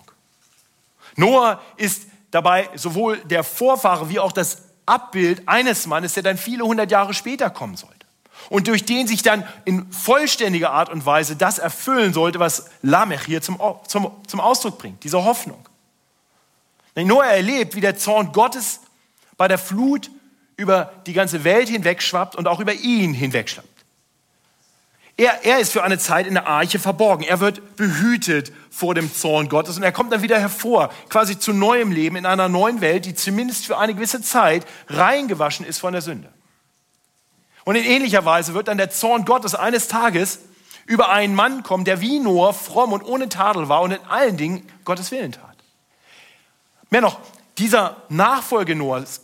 Noah 1.16 1.62
ist 1.76 2.06
dabei 2.30 2.68
sowohl 2.74 3.18
der 3.18 3.44
Vorfahre 3.44 4.08
wie 4.10 4.18
auch 4.18 4.32
das 4.32 4.62
Abbild 4.86 5.48
eines 5.48 5.86
Mannes, 5.86 6.14
der 6.14 6.22
dann 6.22 6.36
viele 6.36 6.64
hundert 6.64 6.90
Jahre 6.90 7.14
später 7.14 7.50
kommen 7.50 7.76
sollte. 7.76 7.94
Und 8.50 8.66
durch 8.66 8.84
den 8.84 9.06
sich 9.06 9.22
dann 9.22 9.46
in 9.64 9.90
vollständiger 9.92 10.70
Art 10.70 10.90
und 10.90 11.06
Weise 11.06 11.36
das 11.36 11.58
erfüllen 11.58 12.12
sollte, 12.12 12.40
was 12.40 12.66
Lamech 12.82 13.22
hier 13.22 13.40
zum, 13.40 13.58
zum, 13.86 14.10
zum 14.26 14.40
Ausdruck 14.40 14.78
bringt, 14.78 15.02
diese 15.04 15.24
Hoffnung. 15.24 15.66
Noah 16.94 17.26
erlebt, 17.26 17.74
wie 17.74 17.80
der 17.80 17.96
Zorn 17.96 18.32
Gottes 18.32 18.80
bei 19.36 19.48
der 19.48 19.58
Flut 19.58 20.10
über 20.56 20.92
die 21.06 21.12
ganze 21.12 21.44
Welt 21.44 21.68
hinwegschwappt 21.68 22.36
und 22.36 22.48
auch 22.48 22.60
über 22.60 22.72
ihn 22.72 23.12
hinwegschwappt. 23.12 23.68
Er, 25.16 25.44
er 25.44 25.60
ist 25.60 25.72
für 25.72 25.84
eine 25.84 25.98
Zeit 25.98 26.26
in 26.26 26.34
der 26.34 26.48
Arche 26.48 26.80
verborgen. 26.80 27.22
Er 27.22 27.38
wird 27.38 27.76
behütet 27.76 28.52
vor 28.70 28.94
dem 28.94 29.14
Zorn 29.14 29.48
Gottes 29.48 29.76
und 29.76 29.84
er 29.84 29.92
kommt 29.92 30.12
dann 30.12 30.22
wieder 30.22 30.40
hervor, 30.40 30.90
quasi 31.08 31.38
zu 31.38 31.52
neuem 31.52 31.92
Leben 31.92 32.16
in 32.16 32.26
einer 32.26 32.48
neuen 32.48 32.80
Welt, 32.80 33.04
die 33.04 33.14
zumindest 33.14 33.66
für 33.66 33.78
eine 33.78 33.94
gewisse 33.94 34.22
Zeit 34.22 34.66
reingewaschen 34.88 35.64
ist 35.64 35.78
von 35.78 35.92
der 35.92 36.02
Sünde. 36.02 36.32
Und 37.64 37.76
in 37.76 37.84
ähnlicher 37.84 38.24
Weise 38.24 38.54
wird 38.54 38.68
dann 38.68 38.76
der 38.76 38.90
Zorn 38.90 39.24
Gottes 39.24 39.54
eines 39.54 39.86
Tages 39.86 40.40
über 40.86 41.10
einen 41.10 41.34
Mann 41.34 41.62
kommen, 41.62 41.84
der 41.84 42.00
wie 42.00 42.18
Noah 42.18 42.52
fromm 42.52 42.92
und 42.92 43.02
ohne 43.02 43.28
Tadel 43.28 43.68
war 43.68 43.82
und 43.82 43.92
in 43.92 44.04
allen 44.08 44.36
Dingen 44.36 44.68
Gottes 44.84 45.12
Willen 45.12 45.32
tat. 45.32 45.56
Mehr 46.90 47.00
noch, 47.00 47.20
dieser 47.56 47.96
Nachfolger 48.08 48.74
Noahs, 48.74 49.22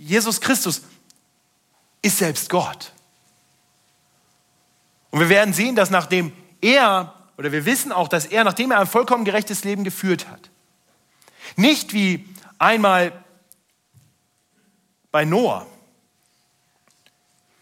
Jesus 0.00 0.40
Christus, 0.40 0.80
ist 2.00 2.16
selbst 2.16 2.48
Gott. 2.48 2.92
Und 5.10 5.20
wir 5.20 5.28
werden 5.28 5.52
sehen, 5.52 5.76
dass 5.76 5.90
nachdem 5.90 6.32
er, 6.62 7.14
oder 7.36 7.52
wir 7.52 7.66
wissen 7.66 7.92
auch, 7.92 8.08
dass 8.08 8.24
er, 8.24 8.44
nachdem 8.44 8.70
er 8.70 8.80
ein 8.80 8.86
vollkommen 8.86 9.26
gerechtes 9.26 9.62
Leben 9.62 9.84
geführt 9.84 10.26
hat, 10.28 10.48
nicht 11.56 11.92
wie 11.92 12.26
einmal 12.58 13.12
bei 15.10 15.26
Noah, 15.26 15.66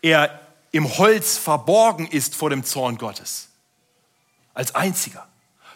er 0.01 0.41
im 0.70 0.97
Holz 0.97 1.39
verborgen 1.39 2.07
ist 2.07 2.36
vor 2.36 2.51
dem 2.51 2.62
Zorn 2.62 2.99
Gottes, 2.99 3.49
als 4.55 4.76
einziger, 4.76 5.26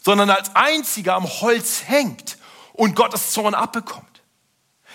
sondern 0.01 0.31
als 0.31 0.55
einziger 0.55 1.15
am 1.15 1.27
Holz 1.27 1.89
hängt 1.89 2.39
und 2.73 2.95
Gottes 2.95 3.33
Zorn 3.33 3.55
abbekommt. 3.55 4.12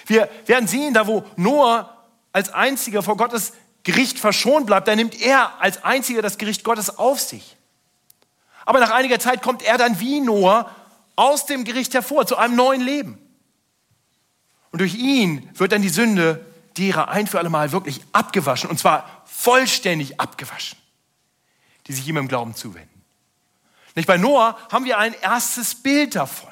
Wir 0.07 0.29
werden 0.45 0.67
sehen, 0.67 0.93
da 0.93 1.05
wo 1.05 1.23
Noah 1.35 2.05
als 2.31 2.49
einziger 2.49 3.03
vor 3.03 3.17
Gottes 3.17 3.53
Gericht 3.83 4.19
verschont 4.19 4.65
bleibt, 4.65 4.87
dann 4.87 4.97
nimmt 4.97 5.19
er 5.19 5.61
als 5.61 5.83
einziger 5.83 6.21
das 6.21 6.37
Gericht 6.37 6.63
Gottes 6.63 6.97
auf 6.97 7.19
sich. 7.19 7.55
Aber 8.65 8.79
nach 8.79 8.91
einiger 8.91 9.19
Zeit 9.19 9.41
kommt 9.41 9.61
er 9.63 9.77
dann 9.77 9.99
wie 9.99 10.19
Noah 10.19 10.69
aus 11.15 11.45
dem 11.45 11.63
Gericht 11.63 11.93
hervor 11.93 12.25
zu 12.27 12.35
einem 12.35 12.55
neuen 12.55 12.81
Leben. 12.81 13.17
Und 14.71 14.79
durch 14.79 14.95
ihn 14.95 15.49
wird 15.53 15.71
dann 15.71 15.81
die 15.81 15.89
Sünde 15.89 16.45
derer 16.77 17.07
ein 17.09 17.27
für 17.27 17.39
alle 17.39 17.49
Mal 17.49 17.71
wirklich 17.71 18.01
abgewaschen, 18.11 18.69
und 18.69 18.77
zwar 18.77 19.23
vollständig 19.25 20.19
abgewaschen, 20.19 20.77
die 21.87 21.93
sich 21.93 22.07
ihm 22.07 22.17
im 22.17 22.27
Glauben 22.27 22.55
zuwenden. 22.55 23.03
Nicht 23.95 24.05
bei 24.07 24.17
Noah 24.17 24.57
haben 24.71 24.85
wir 24.85 24.97
ein 24.99 25.13
erstes 25.21 25.73
Bild 25.75 26.15
davon. 26.15 26.51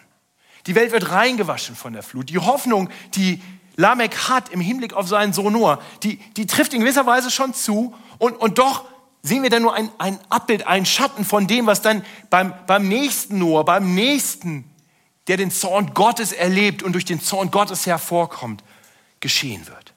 Die 0.67 0.75
Welt 0.75 0.91
wird 0.91 1.11
reingewaschen 1.11 1.75
von 1.75 1.93
der 1.93 2.03
Flut. 2.03 2.29
Die 2.29 2.39
Hoffnung, 2.39 2.89
die 3.13 3.41
Lamech 3.75 4.29
hat 4.29 4.49
im 4.49 4.61
Hinblick 4.61 4.93
auf 4.93 5.07
seinen 5.07 5.33
Sohn 5.33 5.53
Noah, 5.53 5.81
die, 6.03 6.17
die 6.37 6.47
trifft 6.47 6.73
in 6.73 6.79
gewisser 6.79 7.05
Weise 7.05 7.29
schon 7.29 7.53
zu. 7.53 7.93
Und, 8.17 8.33
und 8.33 8.57
doch 8.57 8.85
sehen 9.21 9.43
wir 9.43 9.49
dann 9.49 9.63
nur 9.63 9.73
ein, 9.73 9.91
ein 9.97 10.19
Abbild, 10.29 10.65
ein 10.67 10.85
Schatten 10.85 11.25
von 11.25 11.47
dem, 11.47 11.65
was 11.65 11.81
dann 11.81 12.05
beim, 12.29 12.53
beim 12.67 12.87
nächsten 12.87 13.39
Noah, 13.39 13.65
beim 13.65 13.93
nächsten, 13.93 14.63
der 15.27 15.37
den 15.37 15.51
Zorn 15.51 15.93
Gottes 15.93 16.31
erlebt 16.31 16.83
und 16.83 16.93
durch 16.93 17.05
den 17.05 17.21
Zorn 17.21 17.51
Gottes 17.51 17.85
hervorkommt, 17.85 18.63
geschehen 19.19 19.67
wird. 19.67 19.93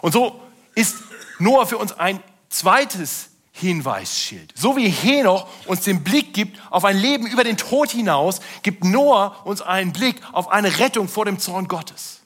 Und 0.00 0.12
so 0.12 0.40
ist 0.74 0.96
Noah 1.38 1.66
für 1.66 1.78
uns 1.78 1.92
ein 1.92 2.22
zweites 2.50 3.27
Hinweisschild. 3.58 4.52
So 4.56 4.76
wie 4.76 4.88
Henoch 4.88 5.48
uns 5.66 5.82
den 5.82 6.04
Blick 6.04 6.32
gibt 6.34 6.60
auf 6.70 6.84
ein 6.84 6.96
Leben 6.96 7.26
über 7.26 7.44
den 7.44 7.56
Tod 7.56 7.90
hinaus, 7.90 8.40
gibt 8.62 8.84
Noah 8.84 9.44
uns 9.44 9.62
einen 9.62 9.92
Blick 9.92 10.20
auf 10.32 10.48
eine 10.48 10.78
Rettung 10.78 11.08
vor 11.08 11.24
dem 11.24 11.38
Zorn 11.38 11.68
Gottes. 11.68 12.20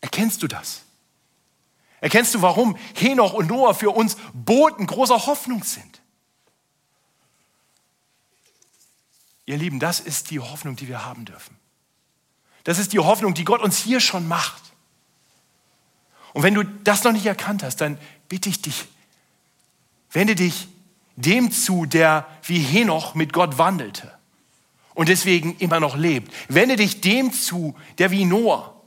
Erkennst 0.00 0.42
du 0.42 0.48
das? 0.48 0.82
Erkennst 2.00 2.34
du, 2.34 2.42
warum 2.42 2.76
Henoch 2.94 3.32
und 3.32 3.48
Noah 3.48 3.74
für 3.74 3.90
uns 3.90 4.16
Boten 4.32 4.86
großer 4.86 5.26
Hoffnung 5.26 5.64
sind? 5.64 6.00
Ihr 9.46 9.56
Lieben, 9.56 9.78
das 9.78 10.00
ist 10.00 10.30
die 10.30 10.40
Hoffnung, 10.40 10.76
die 10.76 10.88
wir 10.88 11.04
haben 11.04 11.24
dürfen. 11.24 11.56
Das 12.64 12.78
ist 12.78 12.92
die 12.92 12.98
Hoffnung, 12.98 13.34
die 13.34 13.44
Gott 13.44 13.62
uns 13.62 13.78
hier 13.78 14.00
schon 14.00 14.26
macht. 14.26 14.62
Und 16.32 16.42
wenn 16.42 16.54
du 16.54 16.64
das 16.64 17.04
noch 17.04 17.12
nicht 17.12 17.26
erkannt 17.26 17.62
hast, 17.62 17.80
dann 17.80 17.98
bitte 18.28 18.48
ich 18.48 18.60
dich, 18.60 18.86
wende 20.16 20.34
dich 20.34 20.68
dem 21.16 21.52
zu, 21.52 21.84
der 21.84 22.26
wie 22.42 22.58
Henoch 22.58 23.14
mit 23.14 23.34
Gott 23.34 23.58
wandelte 23.58 24.10
und 24.94 25.10
deswegen 25.10 25.54
immer 25.58 25.78
noch 25.78 25.94
lebt. 25.94 26.32
Wende 26.48 26.76
dich 26.76 27.02
dem 27.02 27.34
zu, 27.34 27.76
der 27.98 28.10
wie 28.10 28.24
Noah 28.24 28.80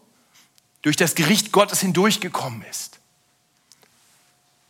durch 0.82 0.96
das 0.96 1.14
Gericht 1.14 1.52
Gottes 1.52 1.82
hindurchgekommen 1.82 2.64
ist. 2.72 3.00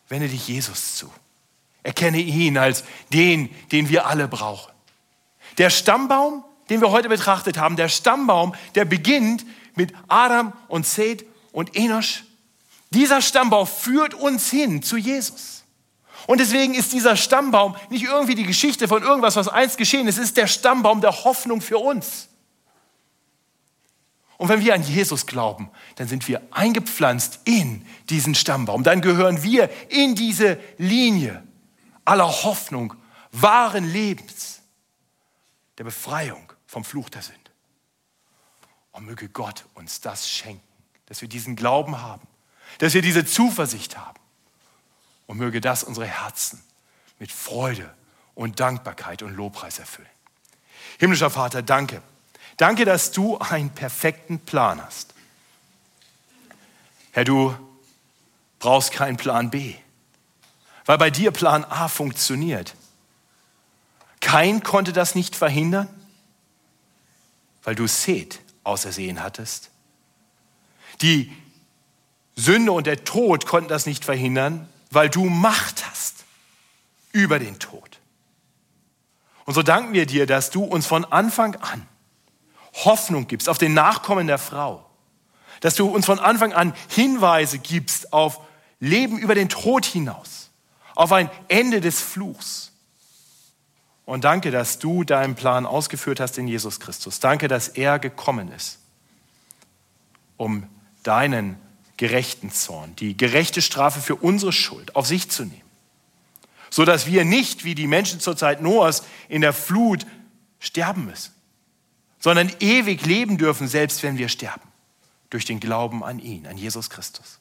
Wende 0.09 0.27
dich 0.27 0.49
Jesus 0.49 0.97
zu. 0.97 1.09
Erkenne 1.81 2.19
ihn 2.19 2.57
als 2.57 2.83
den, 3.13 3.49
den 3.71 3.87
wir 3.87 4.07
alle 4.07 4.27
brauchen. 4.27 4.73
Der 5.59 5.69
Stammbaum, 5.69 6.43
den 6.69 6.81
wir 6.81 6.91
heute 6.91 7.07
betrachtet 7.07 7.57
haben, 7.57 7.77
der 7.77 7.87
Stammbaum, 7.87 8.53
der 8.75 8.83
beginnt 8.83 9.45
mit 9.75 9.93
Adam 10.09 10.51
und 10.67 10.85
Seth 10.85 11.25
und 11.53 11.77
Enosch. 11.77 12.25
Dieser 12.89 13.21
Stammbaum 13.21 13.65
führt 13.65 14.13
uns 14.13 14.49
hin 14.49 14.83
zu 14.83 14.97
Jesus. 14.97 15.58
Und 16.27 16.39
deswegen 16.39 16.73
ist 16.73 16.93
dieser 16.93 17.15
Stammbaum 17.15 17.75
nicht 17.89 18.03
irgendwie 18.03 18.35
die 18.35 18.45
Geschichte 18.45 18.87
von 18.87 19.03
irgendwas, 19.03 19.35
was 19.35 19.47
einst 19.47 19.77
geschehen 19.77 20.07
ist. 20.07 20.17
Es 20.17 20.25
ist 20.25 20.37
der 20.37 20.47
Stammbaum 20.47 21.01
der 21.01 21.23
Hoffnung 21.23 21.61
für 21.61 21.77
uns. 21.77 22.29
Und 24.37 24.47
wenn 24.47 24.61
wir 24.61 24.73
an 24.73 24.83
Jesus 24.83 25.25
glauben, 25.25 25.69
dann 25.95 26.07
sind 26.07 26.27
wir 26.29 26.41
eingepflanzt 26.51 27.41
in 27.43 27.85
diesen 28.09 28.35
Stammbaum. 28.35 28.83
Dann 28.83 29.01
gehören 29.01 29.43
wir 29.43 29.69
in 29.89 30.15
diese 30.15 30.57
Linie 30.77 31.43
aller 32.05 32.43
Hoffnung, 32.43 32.93
wahren 33.31 33.91
Lebens, 33.91 34.61
der 35.77 35.83
Befreiung 35.83 36.53
vom 36.65 36.85
Fluch 36.85 37.09
der 37.09 37.21
Sünde. 37.21 37.39
Und 38.91 39.05
möge 39.05 39.27
Gott 39.27 39.65
uns 39.73 39.99
das 40.01 40.29
schenken, 40.29 40.67
dass 41.07 41.21
wir 41.21 41.27
diesen 41.27 41.55
Glauben 41.55 42.01
haben, 42.01 42.27
dass 42.77 42.93
wir 42.93 43.01
diese 43.01 43.25
Zuversicht 43.25 43.97
haben. 43.97 44.18
Und 45.29 45.37
möge 45.37 45.61
das 45.61 45.83
unsere 45.83 46.07
Herzen 46.07 46.59
mit 47.19 47.31
Freude 47.31 47.93
und 48.33 48.59
Dankbarkeit 48.59 49.21
und 49.21 49.35
Lobpreis 49.35 49.77
erfüllen. 49.77 50.09
Himmlischer 50.97 51.29
Vater, 51.29 51.61
danke 51.61 52.01
Danke, 52.59 52.83
dass 52.83 53.11
du 53.11 53.37
einen 53.37 53.69
perfekten 53.69 54.37
Plan 54.37 54.83
hast. 54.83 55.13
Herr, 57.13 57.23
du 57.23 57.55
brauchst 58.59 58.91
keinen 58.91 59.15
Plan 59.15 59.49
B, 59.49 59.75
weil 60.85 60.97
bei 60.97 61.09
dir 61.09 61.31
Plan 61.31 61.63
A 61.63 61.87
funktioniert. 61.87 62.75
Kein 64.19 64.61
konnte 64.61 64.91
das 64.91 65.15
nicht 65.15 65.37
verhindern, 65.37 65.87
weil 67.63 67.75
du 67.75 67.87
Seth 67.87 68.41
ausersehen 68.65 69.23
hattest. 69.23 69.69
Die 71.01 71.31
Sünde 72.35 72.73
und 72.73 72.87
der 72.87 73.05
Tod 73.05 73.45
konnten 73.45 73.69
das 73.69 73.85
nicht 73.85 74.03
verhindern, 74.03 74.67
weil 74.89 75.09
du 75.09 75.25
Macht 75.25 75.85
hast 75.89 76.25
über 77.11 77.39
den 77.39 77.59
Tod. 77.59 77.99
Und 79.45 79.53
so 79.53 79.63
danken 79.63 79.93
wir 79.93 80.05
dir, 80.05 80.27
dass 80.27 80.51
du 80.51 80.63
uns 80.63 80.85
von 80.85 81.05
Anfang 81.05 81.55
an 81.55 81.87
Hoffnung 82.73 83.27
gibst 83.27 83.49
auf 83.49 83.57
den 83.57 83.73
Nachkommen 83.73 84.27
der 84.27 84.37
Frau. 84.37 84.85
dass 85.61 85.75
du 85.75 85.87
uns 85.87 86.05
von 86.05 86.19
Anfang 86.19 86.53
an 86.53 86.73
Hinweise 86.87 87.59
gibst 87.59 88.13
auf 88.13 88.39
Leben 88.79 89.17
über 89.17 89.35
den 89.35 89.49
Tod 89.49 89.85
hinaus, 89.85 90.49
auf 90.95 91.11
ein 91.11 91.29
Ende 91.49 91.81
des 91.81 91.99
Fluchs. 91.99 92.71
Und 94.05 94.23
danke, 94.23 94.51
dass 94.51 94.79
du 94.79 95.03
deinen 95.03 95.35
Plan 95.35 95.65
ausgeführt 95.65 96.19
hast 96.19 96.37
in 96.37 96.47
Jesus 96.47 96.79
Christus. 96.79 97.19
Danke, 97.19 97.47
dass 97.47 97.67
er 97.67 97.99
gekommen 97.99 98.51
ist, 98.51 98.79
um 100.37 100.65
deinen 101.03 101.59
gerechten 101.99 102.49
Zorn, 102.49 102.95
die 102.95 103.17
gerechte 103.17 103.61
Strafe 103.61 103.99
für 103.99 104.15
unsere 104.15 104.53
Schuld 104.53 104.95
auf 104.95 105.05
sich 105.05 105.29
zu 105.29 105.43
nehmen, 105.43 105.69
so 106.69 106.85
dass 106.85 107.07
wir 107.07 107.25
nicht 107.25 107.65
wie 107.65 107.75
die 107.75 107.87
Menschen 107.87 108.21
zur 108.21 108.37
Zeit 108.37 108.61
Noahs 108.61 109.03
in 109.27 109.41
der 109.41 109.51
Flut 109.51 110.05
sterben 110.61 111.03
müssen, 111.03 111.33
sondern 112.17 112.53
ewig 112.61 113.05
leben 113.05 113.37
dürfen, 113.37 113.67
selbst 113.67 114.01
wenn 114.01 114.17
wir 114.17 114.29
sterben, 114.29 114.65
durch 115.29 115.43
den 115.43 115.59
Glauben 115.59 116.01
an 116.01 116.19
ihn, 116.19 116.47
an 116.47 116.57
Jesus 116.57 116.89
Christus. 116.89 117.39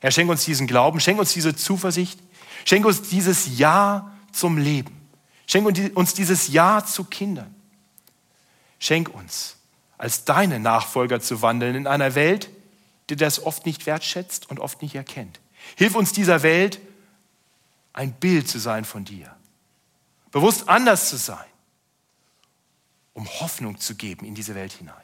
Herr, 0.00 0.10
schenk 0.10 0.28
uns 0.28 0.44
diesen 0.44 0.66
Glauben, 0.66 0.98
schenk 0.98 1.20
uns 1.20 1.32
diese 1.32 1.54
Zuversicht, 1.54 2.18
schenk 2.64 2.84
uns 2.84 3.02
dieses 3.02 3.58
Ja 3.58 4.12
zum 4.32 4.58
Leben, 4.58 5.08
schenk 5.46 5.94
uns 5.96 6.14
dieses 6.14 6.48
Ja 6.48 6.84
zu 6.84 7.04
Kindern. 7.04 7.54
Schenk 8.80 9.12
uns, 9.14 9.56
als 9.98 10.24
deine 10.24 10.58
Nachfolger 10.58 11.20
zu 11.20 11.42
wandeln 11.42 11.76
in 11.76 11.86
einer 11.86 12.16
Welt, 12.16 12.50
die 13.10 13.16
das 13.16 13.42
oft 13.44 13.66
nicht 13.66 13.86
wertschätzt 13.86 14.50
und 14.50 14.60
oft 14.60 14.82
nicht 14.82 14.94
erkennt. 14.94 15.40
Hilf 15.76 15.94
uns 15.94 16.12
dieser 16.12 16.42
Welt, 16.42 16.80
ein 17.92 18.12
Bild 18.12 18.48
zu 18.48 18.58
sein 18.58 18.84
von 18.84 19.04
dir, 19.04 19.34
bewusst 20.30 20.68
anders 20.68 21.08
zu 21.08 21.16
sein, 21.16 21.44
um 23.14 23.26
Hoffnung 23.40 23.78
zu 23.78 23.94
geben 23.94 24.24
in 24.24 24.34
diese 24.34 24.54
Welt 24.54 24.72
hinein. 24.72 24.94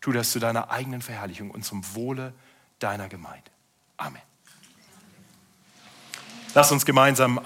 Tu 0.00 0.12
das 0.12 0.30
zu 0.30 0.38
deiner 0.38 0.70
eigenen 0.70 1.02
Verherrlichung 1.02 1.50
und 1.50 1.64
zum 1.64 1.82
Wohle 1.94 2.32
deiner 2.78 3.08
Gemeinde. 3.08 3.50
Amen. 3.96 4.22
Lass 6.54 6.70
uns 6.70 6.84
gemeinsam 6.84 7.38